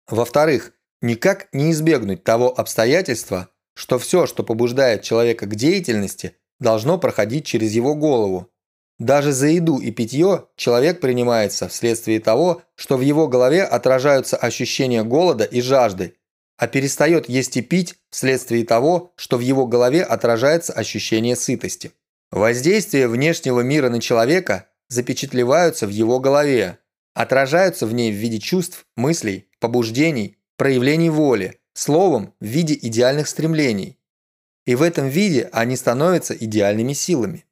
Во-вторых, 0.08 0.74
никак 1.06 1.48
не 1.54 1.72
избегнуть 1.72 2.24
того 2.24 2.58
обстоятельства, 2.60 3.50
что 3.76 4.00
все, 4.00 4.26
что 4.26 4.44
побуждает 4.44 5.04
человека 5.04 5.46
к 5.46 5.56
деятельности, 5.56 6.36
должно 6.60 6.98
проходить 6.98 7.46
через 7.46 7.74
его 7.74 7.96
голову. 7.96 8.50
Даже 8.98 9.34
за 9.34 9.48
еду 9.48 9.80
и 9.80 9.92
питье 9.92 10.46
человек 10.56 11.02
принимается 11.02 11.68
вследствие 11.68 12.20
того, 12.20 12.62
что 12.76 12.98
в 12.98 13.02
его 13.02 13.28
голове 13.28 13.64
отражаются 13.64 14.38
ощущения 14.38 15.04
голода 15.04 15.44
и 15.44 15.62
жажды, 15.62 16.16
а 16.58 16.68
перестает 16.68 17.28
есть 17.28 17.58
и 17.58 17.62
пить 17.62 17.96
вследствие 18.10 18.66
того, 18.66 19.12
что 19.18 19.38
в 19.38 19.42
его 19.42 19.68
голове 19.68 20.02
отражается 20.02 20.72
ощущение 20.72 21.36
сытости. 21.36 21.92
Воздействие 22.32 23.10
внешнего 23.10 23.60
мира 23.60 23.90
на 23.90 24.00
человека 24.00 24.70
запечатлеваются 24.88 25.88
в 25.88 25.90
его 25.90 26.20
голове, 26.22 26.80
отражаются 27.14 27.86
в 27.86 27.94
ней 27.94 28.12
в 28.12 28.16
виде 28.16 28.40
чувств, 28.40 28.86
мыслей, 28.96 29.50
побуждений, 29.60 30.38
проявлений 30.58 31.10
воли, 31.10 31.60
словом, 31.74 32.34
в 32.40 32.46
виде 32.46 32.74
идеальных 32.74 33.28
стремлений. 33.28 33.98
И 34.66 34.76
в 34.76 34.82
этом 34.82 35.08
виде 35.08 35.50
они 35.52 35.76
становятся 35.76 36.34
идеальными 36.34 36.94
силами. 36.94 37.46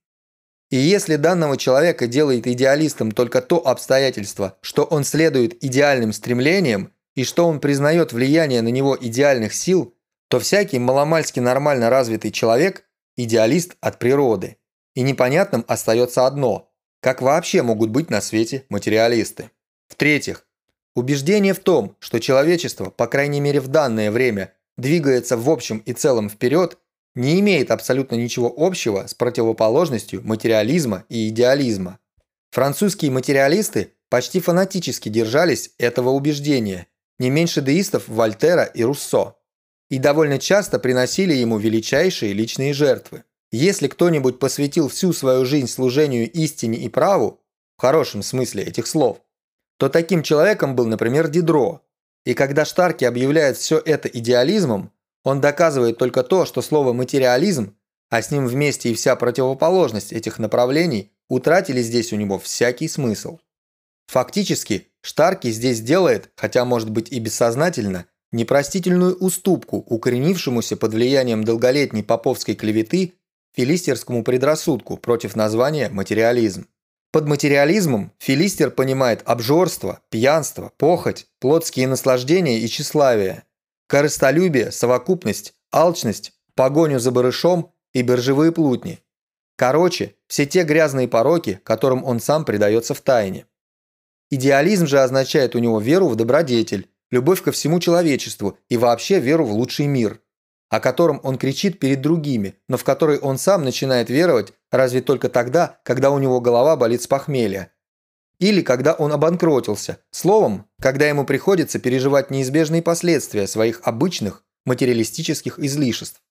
И 0.71 0.77
если 0.77 1.17
данного 1.17 1.55
человека 1.55 2.07
делает 2.07 2.47
идеалистом 2.47 3.11
только 3.11 3.41
то 3.41 3.65
обстоятельство, 3.67 4.57
что 4.61 4.83
он 4.85 5.03
следует 5.03 5.63
идеальным 5.63 6.13
стремлениям 6.13 6.91
и 7.15 7.23
что 7.23 7.47
он 7.47 7.59
признает 7.59 8.11
влияние 8.11 8.63
на 8.63 8.69
него 8.69 8.97
идеальных 8.99 9.53
сил, 9.53 9.93
то 10.29 10.39
всякий 10.39 10.79
маломальски 10.79 11.39
нормально 11.39 11.91
развитый 11.91 12.31
человек– 12.31 12.85
идеалист 13.17 13.75
от 13.81 13.99
природы. 13.99 14.57
И 14.95 15.01
непонятным 15.01 15.63
остается 15.67 16.25
одно– 16.25 16.71
как 17.01 17.21
вообще 17.21 17.61
могут 17.61 17.89
быть 17.89 18.09
на 18.09 18.21
свете 18.21 18.65
материалисты. 18.69 19.51
В-третьих, 19.89 20.47
убеждение 20.95 21.53
в 21.53 21.59
том, 21.59 21.95
что 21.99 22.19
человечество, 22.19 22.89
по 22.89 23.07
крайней 23.07 23.39
мере 23.39 23.59
в 23.59 23.67
данное 23.67 24.11
время, 24.11 24.53
двигается 24.77 25.37
в 25.37 25.49
общем 25.49 25.79
и 25.85 25.93
целом 25.93 26.29
вперед, 26.29 26.77
не 27.15 27.39
имеет 27.39 27.71
абсолютно 27.71 28.15
ничего 28.15 28.53
общего 28.55 29.05
с 29.07 29.13
противоположностью 29.13 30.21
материализма 30.25 31.05
и 31.09 31.29
идеализма. 31.29 31.99
Французские 32.51 33.11
материалисты 33.11 33.93
почти 34.09 34.39
фанатически 34.39 35.09
держались 35.09 35.71
этого 35.77 36.09
убеждения, 36.09 36.87
не 37.19 37.29
меньше 37.29 37.61
деистов 37.61 38.07
Вольтера 38.07 38.63
и 38.63 38.83
Руссо, 38.83 39.35
и 39.89 39.99
довольно 39.99 40.39
часто 40.39 40.79
приносили 40.79 41.33
ему 41.33 41.57
величайшие 41.57 42.33
личные 42.33 42.73
жертвы. 42.73 43.23
Если 43.51 43.87
кто-нибудь 43.87 44.39
посвятил 44.39 44.87
всю 44.87 45.13
свою 45.13 45.45
жизнь 45.45 45.67
служению 45.67 46.31
истине 46.31 46.79
и 46.79 46.89
праву, 46.89 47.41
в 47.77 47.81
хорошем 47.81 48.23
смысле 48.23 48.63
этих 48.63 48.87
слов, 48.87 49.21
то 49.83 49.89
таким 49.89 50.23
человеком 50.23 50.77
был, 50.77 50.85
например, 50.85 51.27
Дидро. 51.27 51.81
И 52.23 52.35
когда 52.35 52.63
Штарки 52.63 53.03
объявляет 53.03 53.57
все 53.57 53.77
это 53.79 54.07
идеализмом, 54.07 54.93
он 55.25 55.41
доказывает 55.41 55.97
только 55.97 56.23
то, 56.23 56.45
что 56.45 56.61
слово 56.61 56.93
«материализм», 56.93 57.75
а 58.09 58.21
с 58.21 58.31
ним 58.31 58.47
вместе 58.47 58.91
и 58.91 58.93
вся 58.93 59.17
противоположность 59.17 60.13
этих 60.13 60.39
направлений, 60.39 61.11
утратили 61.27 61.81
здесь 61.81 62.13
у 62.13 62.15
него 62.15 62.39
всякий 62.39 62.87
смысл. 62.87 63.39
Фактически, 64.07 64.87
Штарки 65.01 65.51
здесь 65.51 65.81
делает, 65.81 66.29
хотя 66.37 66.63
может 66.63 66.89
быть 66.89 67.11
и 67.11 67.19
бессознательно, 67.19 68.05
непростительную 68.31 69.17
уступку 69.17 69.83
укоренившемуся 69.85 70.77
под 70.77 70.93
влиянием 70.93 71.43
долголетней 71.43 72.05
поповской 72.05 72.55
клеветы 72.55 73.15
филистерскому 73.53 74.23
предрассудку 74.23 74.95
против 74.95 75.35
названия 75.35 75.89
«материализм». 75.89 76.67
Под 77.13 77.27
материализмом 77.27 78.11
филистер 78.17 78.71
понимает 78.71 79.21
обжорство, 79.25 79.99
пьянство, 80.09 80.71
похоть, 80.79 81.27
плотские 81.39 81.87
наслаждения 81.87 82.57
и 82.57 82.67
тщеславие, 82.67 83.43
корыстолюбие, 83.85 84.71
совокупность, 84.71 85.53
алчность, 85.71 86.33
погоню 86.55 86.99
за 86.99 87.11
барышом 87.11 87.71
и 87.93 88.01
биржевые 88.01 88.51
плутни. 88.51 88.99
Короче, 89.57 90.15
все 90.25 90.47
те 90.47 90.63
грязные 90.63 91.07
пороки, 91.07 91.61
которым 91.63 92.03
он 92.03 92.19
сам 92.19 92.45
предается 92.45 92.95
в 92.95 93.01
тайне. 93.01 93.45
Идеализм 94.31 94.87
же 94.87 94.99
означает 94.99 95.55
у 95.55 95.59
него 95.59 95.79
веру 95.79 96.07
в 96.07 96.15
добродетель, 96.15 96.89
любовь 97.11 97.43
ко 97.43 97.51
всему 97.51 97.79
человечеству 97.79 98.57
и 98.69 98.77
вообще 98.77 99.19
веру 99.19 99.45
в 99.45 99.51
лучший 99.51 99.85
мир, 99.85 100.19
о 100.73 100.79
котором 100.79 101.19
он 101.21 101.37
кричит 101.37 101.77
перед 101.77 102.01
другими, 102.01 102.55
но 102.67 102.77
в 102.77 102.83
который 102.83 103.19
он 103.19 103.37
сам 103.37 103.63
начинает 103.63 104.09
веровать 104.09 104.53
разве 104.71 105.01
только 105.01 105.29
тогда, 105.29 105.79
когда 105.83 106.09
у 106.09 106.17
него 106.17 106.41
голова 106.41 106.75
болит 106.75 107.03
с 107.03 107.05
похмелья. 107.05 107.71
Или 108.39 108.63
когда 108.63 108.93
он 108.93 109.11
обанкротился, 109.11 109.99
словом, 110.09 110.65
когда 110.81 111.07
ему 111.07 111.25
приходится 111.25 111.77
переживать 111.77 112.31
неизбежные 112.31 112.81
последствия 112.81 113.45
своих 113.45 113.81
обычных 113.83 114.43
материалистических 114.65 115.59
излишеств. 115.59 116.23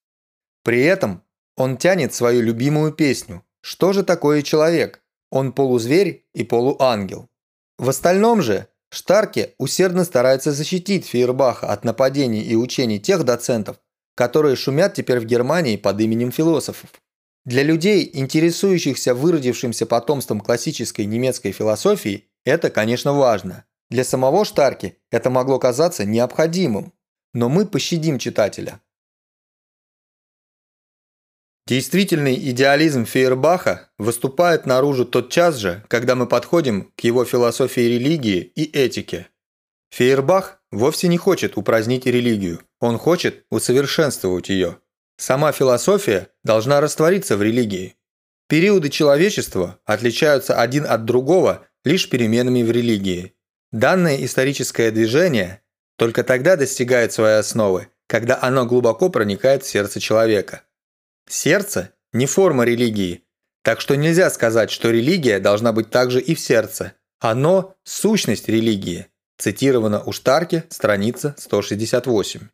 При 0.65 0.81
этом 0.81 1.23
он 1.55 1.77
тянет 1.77 2.13
свою 2.13 2.41
любимую 2.41 2.91
песню 2.91 3.45
«Что 3.61 3.93
же 3.93 4.03
такое 4.03 4.41
человек? 4.41 5.03
Он 5.31 5.53
полузверь 5.53 6.25
и 6.33 6.43
полуангел». 6.43 7.29
В 7.77 7.87
остальном 7.87 8.41
же 8.41 8.67
Штарке 8.93 9.55
усердно 9.57 10.03
старается 10.03 10.51
защитить 10.51 11.07
Фейербаха 11.07 11.71
от 11.71 11.83
нападений 11.83 12.41
и 12.41 12.55
учений 12.57 12.99
тех 12.99 13.23
доцентов, 13.23 13.77
которые 14.15 14.55
шумят 14.55 14.93
теперь 14.93 15.19
в 15.19 15.25
Германии 15.25 15.77
под 15.77 15.99
именем 16.01 16.31
философов. 16.31 16.89
Для 17.45 17.63
людей, 17.63 18.09
интересующихся 18.13 19.13
выродившимся 19.13 19.85
потомством 19.85 20.39
классической 20.39 21.05
немецкой 21.05 21.51
философии, 21.51 22.29
это, 22.45 22.69
конечно, 22.69 23.13
важно. 23.13 23.65
Для 23.89 24.03
самого 24.03 24.45
Штарки 24.45 24.97
это 25.11 25.29
могло 25.29 25.59
казаться 25.59 26.05
необходимым. 26.05 26.93
Но 27.33 27.49
мы 27.49 27.65
пощадим 27.65 28.19
читателя. 28.19 28.79
Действительный 31.65 32.35
идеализм 32.35 33.05
Фейербаха 33.05 33.89
выступает 33.97 34.65
наружу 34.65 35.05
тотчас 35.05 35.55
же, 35.55 35.83
когда 35.87 36.15
мы 36.15 36.27
подходим 36.27 36.91
к 36.95 37.01
его 37.01 37.23
философии 37.23 37.81
религии 37.81 38.39
и 38.39 38.63
этике. 38.65 39.29
Фейербах 39.91 40.61
вовсе 40.71 41.07
не 41.07 41.17
хочет 41.17 41.57
упразднить 41.57 42.05
религию, 42.05 42.59
он 42.83 42.97
хочет 42.97 43.45
усовершенствовать 43.49 44.49
ее. 44.49 44.77
Сама 45.15 45.53
философия 45.53 46.27
должна 46.43 46.81
раствориться 46.81 47.37
в 47.37 47.41
религии. 47.41 47.95
Периоды 48.49 48.89
человечества 48.89 49.79
отличаются 49.85 50.59
один 50.59 50.85
от 50.85 51.05
другого 51.05 51.65
лишь 51.85 52.09
переменами 52.09 52.61
в 52.61 52.69
религии. 52.71 53.35
Данное 53.71 54.17
историческое 54.25 54.91
движение 54.91 55.61
только 55.97 56.25
тогда 56.25 56.57
достигает 56.57 57.13
своей 57.13 57.37
основы, 57.37 57.87
когда 58.07 58.37
оно 58.41 58.65
глубоко 58.65 59.07
проникает 59.07 59.63
в 59.63 59.69
сердце 59.69 60.01
человека. 60.01 60.63
Сердце– 61.29 61.93
не 62.11 62.25
форма 62.25 62.65
религии, 62.65 63.23
так 63.61 63.79
что 63.79 63.95
нельзя 63.95 64.29
сказать, 64.29 64.71
что 64.71 64.89
религия 64.89 65.39
должна 65.39 65.71
быть 65.71 65.89
также 65.89 66.19
и 66.19 66.35
в 66.35 66.39
сердце. 66.41 66.91
Оно– 67.21 67.77
сущность 67.85 68.49
религии. 68.49 69.07
Цитировано 69.37 70.03
у 70.03 70.11
Штарке, 70.11 70.65
страница 70.69 71.33
168. 71.37 72.49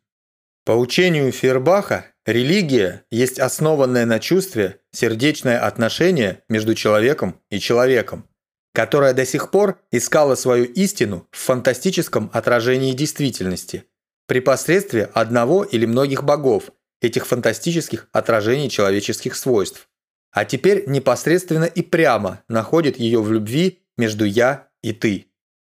По 0.64 0.72
учению 0.72 1.32
Фербаха, 1.32 2.06
религия 2.26 3.04
есть 3.10 3.40
основанное 3.40 4.04
на 4.04 4.20
чувстве 4.20 4.80
сердечное 4.92 5.58
отношение 5.58 6.42
между 6.48 6.74
человеком 6.74 7.40
и 7.50 7.58
человеком, 7.58 8.28
которое 8.74 9.14
до 9.14 9.24
сих 9.24 9.50
пор 9.50 9.80
искало 9.90 10.34
свою 10.34 10.64
истину 10.64 11.26
в 11.30 11.38
фантастическом 11.38 12.30
отражении 12.32 12.92
действительности, 12.92 13.84
при 14.26 14.40
посредстве 14.40 15.04
одного 15.14 15.64
или 15.64 15.86
многих 15.86 16.24
богов, 16.24 16.70
этих 17.00 17.26
фантастических 17.26 18.08
отражений 18.12 18.68
человеческих 18.68 19.34
свойств, 19.34 19.88
а 20.30 20.44
теперь 20.44 20.84
непосредственно 20.86 21.64
и 21.64 21.82
прямо 21.82 22.42
находит 22.48 22.98
ее 22.98 23.22
в 23.22 23.32
любви 23.32 23.82
между 23.96 24.24
«я» 24.24 24.68
и 24.82 24.92
«ты». 24.92 25.29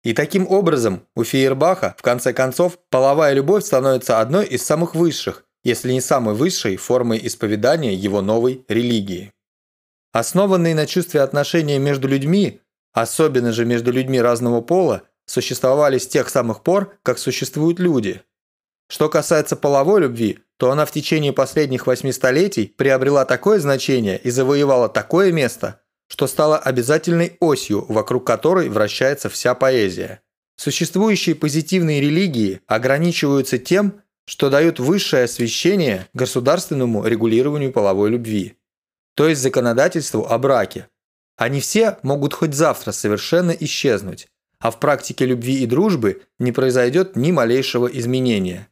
И 0.02 0.14
таким 0.14 0.46
образом 0.48 1.06
у 1.14 1.24
Фейербаха, 1.24 1.94
в 1.98 2.02
конце 2.02 2.32
концов, 2.32 2.78
половая 2.88 3.34
любовь 3.34 3.64
становится 3.64 4.20
одной 4.20 4.46
из 4.46 4.64
самых 4.64 4.94
высших, 4.94 5.44
если 5.62 5.92
не 5.92 6.00
самой 6.00 6.34
высшей 6.34 6.76
формой 6.76 7.20
исповедания 7.22 7.94
его 7.94 8.22
новой 8.22 8.64
религии. 8.68 9.32
Основанные 10.12 10.74
на 10.74 10.86
чувстве 10.86 11.20
отношения 11.20 11.78
между 11.78 12.08
людьми, 12.08 12.60
особенно 12.92 13.52
же 13.52 13.66
между 13.66 13.92
людьми 13.92 14.20
разного 14.20 14.62
пола, 14.62 15.02
существовали 15.26 15.98
с 15.98 16.08
тех 16.08 16.28
самых 16.30 16.62
пор, 16.62 16.98
как 17.02 17.18
существуют 17.18 17.78
люди. 17.78 18.22
Что 18.88 19.08
касается 19.08 19.54
половой 19.54 20.00
любви, 20.00 20.40
то 20.56 20.70
она 20.72 20.84
в 20.84 20.90
течение 20.90 21.32
последних 21.32 21.86
восьми 21.86 22.10
столетий 22.10 22.66
приобрела 22.66 23.24
такое 23.24 23.60
значение 23.60 24.18
и 24.18 24.30
завоевала 24.30 24.88
такое 24.88 25.30
место, 25.30 25.80
что 26.10 26.26
стало 26.26 26.58
обязательной 26.58 27.36
осью, 27.38 27.86
вокруг 27.88 28.26
которой 28.26 28.68
вращается 28.68 29.28
вся 29.28 29.54
поэзия. 29.54 30.20
Существующие 30.56 31.36
позитивные 31.36 32.00
религии 32.00 32.60
ограничиваются 32.66 33.58
тем, 33.58 34.02
что 34.26 34.50
дают 34.50 34.80
высшее 34.80 35.24
освещение 35.24 36.08
государственному 36.12 37.06
регулированию 37.06 37.72
половой 37.72 38.10
любви, 38.10 38.56
то 39.14 39.28
есть 39.28 39.40
законодательству 39.40 40.26
о 40.26 40.36
браке. 40.38 40.88
Они 41.36 41.60
все 41.60 41.98
могут 42.02 42.34
хоть 42.34 42.54
завтра 42.54 42.92
совершенно 42.92 43.52
исчезнуть, 43.52 44.26
а 44.58 44.70
в 44.72 44.80
практике 44.80 45.26
любви 45.26 45.62
и 45.62 45.66
дружбы 45.66 46.22
не 46.38 46.52
произойдет 46.52 47.16
ни 47.16 47.30
малейшего 47.30 47.86
изменения. 47.86 48.68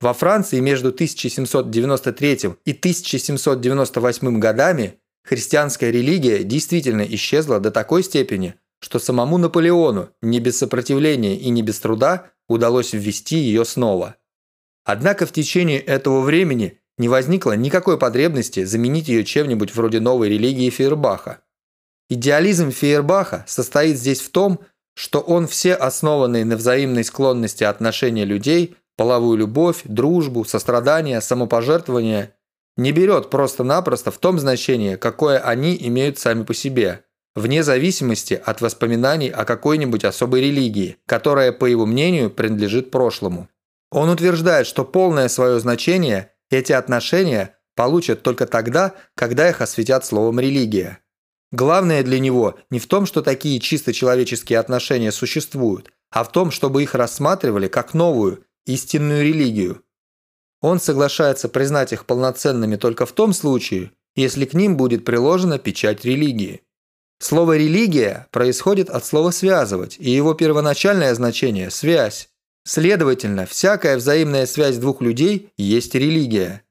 Во 0.00 0.14
Франции 0.14 0.60
между 0.60 0.88
1793 0.88 2.56
и 2.64 2.72
1798 2.72 4.40
годами 4.40 4.98
христианская 5.22 5.90
религия 5.90 6.44
действительно 6.44 7.02
исчезла 7.02 7.60
до 7.60 7.70
такой 7.70 8.02
степени, 8.02 8.54
что 8.80 8.98
самому 8.98 9.38
Наполеону 9.38 10.10
не 10.22 10.40
без 10.40 10.58
сопротивления 10.58 11.36
и 11.36 11.50
не 11.50 11.62
без 11.62 11.80
труда 11.80 12.30
удалось 12.48 12.92
ввести 12.92 13.36
ее 13.36 13.64
снова. 13.64 14.16
Однако 14.84 15.26
в 15.26 15.32
течение 15.32 15.78
этого 15.78 16.20
времени 16.20 16.78
не 16.98 17.08
возникло 17.08 17.52
никакой 17.52 17.98
потребности 17.98 18.64
заменить 18.64 19.08
ее 19.08 19.24
чем-нибудь 19.24 19.74
вроде 19.74 20.00
новой 20.00 20.28
религии 20.28 20.70
Фейербаха. 20.70 21.42
Идеализм 22.08 22.72
Фейербаха 22.72 23.44
состоит 23.46 23.96
здесь 23.96 24.20
в 24.20 24.30
том, 24.30 24.60
что 24.94 25.20
он 25.20 25.46
все 25.46 25.74
основанные 25.74 26.44
на 26.44 26.56
взаимной 26.56 27.04
склонности 27.04 27.64
отношения 27.64 28.24
людей 28.24 28.76
половую 28.96 29.38
любовь, 29.38 29.82
дружбу, 29.84 30.44
сострадание, 30.44 31.20
самопожертвование 31.20 32.34
не 32.76 32.92
берет 32.92 33.30
просто-напросто 33.30 34.10
в 34.10 34.18
том 34.18 34.38
значении, 34.38 34.96
какое 34.96 35.38
они 35.38 35.76
имеют 35.80 36.18
сами 36.18 36.44
по 36.44 36.54
себе, 36.54 37.04
вне 37.34 37.62
зависимости 37.62 38.34
от 38.34 38.60
воспоминаний 38.60 39.28
о 39.28 39.44
какой-нибудь 39.44 40.04
особой 40.04 40.40
религии, 40.40 40.96
которая, 41.06 41.52
по 41.52 41.66
его 41.66 41.86
мнению, 41.86 42.30
принадлежит 42.30 42.90
прошлому. 42.90 43.48
Он 43.90 44.08
утверждает, 44.08 44.66
что 44.66 44.84
полное 44.84 45.28
свое 45.28 45.58
значение 45.60 46.32
эти 46.50 46.72
отношения 46.72 47.56
получат 47.74 48.22
только 48.22 48.46
тогда, 48.46 48.94
когда 49.14 49.48
их 49.48 49.60
осветят 49.60 50.04
словом 50.04 50.40
«религия». 50.40 50.98
Главное 51.52 52.04
для 52.04 52.20
него 52.20 52.58
не 52.70 52.78
в 52.78 52.86
том, 52.86 53.06
что 53.06 53.22
такие 53.22 53.58
чисто 53.58 53.92
человеческие 53.92 54.60
отношения 54.60 55.10
существуют, 55.10 55.90
а 56.10 56.22
в 56.22 56.30
том, 56.30 56.52
чтобы 56.52 56.82
их 56.82 56.94
рассматривали 56.94 57.66
как 57.66 57.92
новую, 57.92 58.44
истинную 58.66 59.24
религию. 59.24 59.82
Он 60.60 60.80
соглашается 60.80 61.48
признать 61.48 61.92
их 61.92 62.04
полноценными 62.06 62.76
только 62.76 63.06
в 63.06 63.12
том 63.12 63.32
случае, 63.32 63.92
если 64.14 64.44
к 64.44 64.54
ним 64.54 64.76
будет 64.76 65.04
приложена 65.04 65.58
печать 65.58 66.04
религии. 66.04 66.62
Слово 67.18 67.56
«религия» 67.56 68.28
происходит 68.30 68.88
от 68.88 69.04
слова 69.04 69.30
«связывать», 69.30 69.96
и 69.98 70.10
его 70.10 70.34
первоначальное 70.34 71.14
значение– 71.14 71.70
«связь». 71.70 72.28
Следовательно, 72.64 73.46
всякая 73.46 73.96
взаимная 73.96 74.46
связь 74.46 74.76
двух 74.76 75.00
людей 75.00 75.50
есть 75.56 75.94
религия. 75.94 76.62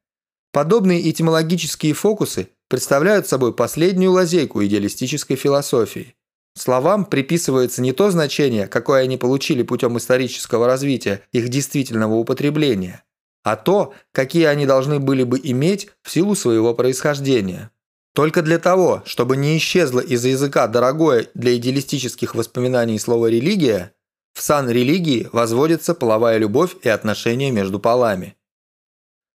Подобные 0.51 1.09
этимологические 1.09 1.93
фокусы 1.93 2.49
представляют 2.67 3.27
собой 3.27 3.53
последнюю 3.53 4.11
лазейку 4.11 4.63
идеалистической 4.63 5.35
философии. 5.35 6.15
Словам 6.55 7.05
приписывается 7.05 7.81
не 7.81 7.93
то 7.93 8.11
значение, 8.11 8.67
какое 8.67 9.01
они 9.03 9.17
получили 9.17 9.63
путем 9.63 9.97
исторического 9.97 10.67
развития 10.67 11.21
их 11.31 11.49
действительного 11.49 12.15
употребления, 12.15 13.03
а 13.43 13.55
то, 13.55 13.93
какие 14.11 14.45
они 14.45 14.65
должны 14.65 14.99
были 14.99 15.23
бы 15.23 15.39
иметь 15.41 15.89
в 16.01 16.11
силу 16.11 16.35
своего 16.35 16.73
происхождения. 16.73 17.71
Только 18.13 18.41
для 18.41 18.59
того, 18.59 19.01
чтобы 19.05 19.37
не 19.37 19.57
исчезло 19.57 19.99
из 19.99 20.25
языка 20.25 20.67
дорогое 20.67 21.27
для 21.33 21.55
идеалистических 21.55 22.35
воспоминаний 22.35 22.99
слово 22.99 23.27
«религия», 23.27 23.93
в 24.33 24.41
сан 24.41 24.69
религии 24.69 25.27
возводится 25.31 25.93
половая 25.93 26.37
любовь 26.37 26.75
и 26.83 26.89
отношения 26.89 27.51
между 27.51 27.79
полами. 27.79 28.35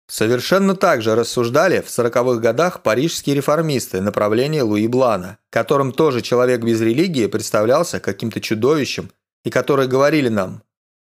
Совершенно 0.07 0.76
так 0.76 1.02
же 1.02 1.14
рассуждали 1.14 1.80
в 1.80 1.86
40-х 1.86 2.40
годах 2.40 2.82
парижские 2.82 3.36
реформисты 3.36 4.00
направления 4.00 4.62
Луи 4.62 4.86
Блана, 4.86 5.38
которым 5.50 5.92
тоже 5.92 6.20
человек 6.20 6.62
без 6.62 6.80
религии 6.80 7.26
представлялся 7.26 8.00
каким-то 8.00 8.40
чудовищем, 8.40 9.11
и 9.44 9.50
которые 9.50 9.88
говорили 9.88 10.28
нам 10.28 10.62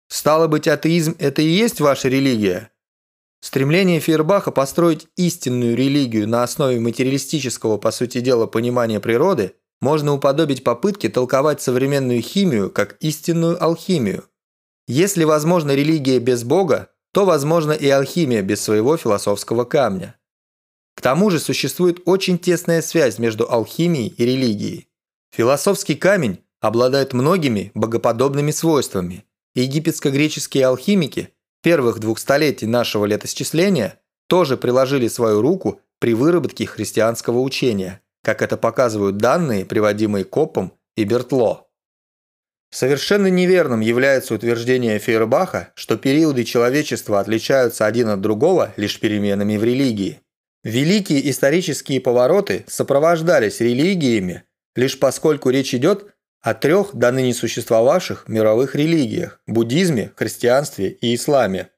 «Стало 0.09 0.49
быть, 0.49 0.69
атеизм– 0.69 1.17
это 1.19 1.43
и 1.43 1.49
есть 1.49 1.81
ваша 1.81 2.09
религия?» 2.09 2.71
Стремление 3.41 4.01
Фейербаха 4.01 4.51
построить 4.51 5.07
истинную 5.17 5.77
религию 5.77 6.29
на 6.29 6.43
основе 6.43 6.81
материалистического, 6.81 7.79
по 7.79 7.91
сути 7.93 8.21
дела, 8.21 8.47
понимания 8.47 8.99
природы 9.01 9.55
можно 9.81 10.13
уподобить 10.13 10.65
попытке 10.65 11.09
толковать 11.09 11.63
современную 11.63 12.21
химию 12.21 12.71
как 12.71 12.97
истинную 13.01 13.63
алхимию. 13.63 14.25
Если 14.89 15.25
возможна 15.25 15.75
религия 15.75 16.19
без 16.19 16.43
Бога, 16.43 16.91
то 17.13 17.25
возможно 17.25 17.73
и 17.73 17.89
алхимия 17.89 18.43
без 18.43 18.61
своего 18.61 18.97
философского 18.97 19.65
камня. 19.65 20.17
К 20.97 21.01
тому 21.01 21.31
же 21.31 21.39
существует 21.39 22.01
очень 22.07 22.39
тесная 22.39 22.83
связь 22.83 23.19
между 23.19 23.49
алхимией 23.51 24.09
и 24.09 24.25
религией. 24.25 24.89
Философский 25.31 25.95
камень 25.95 26.41
обладает 26.61 27.13
многими 27.13 27.71
богоподобными 27.75 28.51
свойствами, 28.51 29.25
египетско-греческие 29.55 30.65
алхимики 30.65 31.31
первых 31.63 31.99
двух 31.99 32.19
столетий 32.19 32.67
нашего 32.67 33.05
летосчисления 33.05 34.01
тоже 34.29 34.57
приложили 34.57 35.09
свою 35.09 35.41
руку 35.41 35.81
при 35.99 36.15
выработке 36.15 36.67
христианского 36.67 37.41
учения, 37.41 38.01
как 38.23 38.43
это 38.43 38.57
показывают 38.57 39.17
данные, 39.17 39.65
приводимые 39.65 40.25
Копом 40.25 40.73
и 40.97 41.05
Бертло. 41.05 41.69
Совершенно 42.71 43.29
неверным 43.29 43.81
является 43.81 44.35
утверждение 44.35 44.99
Фейербаха, 44.99 45.73
что 45.75 45.97
периоды 45.97 46.45
человечества 46.45 47.19
отличаются 47.19 47.87
один 47.87 48.09
от 48.11 48.21
другого 48.21 48.75
лишь 48.77 49.01
переменами 49.01 49.57
в 49.57 49.65
религии. 49.65 50.21
Великие 50.65 51.31
исторические 51.31 52.01
повороты 52.01 52.65
сопровождались 52.67 53.61
религиями, 53.61 54.45
лишь 54.77 54.99
поскольку 54.99 55.49
речь 55.49 55.75
идет 55.75 56.15
о 56.41 56.55
трех 56.55 56.95
до 56.95 57.11
ныне 57.11 57.35
существовавших 57.35 58.29
мировых 58.29 58.75
религиях– 58.75 59.41
буддизме, 59.47 60.13
христианстве 60.17 60.91
и 60.91 61.15
исламе. 61.15 61.71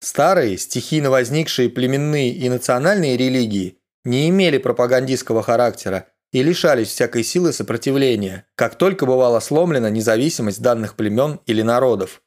Старые, 0.00 0.58
стихийно 0.58 1.10
возникшие 1.10 1.70
племенные 1.70 2.30
и 2.30 2.48
национальные 2.48 3.16
религии 3.16 3.78
не 4.04 4.28
имели 4.28 4.58
пропагандистского 4.58 5.42
характера 5.42 6.08
и 6.32 6.42
лишались 6.42 6.88
всякой 6.88 7.24
силы 7.24 7.52
сопротивления, 7.52 8.46
как 8.54 8.76
только 8.76 9.06
бывала 9.06 9.40
сломлена 9.40 9.88
независимость 9.88 10.60
данных 10.60 10.96
племен 10.96 11.40
или 11.46 11.62
народов. 11.62 12.20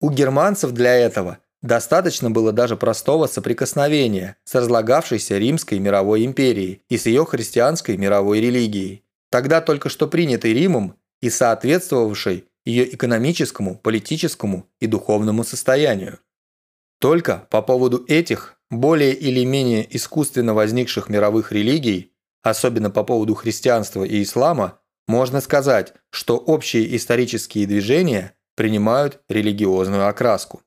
У 0.00 0.10
германцев 0.10 0.72
для 0.72 0.94
этого 0.96 1.38
достаточно 1.62 2.30
было 2.30 2.52
даже 2.52 2.76
простого 2.76 3.26
соприкосновения 3.26 4.36
с 4.44 4.54
разлагавшейся 4.54 5.38
Римской 5.38 5.78
мировой 5.78 6.24
империей 6.24 6.82
и 6.88 6.96
с 6.96 7.06
ее 7.06 7.24
христианской 7.24 7.96
мировой 7.96 8.40
религией, 8.40 9.04
тогда 9.30 9.60
только 9.60 9.88
что 9.88 10.08
принятой 10.08 10.54
Римом 10.54 10.96
и 11.20 11.30
соответствовавшей 11.30 12.46
ее 12.64 12.94
экономическому, 12.94 13.76
политическому 13.76 14.68
и 14.80 14.86
духовному 14.86 15.44
состоянию. 15.44 16.18
Только 17.00 17.46
по 17.50 17.62
поводу 17.62 18.04
этих 18.06 18.56
более 18.70 19.14
или 19.14 19.44
менее 19.44 19.86
искусственно 19.96 20.54
возникших 20.54 21.08
мировых 21.08 21.52
религий 21.52 22.10
особенно 22.42 22.90
по 22.90 23.04
поводу 23.04 23.34
христианства 23.34 24.04
и 24.04 24.22
ислама, 24.22 24.80
можно 25.06 25.40
сказать, 25.40 25.94
что 26.10 26.36
общие 26.36 26.96
исторические 26.96 27.66
движения 27.66 28.34
принимают 28.56 29.20
религиозную 29.28 30.06
окраску. 30.06 30.62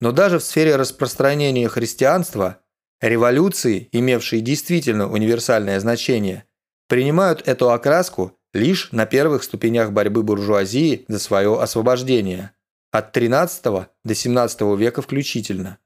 Но 0.00 0.12
даже 0.12 0.38
в 0.38 0.44
сфере 0.44 0.76
распространения 0.76 1.68
христианства 1.68 2.60
революции, 3.00 3.88
имевшие 3.92 4.40
действительно 4.40 5.10
универсальное 5.10 5.80
значение, 5.80 6.44
принимают 6.88 7.46
эту 7.46 7.70
окраску 7.70 8.38
лишь 8.56 8.90
на 8.92 9.06
первых 9.06 9.44
ступенях 9.44 9.92
борьбы 9.92 10.22
буржуазии 10.22 11.04
за 11.08 11.18
свое 11.18 11.60
освобождение 11.60 12.52
от 12.90 13.16
XIII 13.16 13.86
до 14.04 14.12
XVII 14.12 14.76
века 14.76 15.02
включительно. 15.02 15.78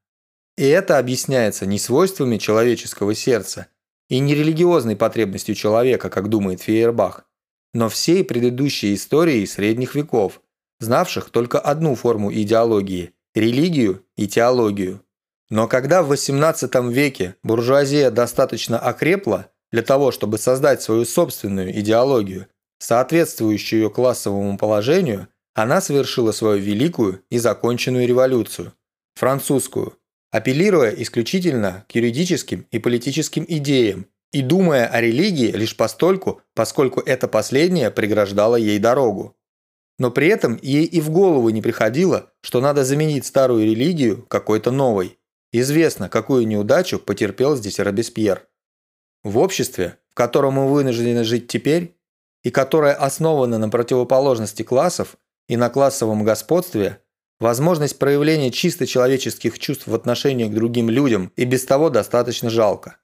И 0.56 0.64
это 0.64 0.98
объясняется 0.98 1.66
не 1.66 1.78
свойствами 1.78 2.38
человеческого 2.38 3.14
сердца, 3.14 3.66
и 4.08 4.18
не 4.18 4.34
религиозной 4.34 4.96
потребностью 4.96 5.54
человека, 5.54 6.10
как 6.10 6.28
думает 6.28 6.60
Фейербах, 6.60 7.26
но 7.72 7.88
всей 7.88 8.24
предыдущей 8.24 8.94
историей 8.94 9.46
средних 9.46 9.94
веков, 9.94 10.42
знавших 10.80 11.30
только 11.30 11.60
одну 11.60 11.94
форму 11.94 12.32
идеологии– 12.32 13.12
религию 13.34 14.04
и 14.16 14.26
теологию. 14.26 15.02
Но 15.48 15.68
когда 15.68 16.02
в 16.02 16.12
XVIII 16.12 16.92
веке 16.92 17.36
буржуазия 17.44 18.10
достаточно 18.10 18.78
окрепла 18.78 19.46
для 19.70 19.82
того, 19.82 20.10
чтобы 20.10 20.38
создать 20.38 20.82
свою 20.82 21.04
собственную 21.04 21.78
идеологию, 21.78 22.48
соответствующую 22.81 23.83
ее 23.83 23.91
классовому 23.91 24.59
положению, 24.59 25.28
она 25.55 25.81
совершила 25.81 26.33
свою 26.33 26.61
великую 26.61 27.22
и 27.31 27.39
законченную 27.39 28.09
революцию– 28.09 28.72
французскую, 29.14 29.97
апеллируя 30.31 30.91
исключительно 30.91 31.85
к 31.89 31.95
юридическим 31.95 32.66
и 32.70 32.78
политическим 32.78 33.45
идеям 33.47 34.07
и 34.33 34.43
думая 34.43 34.87
о 34.87 35.01
религии 35.01 35.51
лишь 35.51 35.76
постольку, 35.76 36.41
поскольку 36.55 37.01
это 37.01 37.28
последнее 37.28 37.91
преграждало 37.91 38.57
ей 38.57 38.78
дорогу. 38.78 39.37
Но 39.99 40.11
при 40.11 40.28
этом 40.28 40.59
ей 40.62 40.85
и 40.85 41.01
в 41.01 41.11
голову 41.11 41.51
не 41.51 41.61
приходило, 41.61 42.33
что 42.41 42.61
надо 42.61 42.85
заменить 42.85 43.26
старую 43.26 43.64
религию 43.66 44.24
какой-то 44.28 44.70
новой. 44.70 45.18
Известно, 45.53 46.09
какую 46.09 46.47
неудачу 46.47 46.99
потерпел 46.99 47.57
здесь 47.57 47.81
Робеспьер. 47.81 48.47
В 49.24 49.37
обществе, 49.39 49.99
в 50.09 50.14
котором 50.14 50.55
мы 50.55 50.68
вынуждены 50.68 51.24
жить 51.24 51.49
теперь, 51.49 51.97
и 52.43 52.51
которое 52.51 52.95
основано 52.95 53.59
на 53.59 53.68
противоположности 53.68 54.62
классов 54.62 55.16
и 55.49 55.57
на 55.57 55.68
классовом 55.68 56.24
господстве, 56.24 57.03
возможность 57.38 57.99
проявления 57.99 58.51
чисто 58.51 58.86
человеческих 58.86 59.59
чувств 59.59 59.86
в 59.86 59.95
отношении 59.95 60.49
к 60.49 60.55
другим 60.55 60.91
людям 60.91 61.32
и 61.36 61.45
без 61.45 61.64
того 61.64 61.91
достаточно 61.91 62.51
жалко. 62.51 62.97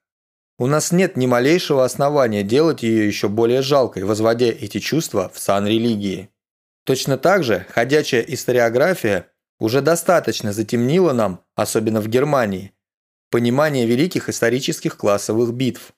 У 0.59 0.65
нас 0.65 0.91
нет 0.91 1.17
ни 1.17 1.27
малейшего 1.27 1.85
основания 1.85 2.41
делать 2.41 2.81
ее 2.81 3.05
еще 3.05 3.27
более 3.29 3.61
жалкой, 3.61 4.03
возводя 4.03 4.47
эти 4.47 4.79
чувства 4.79 5.31
в 5.33 5.39
сан 5.39 5.67
религии. 5.67 6.29
Точно 6.83 7.17
так 7.17 7.43
же 7.43 7.65
ходячая 7.69 8.21
историография 8.21 9.27
уже 9.59 9.81
достаточно 9.81 10.53
затемнила 10.53 11.13
нам, 11.13 11.43
особенно 11.55 12.01
в 12.01 12.07
Германии, 12.07 12.71
понимание 13.29 13.85
великих 13.85 14.29
исторических 14.29 14.97
классовых 14.97 15.53
битв. 15.53 15.93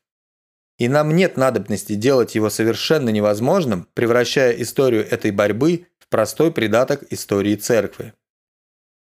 И 0.79 0.87
нам 0.87 1.13
нет 1.15 1.37
надобности 1.37 1.93
делать 1.93 2.35
его 2.35 2.49
совершенно 2.49 3.09
невозможным, 3.09 3.87
превращая 3.93 4.53
историю 4.53 5.05
этой 5.07 5.31
борьбы 5.31 5.87
в 5.99 6.07
простой 6.07 6.51
придаток 6.51 7.03
истории 7.11 7.55
церкви. 7.55 8.13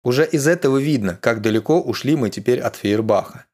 Уже 0.02 0.26
из 0.26 0.46
этого 0.48 0.78
видно, 0.78 1.16
как 1.16 1.40
далеко 1.40 1.80
ушли 1.80 2.16
мы 2.16 2.30
теперь 2.30 2.60
от 2.60 2.76
Фейербаха. 2.76 3.46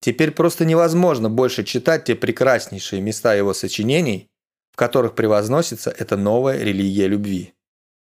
Теперь 0.00 0.32
просто 0.32 0.64
невозможно 0.64 1.30
больше 1.30 1.64
читать 1.64 2.04
те 2.04 2.16
прекраснейшие 2.16 3.00
места 3.00 3.34
его 3.34 3.54
сочинений, 3.54 4.28
в 4.72 4.76
которых 4.76 5.14
превозносится 5.14 5.94
эта 5.96 6.16
новая 6.16 6.58
религия 6.58 7.06
любви. 7.06 7.54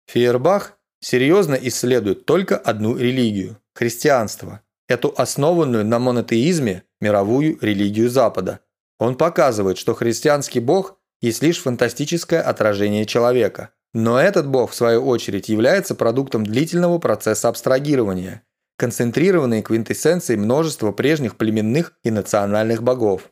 Фейербах 0.08 0.78
серьезно 1.00 1.54
исследует 1.54 2.26
только 2.26 2.56
одну 2.56 2.96
религию– 2.96 3.60
христианство, 3.74 4.62
эту 4.88 5.14
основанную 5.16 5.86
на 5.86 6.00
монотеизме 6.00 6.82
мировую 7.00 7.58
религию 7.60 8.10
Запада. 8.10 8.60
Он 8.98 9.16
показывает, 9.16 9.78
что 9.78 9.94
христианский 9.94 10.60
бог 10.60 10.98
есть 11.20 11.42
лишь 11.42 11.60
фантастическое 11.62 12.40
отражение 12.40 13.06
человека. 13.06 13.70
Но 13.94 14.20
этот 14.20 14.46
бог, 14.46 14.72
в 14.72 14.74
свою 14.74 15.06
очередь, 15.06 15.48
является 15.48 15.94
продуктом 15.94 16.44
длительного 16.44 16.98
процесса 16.98 17.48
абстрагирования, 17.48 18.42
концентрированной 18.76 19.62
квинтэссенцией 19.62 20.38
множества 20.38 20.92
прежних 20.92 21.36
племенных 21.36 21.94
и 22.02 22.10
национальных 22.10 22.82
богов. 22.82 23.30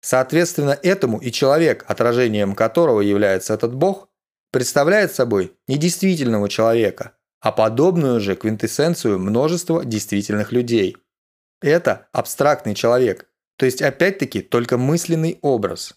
Соответственно, 0.00 0.78
этому 0.82 1.18
и 1.18 1.30
человек, 1.30 1.84
отражением 1.88 2.54
которого 2.54 3.00
является 3.00 3.54
этот 3.54 3.74
бог, 3.74 4.08
представляет 4.50 5.14
собой 5.14 5.56
не 5.66 5.78
действительного 5.78 6.48
человека, 6.48 7.12
а 7.40 7.52
подобную 7.52 8.20
же 8.20 8.36
квинтэссенцию 8.36 9.18
множества 9.18 9.84
действительных 9.84 10.52
людей. 10.52 10.96
Это 11.62 12.08
абстрактный 12.12 12.74
человек, 12.74 13.26
то 13.56 13.66
есть 13.66 13.82
опять-таки 13.82 14.42
только 14.42 14.78
мысленный 14.78 15.38
образ. 15.42 15.94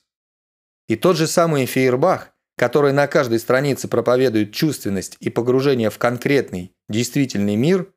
И 0.87 0.95
тот 0.95 1.17
же 1.17 1.27
самый 1.27 1.65
Фейербах, 1.65 2.31
который 2.57 2.93
на 2.93 3.07
каждой 3.07 3.39
странице 3.39 3.87
проповедует 3.87 4.53
чувственность 4.53 5.17
и 5.19 5.29
погружение 5.29 5.89
в 5.89 5.97
конкретный, 5.97 6.75
действительный 6.89 7.55
мир, 7.55 7.91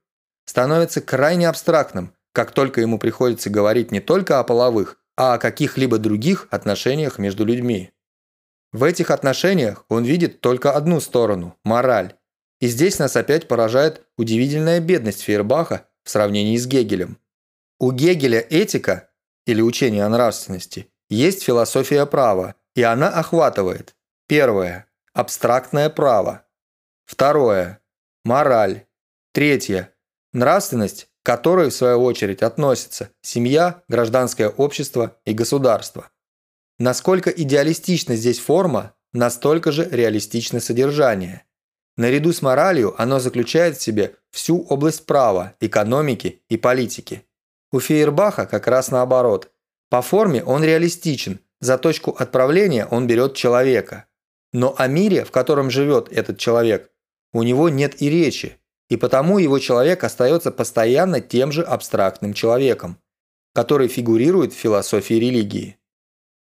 становится 0.44 1.00
крайне 1.00 1.48
абстрактным, 1.48 2.14
как 2.32 2.52
только 2.52 2.80
ему 2.80 2.98
приходится 2.98 3.50
говорить 3.50 3.90
не 3.90 4.00
только 4.00 4.38
о 4.38 4.44
половых, 4.44 4.98
а 5.16 5.34
о 5.34 5.38
каких-либо 5.38 5.98
других 5.98 6.48
отношениях 6.50 7.18
между 7.18 7.44
людьми. 7.44 7.92
В 8.72 8.84
этих 8.84 9.10
отношениях 9.10 9.84
он 9.88 10.04
видит 10.04 10.40
только 10.40 10.72
одну 10.72 11.00
сторону– 11.00 11.56
мораль. 11.64 12.14
И 12.60 12.68
здесь 12.68 12.98
нас 12.98 13.16
опять 13.16 13.48
поражает 13.48 14.06
удивительная 14.16 14.80
бедность 14.80 15.22
Фейербаха 15.22 15.88
в 16.04 16.10
сравнении 16.10 16.56
с 16.56 16.66
Гегелем. 16.66 17.18
У 17.78 17.92
Гегеля 17.92 18.40
этика, 18.48 19.09
или 19.50 19.60
учение 19.60 20.04
о 20.04 20.08
нравственности, 20.08 20.88
есть 21.08 21.42
философия 21.42 22.06
права, 22.06 22.54
и 22.74 22.82
она 22.82 23.08
охватывает 23.08 23.96
первое– 24.28 24.86
абстрактное 25.12 25.90
право, 25.90 26.46
второе– 27.04 27.80
мораль, 28.24 28.86
третье– 29.32 29.92
нравственность, 30.32 31.08
к 31.22 31.26
которой 31.26 31.70
в 31.70 31.74
свою 31.74 32.02
очередь 32.04 32.42
относятся 32.42 33.10
семья, 33.22 33.82
гражданское 33.88 34.48
общество 34.48 35.18
и 35.24 35.32
государство. 35.32 36.10
Насколько 36.78 37.30
идеалистична 37.30 38.14
здесь 38.14 38.38
форма, 38.38 38.94
настолько 39.12 39.72
же 39.72 39.88
реалистично 39.90 40.60
содержание. 40.60 41.44
Наряду 41.96 42.32
с 42.32 42.40
моралью 42.40 42.94
оно 43.02 43.18
заключает 43.18 43.76
в 43.76 43.82
себе 43.82 44.16
всю 44.30 44.62
область 44.62 45.04
права, 45.06 45.54
экономики 45.60 46.42
и 46.48 46.56
политики. 46.56 47.26
У 47.72 47.80
Фейербаха 47.80 48.46
как 48.46 48.66
раз 48.66 48.90
наоборот. 48.90 49.52
По 49.90 50.02
форме 50.02 50.42
он 50.42 50.64
реалистичен, 50.64 51.40
за 51.60 51.78
точку 51.78 52.10
отправления 52.10 52.86
он 52.86 53.06
берет 53.06 53.34
человека. 53.34 54.06
Но 54.52 54.74
о 54.76 54.88
мире, 54.88 55.24
в 55.24 55.30
котором 55.30 55.70
живет 55.70 56.08
этот 56.10 56.38
человек, 56.38 56.90
у 57.32 57.42
него 57.42 57.68
нет 57.68 58.02
и 58.02 58.08
речи, 58.10 58.58
и 58.88 58.96
потому 58.96 59.38
его 59.38 59.58
человек 59.58 60.02
остается 60.02 60.50
постоянно 60.50 61.20
тем 61.20 61.52
же 61.52 61.62
абстрактным 61.62 62.34
человеком, 62.34 62.98
который 63.54 63.86
фигурирует 63.86 64.52
в 64.52 64.56
философии 64.56 65.14
религии. 65.14 65.76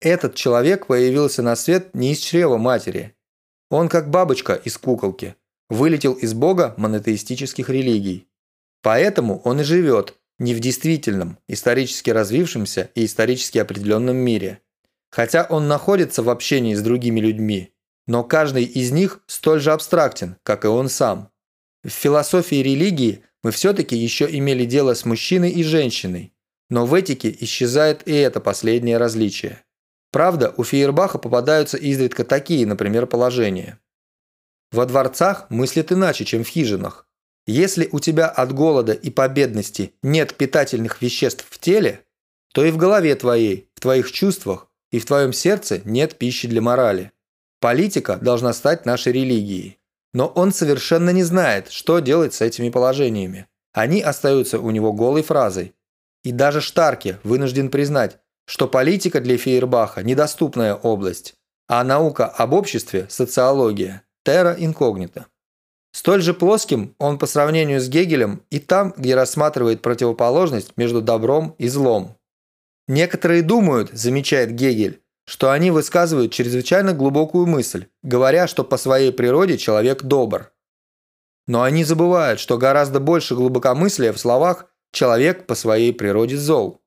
Этот 0.01 0.35
человек 0.35 0.85
появился 0.85 1.41
на 1.41 1.55
свет 1.55 1.95
не 1.95 2.11
из 2.11 2.19
чрева 2.19 2.57
матери. 2.57 3.15
Он 3.71 3.89
как 3.89 4.11
бабочка 4.11 4.53
из 4.53 4.77
куколки, 4.77 5.35
вылетел 5.69 6.13
из 6.13 6.35
бога 6.35 6.75
монотеистических 6.77 7.69
религий. 7.69 8.27
Поэтому 8.83 9.39
он 9.39 9.61
и 9.61 9.63
живет 9.63 10.15
не 10.39 10.53
в 10.53 10.59
действительном, 10.59 11.37
исторически 11.47 12.09
развившемся 12.09 12.89
и 12.95 13.05
исторически 13.05 13.57
определенном 13.57 14.17
мире. 14.17 14.61
Хотя 15.09 15.45
он 15.49 15.67
находится 15.67 16.23
в 16.23 16.29
общении 16.29 16.75
с 16.75 16.81
другими 16.81 17.19
людьми, 17.19 17.73
но 18.07 18.23
каждый 18.23 18.65
из 18.65 18.91
них 18.91 19.21
столь 19.27 19.61
же 19.61 19.71
абстрактен, 19.71 20.37
как 20.43 20.65
и 20.65 20.67
он 20.67 20.89
сам. 20.89 21.31
В 21.83 21.89
философии 21.89 22.57
религии 22.57 23.23
мы 23.43 23.51
все-таки 23.51 23.95
еще 23.95 24.27
имели 24.29 24.65
дело 24.65 24.93
с 24.93 25.05
мужчиной 25.05 25.51
и 25.51 25.63
женщиной, 25.63 26.33
но 26.69 26.85
в 26.85 26.93
этике 26.93 27.35
исчезает 27.39 28.07
и 28.07 28.13
это 28.13 28.39
последнее 28.39 28.97
различие. 28.97 29.63
Правда, 30.11 30.53
у 30.57 30.63
Фейербаха 30.63 31.17
попадаются 31.17 31.77
изредка 31.77 32.23
такие, 32.23 32.65
например, 32.65 33.05
положения. 33.05 33.79
Во 34.71 34.85
дворцах 34.85 35.49
мыслят 35.49 35.91
иначе, 35.91 36.25
чем 36.25 36.43
в 36.43 36.47
хижинах. 36.47 37.04
Если 37.47 37.89
у 37.91 37.99
тебя 37.99 38.27
от 38.27 38.53
голода 38.53 38.93
и 38.93 39.09
победности 39.09 39.93
нет 40.01 40.35
питательных 40.35 41.01
веществ 41.01 41.45
в 41.49 41.59
теле, 41.59 42.01
то 42.53 42.65
и 42.65 42.71
в 42.71 42.77
голове 42.77 43.15
твоей, 43.15 43.69
в 43.75 43.81
твоих 43.81 44.11
чувствах 44.11 44.67
и 44.91 44.99
в 44.99 45.05
твоем 45.05 45.33
сердце 45.33 45.81
нет 45.85 46.17
пищи 46.17 46.47
для 46.47 46.61
морали. 46.61 47.11
Политика 47.59 48.17
должна 48.17 48.53
стать 48.53 48.85
нашей 48.85 49.13
религией. 49.13 49.77
Но 50.13 50.27
он 50.27 50.53
совершенно 50.53 51.09
не 51.09 51.23
знает, 51.23 51.69
что 51.69 51.99
делать 51.99 52.33
с 52.33 52.41
этими 52.41 52.69
положениями. 52.69 53.47
Они 53.73 54.01
остаются 54.01 54.59
у 54.59 54.71
него 54.71 54.93
голой 54.93 55.21
фразой. 55.21 55.75
И 56.23 56.31
даже 56.31 56.61
Штарке 56.61 57.19
вынужден 57.23 57.69
признать, 57.69 58.19
что 58.45 58.67
политика 58.67 59.19
для 59.19 59.37
Фейербаха– 59.37 60.01
недоступная 60.03 60.75
область, 60.75 61.35
а 61.67 61.83
наука 61.83 62.27
об 62.27 62.53
обществе– 62.53 63.07
социология, 63.09 64.03
терра 64.23 64.55
инкогнита. 64.57 65.25
Столь 65.95 66.21
же 66.21 66.33
плоским 66.33 66.93
он 66.97 67.17
по 67.17 67.25
сравнению 67.25 67.79
с 67.79 67.87
Гегелем 67.87 68.43
и 68.49 68.59
там, 68.59 68.93
где 68.97 69.15
рассматривает 69.15 69.81
противоположность 69.81 70.73
между 70.75 71.01
добром 71.01 71.55
и 71.57 71.69
злом. 71.69 72.17
Некоторые 72.89 73.41
думают, 73.41 73.91
замечает 73.93 74.51
Гегель, 74.51 75.01
что 75.25 75.51
они 75.51 75.71
высказывают 75.71 76.33
чрезвычайно 76.33 76.91
глубокую 76.91 77.45
мысль, 77.45 77.85
говоря, 78.03 78.45
что 78.47 78.65
по 78.65 78.75
своей 78.75 79.13
природе 79.13 79.57
человек 79.57 80.03
добр. 80.03 80.51
Но 81.47 81.63
они 81.63 81.85
забывают, 81.85 82.41
что 82.41 82.57
гораздо 82.57 82.99
больше 82.99 83.33
глубокомыслия 83.33 84.11
в 84.11 84.19
словах 84.19 84.65
«человек 84.91 85.47
по 85.47 85.55
своей 85.55 85.93
природе 85.93 86.35
зол». 86.35 86.81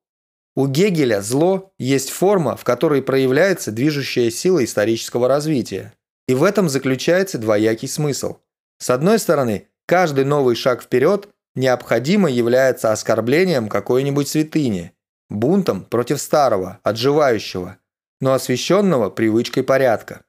У 0.55 0.67
Гегеля 0.67 1.23
зло 1.23 1.73
есть 1.79 2.11
форма, 2.11 2.55
в 2.55 2.63
которой 2.63 3.01
проявляется 3.01 3.71
движущая 3.71 4.29
сила 4.29 4.63
исторического 4.63 5.27
развития. 5.27 5.93
И 6.27 6.35
в 6.35 6.43
этом 6.43 6.69
заключается 6.69 7.39
двоякий 7.39 7.87
смысл. 7.87 8.35
С 8.79 8.89
одной 8.89 9.19
стороны, 9.19 9.67
каждый 9.85 10.25
новый 10.25 10.55
шаг 10.55 10.81
вперед 10.81 11.29
необходимо 11.55 12.29
является 12.29 12.91
оскорблением 12.91 13.67
какой-нибудь 13.67 14.27
святыни, 14.27 14.93
бунтом 15.29 15.83
против 15.83 16.19
старого, 16.21 16.79
отживающего, 16.83 17.77
но 18.21 18.33
освященного 18.33 19.09
привычкой 19.09 19.63
порядка. 19.63 20.21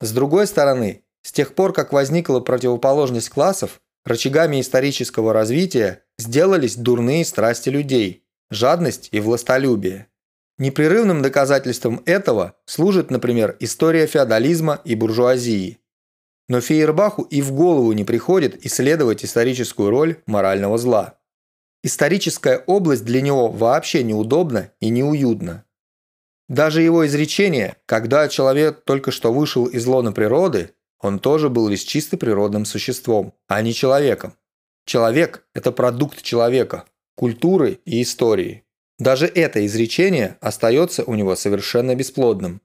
С 0.00 0.12
другой 0.12 0.46
стороны, 0.46 1.04
с 1.22 1.32
тех 1.32 1.54
пор, 1.54 1.72
как 1.72 1.92
возникла 1.92 2.40
противоположность 2.40 3.30
классов, 3.30 3.80
рычагами 4.04 4.60
исторического 4.60 5.32
развития 5.32 6.02
сделались 6.18 6.76
дурные 6.76 7.24
страсти 7.24 7.70
людей– 7.70 8.24
жадность 8.50 9.08
и 9.12 9.20
властолюбие. 9.20 10.08
Непрерывным 10.58 11.22
доказательством 11.22 12.02
этого 12.04 12.54
служит, 12.66 13.10
например, 13.10 13.56
история 13.60 14.06
феодализма 14.06 14.80
и 14.84 14.94
буржуазии. 14.94 15.78
Но 16.48 16.60
Фейербаху 16.60 17.22
и 17.22 17.40
в 17.40 17.52
голову 17.52 17.92
не 17.92 18.04
приходит 18.04 18.64
исследовать 18.66 19.24
историческую 19.24 19.90
роль 19.90 20.20
морального 20.26 20.76
зла. 20.78 21.18
Историческая 21.82 22.62
область 22.66 23.04
для 23.04 23.20
него 23.20 23.48
вообще 23.48 24.02
неудобна 24.02 24.70
и 24.80 24.88
неуютна. 24.90 25.64
Даже 26.48 26.82
его 26.82 27.06
изречение 27.06 27.76
«когда 27.86 28.28
человек 28.28 28.84
только 28.84 29.10
что 29.10 29.32
вышел 29.32 29.66
из 29.66 29.86
лона 29.86 30.12
природы», 30.12 30.70
он 31.00 31.18
тоже 31.18 31.48
был 31.48 31.68
лишь 31.68 31.82
чисто 31.82 32.16
природным 32.16 32.64
существом, 32.64 33.34
а 33.48 33.60
не 33.62 33.72
человеком. 33.72 34.34
Человек– 34.86 35.46
это 35.54 35.72
продукт 35.72 36.22
человека, 36.22 36.84
культуры 37.16 37.80
и 37.84 38.02
истории. 38.02 38.64
Даже 38.98 39.26
это 39.26 39.64
изречение 39.66 40.36
остается 40.40 41.04
у 41.04 41.14
него 41.14 41.34
совершенно 41.36 41.94
бесплодным. 41.94 42.60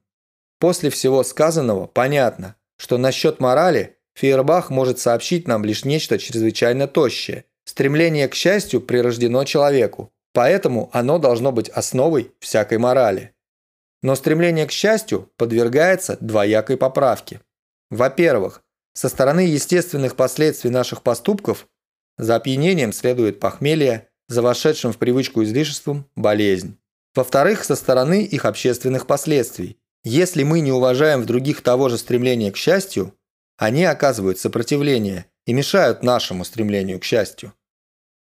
После 0.58 0.90
всего 0.90 1.22
сказанного 1.22 1.86
понятно, 1.86 2.56
что 2.80 2.96
насчет 2.96 3.40
морали 3.40 3.98
Фейербах 4.14 4.70
может 4.70 4.98
сообщить 4.98 5.46
нам 5.46 5.66
лишь 5.66 5.84
нечто 5.84 6.18
чрезвычайно 6.18 6.88
тощее. 6.88 7.44
Стремление 7.64 8.26
к 8.26 8.34
счастью 8.34 8.80
прирождено 8.80 9.44
человеку, 9.44 10.10
поэтому 10.32 10.88
оно 10.94 11.18
должно 11.18 11.52
быть 11.52 11.68
основой 11.68 12.32
всякой 12.40 12.78
морали. 12.78 13.34
Но 14.02 14.14
стремление 14.14 14.66
к 14.66 14.72
счастью 14.72 15.30
подвергается 15.36 16.16
двоякой 16.22 16.78
поправке. 16.78 17.42
Во-первых, 17.90 18.62
со 18.94 19.10
стороны 19.10 19.40
естественных 19.40 20.16
последствий 20.16 20.70
наших 20.70 21.02
поступков 21.02 21.68
за 22.16 22.36
опьянением 22.36 22.94
следует 22.94 23.40
похмелье, 23.40 24.08
за 24.26 24.40
вошедшим 24.40 24.94
в 24.94 24.96
привычку 24.96 25.42
излишеством– 25.42 26.06
болезнь. 26.16 26.78
Во-вторых, 27.14 27.62
со 27.62 27.76
стороны 27.76 28.22
их 28.22 28.46
общественных 28.46 29.06
последствий. 29.06 29.79
Если 30.02 30.44
мы 30.44 30.60
не 30.60 30.72
уважаем 30.72 31.22
в 31.22 31.26
других 31.26 31.62
того 31.62 31.88
же 31.88 31.98
стремления 31.98 32.50
к 32.50 32.56
счастью, 32.56 33.14
они 33.58 33.84
оказывают 33.84 34.38
сопротивление 34.38 35.26
и 35.44 35.52
мешают 35.52 36.02
нашему 36.02 36.44
стремлению 36.44 36.98
к 36.98 37.04
счастью. 37.04 37.52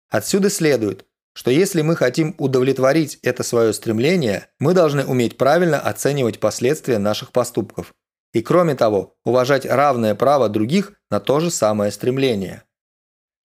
Отсюда 0.09 0.49
следует, 0.49 1.05
что 1.33 1.51
если 1.51 1.81
мы 1.81 1.97
хотим 1.97 2.33
удовлетворить 2.37 3.19
это 3.21 3.43
свое 3.43 3.73
стремление, 3.73 4.47
мы 4.57 4.73
должны 4.73 5.03
уметь 5.05 5.37
правильно 5.37 5.77
оценивать 5.77 6.39
последствия 6.39 6.97
наших 6.97 7.33
поступков 7.33 7.93
и, 8.31 8.41
кроме 8.41 8.75
того, 8.75 9.17
уважать 9.25 9.65
равное 9.65 10.15
право 10.15 10.47
других 10.47 10.93
на 11.09 11.19
то 11.19 11.41
же 11.41 11.51
самое 11.51 11.91
стремление. 11.91 12.63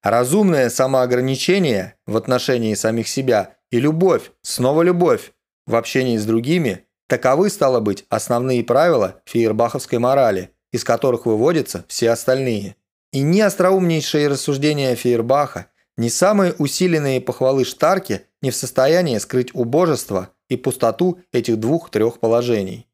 Разумное 0.01 0.69
самоограничение 0.69 1.95
в 2.07 2.17
отношении 2.17 2.73
самих 2.73 3.07
себя 3.07 3.57
и 3.69 3.79
любовь, 3.79 4.31
снова 4.41 4.81
любовь, 4.81 5.33
в 5.67 5.75
общении 5.75 6.17
с 6.17 6.25
другими– 6.25 6.84
таковы, 7.07 7.49
стало 7.49 7.79
быть, 7.79 8.05
основные 8.09 8.63
правила 8.63 9.21
фейербаховской 9.25 9.99
морали, 9.99 10.51
из 10.71 10.83
которых 10.83 11.25
выводятся 11.25 11.85
все 11.87 12.11
остальные. 12.11 12.75
И 13.11 13.21
ни 13.21 13.39
остроумнейшие 13.39 14.27
рассуждения 14.27 14.95
Фейербаха, 14.95 15.67
ни 15.97 16.09
самые 16.09 16.53
усиленные 16.53 17.21
похвалы 17.21 17.63
Штарки 17.63 18.23
не 18.41 18.51
в 18.51 18.55
состоянии 18.55 19.17
скрыть 19.17 19.55
убожество 19.55 20.29
и 20.49 20.57
пустоту 20.57 21.19
этих 21.31 21.57
двух-трех 21.57 22.19
положений. 22.19 22.87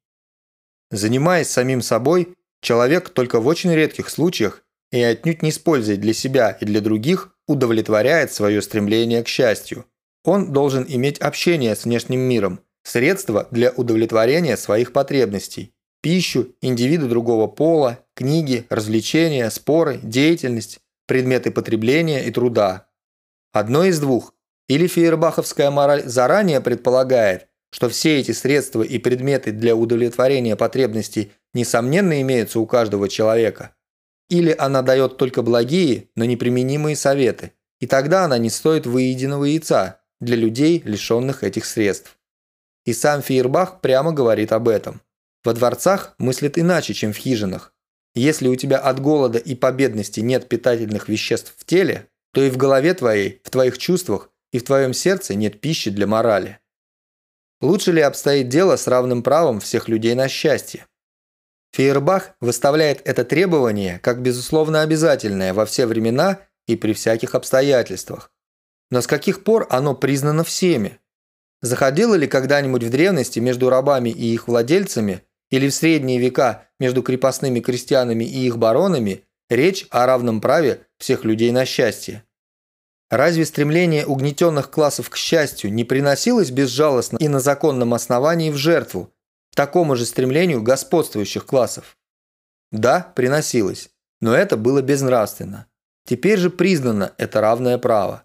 Занимаясь 0.92 1.50
самим 1.50 1.82
собой, 1.82 2.36
человек 2.62 3.10
только 3.10 3.40
в 3.40 3.48
очень 3.48 3.74
редких 3.74 4.10
случаях 4.10 4.64
и 4.92 5.02
отнюдь 5.02 5.42
не 5.42 5.50
используя 5.50 5.96
для 5.96 6.14
себя 6.14 6.52
и 6.52 6.66
для 6.66 6.82
других, 6.82 7.36
удовлетворяет 7.48 8.32
свое 8.32 8.62
стремление 8.62 9.24
к 9.24 9.28
счастью. 9.28 9.86
Он 10.24 10.54
должен 10.54 10.86
иметь 10.88 11.18
общение 11.20 11.76
с 11.76 11.86
внешним 11.86 12.20
миром, 12.20 12.60
средства 12.84 13.48
для 13.52 13.72
удовлетворения 13.72 14.58
своих 14.58 14.94
потребностей, 14.94 15.74
пищу, 16.02 16.56
индивиду 16.62 17.08
другого 17.08 17.48
пола, 17.48 18.00
книги, 18.16 18.66
развлечения, 18.70 19.50
споры, 19.50 20.00
деятельность, 20.02 20.80
предметы 21.08 21.52
потребления 21.52 22.26
и 22.26 22.32
труда. 22.32 22.88
Одно 23.52 23.84
из 23.86 24.00
двух. 24.00 24.34
Или 24.68 24.88
фейербаховская 24.88 25.70
мораль 25.70 26.04
заранее 26.06 26.62
предполагает, 26.62 27.48
что 27.72 27.90
все 27.90 28.20
эти 28.20 28.32
средства 28.32 28.84
и 28.84 28.98
предметы 29.00 29.52
для 29.52 29.76
удовлетворения 29.76 30.56
потребностей 30.56 31.32
несомненно 31.54 32.22
имеются 32.22 32.60
у 32.60 32.66
каждого 32.66 33.10
человека. 33.10 33.76
Или 34.30 34.56
она 34.58 34.82
дает 34.82 35.18
только 35.18 35.42
благие, 35.42 36.10
но 36.16 36.24
неприменимые 36.24 36.96
советы, 36.96 37.52
и 37.82 37.88
тогда 37.88 38.24
она 38.24 38.38
не 38.38 38.50
стоит 38.50 38.86
выеденного 38.86 39.46
яйца 39.46 40.00
для 40.22 40.38
людей, 40.38 40.82
лишенных 40.86 41.44
этих 41.44 41.66
средств. 41.66 42.18
И 42.86 42.94
сам 42.94 43.22
Фейербах 43.22 43.82
прямо 43.82 44.12
говорит 44.12 44.52
об 44.52 44.68
этом. 44.68 45.02
Во 45.44 45.54
дворцах 45.54 46.16
мыслят 46.18 46.58
иначе, 46.58 46.94
чем 46.94 47.14
в 47.14 47.18
хижинах. 47.18 47.74
Если 48.14 48.48
у 48.48 48.56
тебя 48.56 48.78
от 48.78 49.00
голода 49.00 49.38
и 49.38 49.56
победности 49.56 50.20
нет 50.20 50.50
питательных 50.50 51.08
веществ 51.08 51.54
в 51.58 51.66
теле, 51.66 52.08
то 52.34 52.42
и 52.42 52.50
в 52.50 52.58
голове 52.58 52.94
твоей, 52.94 53.42
в 53.44 53.50
твоих 53.50 53.78
чувствах 53.78 54.30
и 54.52 54.60
в 54.60 54.64
твоем 54.64 54.94
сердце 54.94 55.36
нет 55.36 55.62
пищи 55.62 55.90
для 55.92 56.08
морали. 56.08 56.60
Лучше 57.62 57.92
ли 57.92 58.02
обстоит 58.02 58.50
дело 58.50 58.76
с 58.76 58.88
равным 58.88 59.24
правом 59.24 59.60
всех 59.60 59.88
людей 59.88 60.16
на 60.16 60.28
счастье? 60.28 60.88
Фейербах 61.74 62.32
выставляет 62.42 63.02
это 63.08 63.24
требование 63.24 64.00
как 64.00 64.22
безусловно 64.22 64.82
обязательное 64.82 65.54
во 65.54 65.66
все 65.66 65.86
времена 65.86 66.40
и 66.68 66.76
при 66.76 66.94
всяких 66.94 67.34
обстоятельствах. 67.34 68.32
Но 68.90 69.02
с 69.02 69.08
каких 69.08 69.44
пор 69.44 69.68
оно 69.70 69.96
признано 69.96 70.44
всеми? 70.44 71.00
Заходило 71.62 72.16
ли 72.16 72.28
когда-нибудь 72.28 72.84
в 72.84 72.90
древности 72.90 73.40
между 73.40 73.70
рабами 73.70 74.10
и 74.10 74.34
их 74.34 74.48
владельцами 74.48 75.24
или 75.50 75.70
в 75.70 75.76
средние 75.76 76.20
века 76.20 76.68
между 76.80 77.04
крепостными 77.04 77.60
крестьянами 77.60 78.24
и 78.24 78.48
их 78.48 78.58
баронами 78.58 79.26
речь 79.50 79.86
о 79.92 80.06
равном 80.06 80.42
праве 80.42 80.88
всех 80.98 81.24
людей 81.24 81.52
на 81.52 81.66
счастье. 81.66 82.24
Разве 83.12 83.46
стремление 83.46 84.06
угнетенных 84.06 84.72
классов 84.72 85.10
к 85.10 85.18
счастью 85.18 85.72
не 85.74 85.84
приносилось 85.84 86.50
безжалостно 86.50 87.18
и 87.18 87.28
на 87.28 87.42
законном 87.42 87.94
основании 87.94 88.50
в 88.50 88.56
жертву, 88.56 89.14
такому 89.54 89.98
же 89.98 90.06
стремлению 90.06 90.64
господствующих 90.64 91.46
классов? 91.46 91.98
Да, 92.72 93.12
приносилось, 93.16 93.90
но 94.22 94.34
это 94.34 94.56
было 94.56 94.82
безнравственно. 94.82 95.68
Теперь 96.06 96.40
же 96.40 96.50
признано 96.50 97.14
это 97.18 97.42
равное 97.42 97.78
право. 97.78 98.24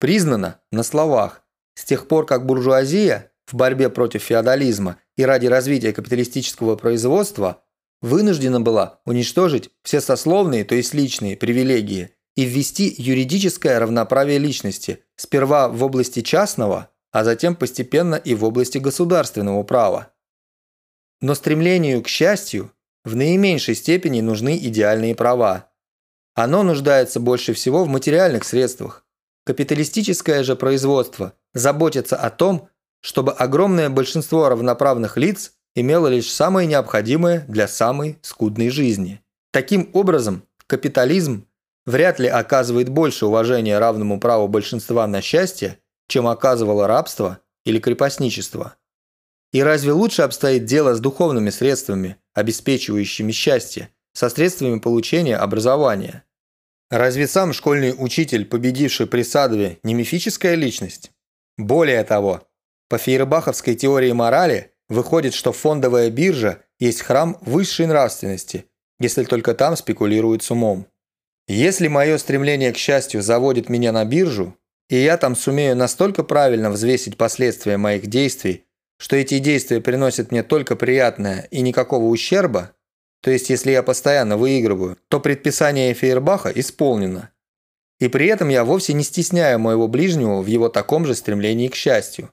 Признано 0.00 0.60
на 0.72 0.82
словах, 0.82 1.44
с 1.74 1.84
тех 1.84 2.08
пор 2.08 2.26
как 2.26 2.46
буржуазия 2.46 3.32
в 3.46 3.54
борьбе 3.54 3.88
против 3.88 4.22
феодализма 4.22 4.98
и 5.16 5.24
ради 5.24 5.46
развития 5.46 5.92
капиталистического 5.92 6.76
производства 6.76 7.62
вынуждена 8.00 8.60
была 8.60 9.00
уничтожить 9.04 9.70
все 9.82 10.00
сословные, 10.00 10.64
то 10.64 10.74
есть 10.74 10.94
личные, 10.94 11.36
привилегии 11.36 12.10
и 12.36 12.44
ввести 12.44 12.94
юридическое 12.96 13.78
равноправие 13.78 14.38
личности, 14.38 15.04
сперва 15.16 15.68
в 15.68 15.82
области 15.82 16.22
частного, 16.22 16.90
а 17.12 17.24
затем 17.24 17.56
постепенно 17.56 18.14
и 18.14 18.34
в 18.34 18.44
области 18.44 18.78
государственного 18.78 19.62
права. 19.62 20.12
Но 21.20 21.34
стремлению 21.34 22.02
к 22.02 22.08
счастью 22.08 22.72
в 23.04 23.16
наименьшей 23.16 23.74
степени 23.74 24.20
нужны 24.20 24.56
идеальные 24.56 25.14
права. 25.14 25.70
Оно 26.34 26.62
нуждается 26.62 27.20
больше 27.20 27.52
всего 27.52 27.84
в 27.84 27.88
материальных 27.88 28.44
средствах. 28.44 29.04
Капиталистическое 29.50 30.44
же 30.44 30.54
производство 30.54 31.32
заботится 31.54 32.14
о 32.14 32.30
том, 32.30 32.68
чтобы 33.00 33.32
огромное 33.32 33.90
большинство 33.90 34.48
равноправных 34.48 35.16
лиц 35.16 35.54
имело 35.74 36.06
лишь 36.06 36.30
самое 36.30 36.68
необходимое 36.68 37.44
для 37.48 37.66
самой 37.66 38.20
скудной 38.22 38.70
жизни. 38.70 39.20
Таким 39.50 39.90
образом, 39.92 40.44
капитализм 40.68 41.48
вряд 41.84 42.20
ли 42.20 42.28
оказывает 42.28 42.90
больше 42.90 43.26
уважения 43.26 43.76
равному 43.80 44.20
праву 44.20 44.46
большинства 44.46 45.04
на 45.08 45.20
счастье, 45.20 45.78
чем 46.06 46.28
оказывало 46.28 46.86
рабство 46.86 47.40
или 47.64 47.80
крепостничество. 47.80 48.76
И 49.52 49.64
разве 49.64 49.90
лучше 49.90 50.22
обстоит 50.22 50.64
дело 50.64 50.94
с 50.94 51.00
духовными 51.00 51.50
средствами, 51.50 52.18
обеспечивающими 52.34 53.32
счастье, 53.32 53.88
со 54.12 54.28
средствами 54.28 54.78
получения 54.78 55.36
образования? 55.36 56.22
Разве 56.90 57.28
сам 57.28 57.52
школьный 57.52 57.94
учитель, 57.96 58.44
победивший 58.44 59.06
при 59.06 59.22
Садове, 59.22 59.78
не 59.84 59.94
мифическая 59.94 60.56
личность? 60.56 61.12
Более 61.56 62.02
того, 62.02 62.42
по 62.88 62.98
фейербаховской 62.98 63.76
теории 63.76 64.10
морали 64.10 64.72
выходит, 64.88 65.34
что 65.34 65.52
фондовая 65.52 66.10
биржа 66.10 66.62
есть 66.80 67.02
храм 67.02 67.38
высшей 67.42 67.86
нравственности, 67.86 68.64
если 68.98 69.22
только 69.24 69.54
там 69.54 69.76
спекулируют 69.76 70.42
с 70.42 70.50
умом. 70.50 70.86
Если 71.46 71.86
мое 71.86 72.18
стремление 72.18 72.72
к 72.72 72.76
счастью 72.76 73.22
заводит 73.22 73.68
меня 73.68 73.92
на 73.92 74.04
биржу, 74.04 74.56
и 74.88 74.96
я 74.96 75.16
там 75.16 75.36
сумею 75.36 75.76
настолько 75.76 76.24
правильно 76.24 76.70
взвесить 76.70 77.16
последствия 77.16 77.76
моих 77.76 78.08
действий, 78.08 78.64
что 78.98 79.14
эти 79.14 79.38
действия 79.38 79.80
приносят 79.80 80.32
мне 80.32 80.42
только 80.42 80.74
приятное 80.74 81.46
и 81.52 81.60
никакого 81.60 82.06
ущерба, 82.06 82.72
то 83.22 83.30
есть 83.30 83.50
если 83.50 83.70
я 83.70 83.82
постоянно 83.82 84.36
выигрываю, 84.36 84.96
то 85.08 85.20
предписание 85.20 85.94
Фейербаха 85.94 86.50
исполнено. 86.50 87.30
И 87.98 88.08
при 88.08 88.26
этом 88.28 88.48
я 88.48 88.64
вовсе 88.64 88.92
не 88.94 89.04
стесняю 89.04 89.58
моего 89.58 89.88
ближнего 89.88 90.40
в 90.40 90.46
его 90.46 90.68
таком 90.68 91.06
же 91.06 91.14
стремлении 91.14 91.68
к 91.68 91.74
счастью 91.74 92.30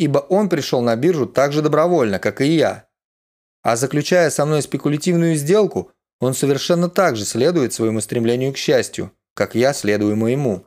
ибо 0.00 0.18
он 0.18 0.48
пришел 0.48 0.80
на 0.80 0.96
биржу 0.96 1.26
так 1.26 1.52
же 1.52 1.60
добровольно, 1.60 2.18
как 2.18 2.40
и 2.40 2.46
я. 2.46 2.88
А 3.62 3.76
заключая 3.76 4.30
со 4.30 4.46
мной 4.46 4.62
спекулятивную 4.62 5.36
сделку, 5.36 5.92
он 6.20 6.32
совершенно 6.32 6.88
так 6.88 7.16
же 7.16 7.26
следует 7.26 7.74
своему 7.74 8.00
стремлению 8.00 8.54
к 8.54 8.56
счастью, 8.56 9.12
как 9.34 9.54
я 9.54 9.74
следую 9.74 10.16
моему. 10.16 10.64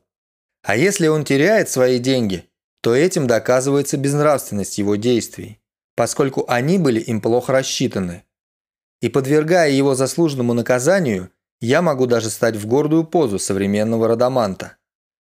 А 0.62 0.76
если 0.76 1.08
он 1.08 1.26
теряет 1.26 1.68
свои 1.68 1.98
деньги, 1.98 2.46
то 2.82 2.96
этим 2.96 3.26
доказывается 3.26 3.98
безнравственность 3.98 4.78
его 4.78 4.98
действий, 4.98 5.60
поскольку 5.96 6.46
они 6.48 6.78
были 6.78 7.00
им 7.00 7.20
плохо 7.20 7.54
рассчитаны. 7.54 8.24
И 9.04 9.10
подвергая 9.10 9.70
его 9.70 9.96
заслуженному 9.96 10.54
наказанию, 10.54 11.30
я 11.60 11.82
могу 11.82 12.06
даже 12.06 12.30
стать 12.30 12.56
в 12.56 12.66
гордую 12.66 13.04
позу 13.04 13.38
современного 13.38 14.08
родоманта. 14.08 14.78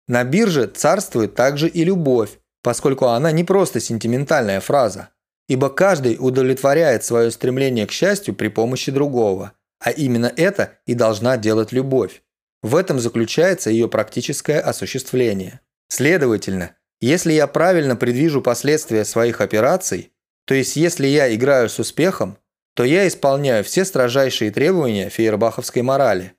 На 0.07 0.23
бирже 0.23 0.67
царствует 0.67 1.35
также 1.35 1.67
и 1.67 1.83
любовь, 1.83 2.39
поскольку 2.63 3.07
она 3.07 3.33
не 3.33 3.43
просто 3.43 3.81
сентиментальная 3.81 4.61
фраза, 4.61 5.09
ибо 5.49 5.69
каждый 5.69 6.15
удовлетворяет 6.17 7.03
свое 7.03 7.31
стремление 7.31 7.85
к 7.85 7.91
счастью 7.91 8.33
при 8.33 8.47
помощи 8.47 8.93
другого, 8.93 9.51
а 9.81 9.91
именно 9.91 10.31
это 10.37 10.79
и 10.85 10.93
должна 10.93 11.35
делать 11.35 11.73
любовь. 11.73 12.23
В 12.63 12.77
этом 12.77 12.97
заключается 13.01 13.71
ее 13.71 13.89
практическое 13.89 14.61
осуществление. 14.61 15.59
Следовательно, 15.89 16.77
если 17.01 17.33
я 17.33 17.45
правильно 17.45 17.97
предвижу 17.97 18.41
последствия 18.41 19.03
своих 19.03 19.41
операций, 19.41 20.13
то 20.45 20.53
есть 20.53 20.77
если 20.77 21.07
я 21.07 21.35
играю 21.35 21.67
с 21.67 21.77
успехом, 21.77 22.37
то 22.75 22.83
я 22.83 23.07
исполняю 23.07 23.63
все 23.63 23.85
строжайшие 23.85 24.51
требования 24.51 25.09
фейербаховской 25.09 25.81
морали, 25.81 26.33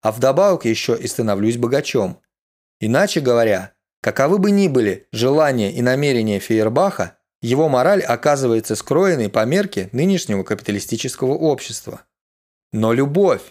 а 0.00 0.12
вдобавок 0.12 0.64
еще 0.64 0.96
и 0.96 1.06
становлюсь 1.06 1.58
богачом. 1.58 2.20
Иначе 2.80 3.20
говоря, 3.20 3.74
каковы 4.00 4.38
бы 4.38 4.52
ни 4.52 4.68
были 4.68 5.08
желания 5.12 5.72
и 5.72 5.82
намерения 5.82 6.38
Фейербаха, 6.38 7.18
его 7.42 7.68
мораль 7.68 8.02
оказывается 8.02 8.76
скроенной 8.76 9.28
по 9.28 9.44
мерке 9.44 9.88
нынешнего 9.92 10.44
капиталистического 10.44 11.32
общества. 11.32 12.02
Но 12.72 12.92
любовь, 12.92 13.42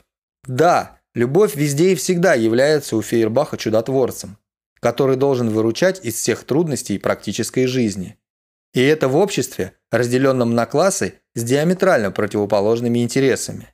да, 0.46 1.02
любовь 1.14 1.56
везде 1.56 1.92
и 1.92 1.96
всегда 1.96 2.36
является 2.36 2.96
у 2.96 3.02
Фейербаха 3.02 3.58
чудотворцем, 3.58 4.38
который 4.80 5.18
должен 5.18 5.50
выручать 5.50 6.04
из 6.06 6.16
всех 6.16 6.46
трудностей 6.46 7.00
практической 7.00 7.66
жизни. 7.66 8.18
И 8.74 8.82
это 8.82 9.08
в 9.08 9.18
обществе, 9.18 9.74
разделенном 9.92 10.54
на 10.54 10.66
классы 10.66 11.16
с 11.40 11.44
диаметрально 11.44 12.12
противоположными 12.12 13.00
интересами. 13.00 13.74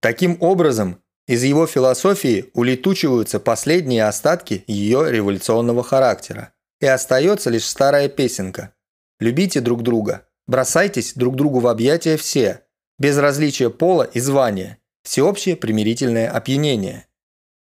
Таким 0.00 0.36
образом, 0.40 1.02
из 1.26 1.44
его 1.44 1.66
философии 1.66 2.50
улетучиваются 2.52 3.40
последние 3.40 4.04
остатки 4.04 4.64
ее 4.66 5.10
революционного 5.10 5.82
характера, 5.82 6.52
и 6.80 6.86
остается 6.86 7.48
лишь 7.48 7.64
старая 7.64 8.08
песенка 8.08 8.74
«Любите 9.20 9.60
друг 9.60 9.82
друга, 9.82 10.26
бросайтесь 10.46 11.14
друг 11.14 11.36
другу 11.36 11.60
в 11.60 11.68
объятия 11.68 12.16
все, 12.16 12.64
без 12.98 13.16
различия 13.18 13.70
пола 13.70 14.02
и 14.02 14.18
звания, 14.18 14.78
всеобщее 15.04 15.56
примирительное 15.56 16.28
опьянение». 16.28 17.06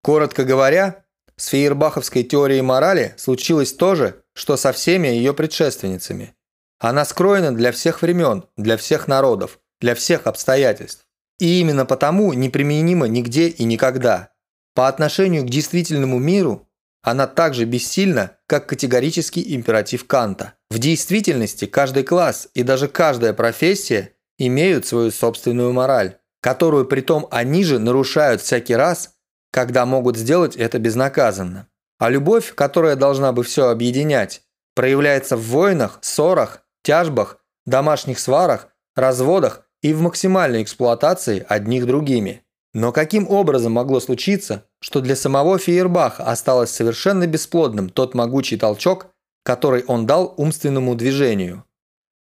Коротко 0.02 0.44
говоря, 0.44 1.04
с 1.36 1.48
фейербаховской 1.48 2.22
теорией 2.22 2.62
морали 2.62 3.14
случилось 3.16 3.72
то 3.72 3.96
же, 3.96 4.22
что 4.34 4.56
со 4.56 4.72
всеми 4.72 5.08
ее 5.08 5.34
предшественницами. 5.34 6.34
Она 6.78 7.04
скроена 7.04 7.54
для 7.54 7.72
всех 7.72 8.02
времен, 8.02 8.44
для 8.56 8.76
всех 8.76 9.08
народов, 9.08 9.58
для 9.80 9.94
всех 9.94 10.26
обстоятельств. 10.26 11.06
И 11.38 11.60
именно 11.60 11.86
потому 11.86 12.32
неприменима 12.32 13.06
нигде 13.06 13.48
и 13.48 13.64
никогда. 13.64 14.30
По 14.74 14.88
отношению 14.88 15.42
к 15.44 15.50
действительному 15.50 16.18
миру 16.18 16.68
она 17.02 17.26
так 17.26 17.54
же 17.54 17.64
бессильна, 17.64 18.36
как 18.46 18.66
категорический 18.66 19.54
императив 19.54 20.06
Канта. 20.06 20.54
В 20.70 20.78
действительности 20.78 21.64
каждый 21.64 22.02
класс 22.02 22.48
и 22.54 22.62
даже 22.62 22.88
каждая 22.88 23.32
профессия 23.32 24.12
имеют 24.36 24.86
свою 24.86 25.10
собственную 25.10 25.72
мораль, 25.72 26.18
которую 26.40 26.86
притом 26.86 27.26
они 27.30 27.64
же 27.64 27.78
нарушают 27.78 28.40
всякий 28.40 28.74
раз, 28.74 29.14
когда 29.50 29.86
могут 29.86 30.16
сделать 30.16 30.56
это 30.56 30.78
безнаказанно. 30.78 31.68
А 31.98 32.10
любовь, 32.10 32.54
которая 32.54 32.94
должна 32.94 33.32
бы 33.32 33.42
все 33.42 33.68
объединять, 33.68 34.42
проявляется 34.74 35.36
в 35.36 35.42
войнах, 35.42 35.98
ссорах, 36.02 36.62
тяжбах, 36.88 37.38
домашних 37.66 38.18
сварах, 38.18 38.68
разводах 38.96 39.68
и 39.82 39.92
в 39.92 40.00
максимальной 40.00 40.62
эксплуатации 40.62 41.44
одних 41.46 41.86
другими. 41.86 42.40
Но 42.72 42.92
каким 42.92 43.28
образом 43.28 43.72
могло 43.72 44.00
случиться, 44.00 44.64
что 44.80 45.02
для 45.02 45.14
самого 45.14 45.58
Фейербаха 45.58 46.24
осталось 46.24 46.70
совершенно 46.70 47.26
бесплодным 47.26 47.90
тот 47.90 48.14
могучий 48.14 48.56
толчок, 48.56 49.08
который 49.44 49.84
он 49.84 50.06
дал 50.06 50.32
умственному 50.38 50.94
движению? 50.94 51.64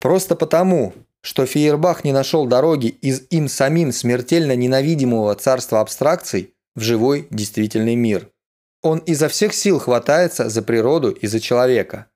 Просто 0.01 0.35
потому, 0.35 0.93
что 1.23 1.47
Фейербах 1.47 2.03
не 2.03 2.11
нашел 2.11 2.45
дороги 2.45 2.89
из 2.89 3.23
им 3.31 3.47
самим 3.49 3.93
смертельно 3.93 4.57
ненавидимого 4.57 5.37
царства 5.37 5.81
абстракций 5.81 6.55
в 6.75 6.81
живой 6.81 7.29
действительный 7.31 7.95
мир. 7.95 8.29
Он 8.83 8.99
изо 8.99 9.29
всех 9.29 9.55
сил 9.55 9.79
хватается 9.79 10.49
за 10.49 10.63
природу 10.63 11.11
и 11.11 11.29
за 11.29 11.39
человека. 11.39 12.07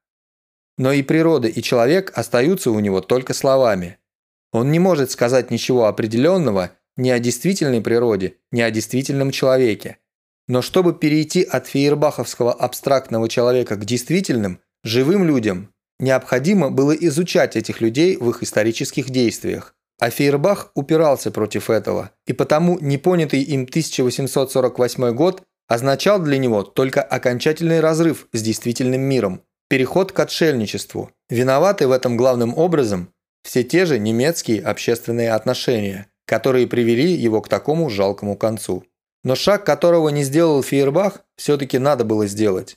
Но 0.78 0.92
и 0.92 1.02
природа, 1.02 1.48
и 1.48 1.62
человек 1.62 2.12
остаются 2.14 2.70
у 2.70 2.80
него 2.80 3.00
только 3.00 3.34
словами– 3.34 3.98
он 4.52 4.70
не 4.70 4.78
может 4.78 5.10
сказать 5.10 5.50
ничего 5.50 5.86
определенного 5.86 6.72
ни 6.96 7.08
о 7.08 7.18
действительной 7.18 7.80
природе, 7.80 8.34
ни 8.52 8.60
о 8.60 8.70
действительном 8.70 9.30
человеке. 9.30 9.96
Но 10.46 10.60
чтобы 10.60 10.92
перейти 10.92 11.42
от 11.42 11.66
фейербаховского 11.66 12.52
абстрактного 12.52 13.28
человека 13.28 13.76
к 13.76 13.84
действительным, 13.86 14.60
живым 14.84 15.24
людям, 15.24 15.72
необходимо 15.98 16.70
было 16.70 16.92
изучать 16.92 17.56
этих 17.56 17.80
людей 17.80 18.16
в 18.18 18.28
их 18.28 18.42
исторических 18.42 19.08
действиях. 19.08 19.74
А 19.98 20.10
Фейербах 20.10 20.72
упирался 20.74 21.30
против 21.30 21.70
этого, 21.70 22.10
и 22.26 22.32
потому 22.32 22.78
непонятый 22.80 23.40
им 23.42 23.62
1848 23.62 25.14
год 25.14 25.44
означал 25.68 26.18
для 26.18 26.38
него 26.38 26.64
только 26.64 27.02
окончательный 27.02 27.80
разрыв 27.80 28.26
с 28.32 28.42
действительным 28.42 29.00
миром, 29.00 29.42
переход 29.72 30.12
к 30.12 30.20
отшельничеству. 30.20 31.12
Виноваты 31.30 31.88
в 31.88 31.92
этом 31.92 32.18
главным 32.18 32.54
образом 32.58 33.08
все 33.42 33.64
те 33.64 33.86
же 33.86 33.98
немецкие 33.98 34.60
общественные 34.60 35.32
отношения, 35.32 36.08
которые 36.26 36.66
привели 36.66 37.10
его 37.14 37.40
к 37.40 37.48
такому 37.48 37.88
жалкому 37.88 38.36
концу. 38.36 38.84
Но 39.24 39.34
шаг, 39.34 39.64
которого 39.64 40.10
не 40.10 40.24
сделал 40.24 40.62
Фейербах, 40.62 41.24
все-таки 41.36 41.78
надо 41.78 42.04
было 42.04 42.26
сделать. 42.26 42.76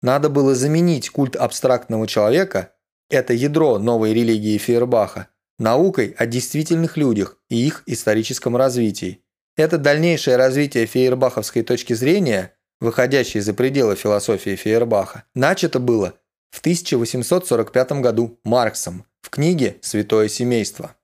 Надо 0.00 0.28
было 0.28 0.54
заменить 0.54 1.10
культ 1.10 1.34
абстрактного 1.34 2.06
человека, 2.06 2.70
это 3.10 3.32
ядро 3.32 3.80
новой 3.80 4.14
религии 4.14 4.58
Фейербаха, 4.58 5.26
наукой 5.58 6.14
о 6.16 6.26
действительных 6.26 6.96
людях 6.96 7.36
и 7.50 7.66
их 7.66 7.82
историческом 7.86 8.56
развитии. 8.56 9.24
Это 9.56 9.76
дальнейшее 9.76 10.36
развитие 10.36 10.86
фейербаховской 10.86 11.64
точки 11.64 11.94
зрения, 11.94 12.54
выходящей 12.80 13.40
за 13.40 13.54
пределы 13.54 13.96
философии 13.96 14.54
Фейербаха, 14.54 15.24
начато 15.34 15.80
было 15.80 16.14
в 16.50 16.60
1845 16.60 17.92
году 18.00 18.40
Марксом 18.44 19.04
в 19.20 19.30
книге 19.30 19.78
«Святое 19.82 20.28
семейство». 20.28 20.94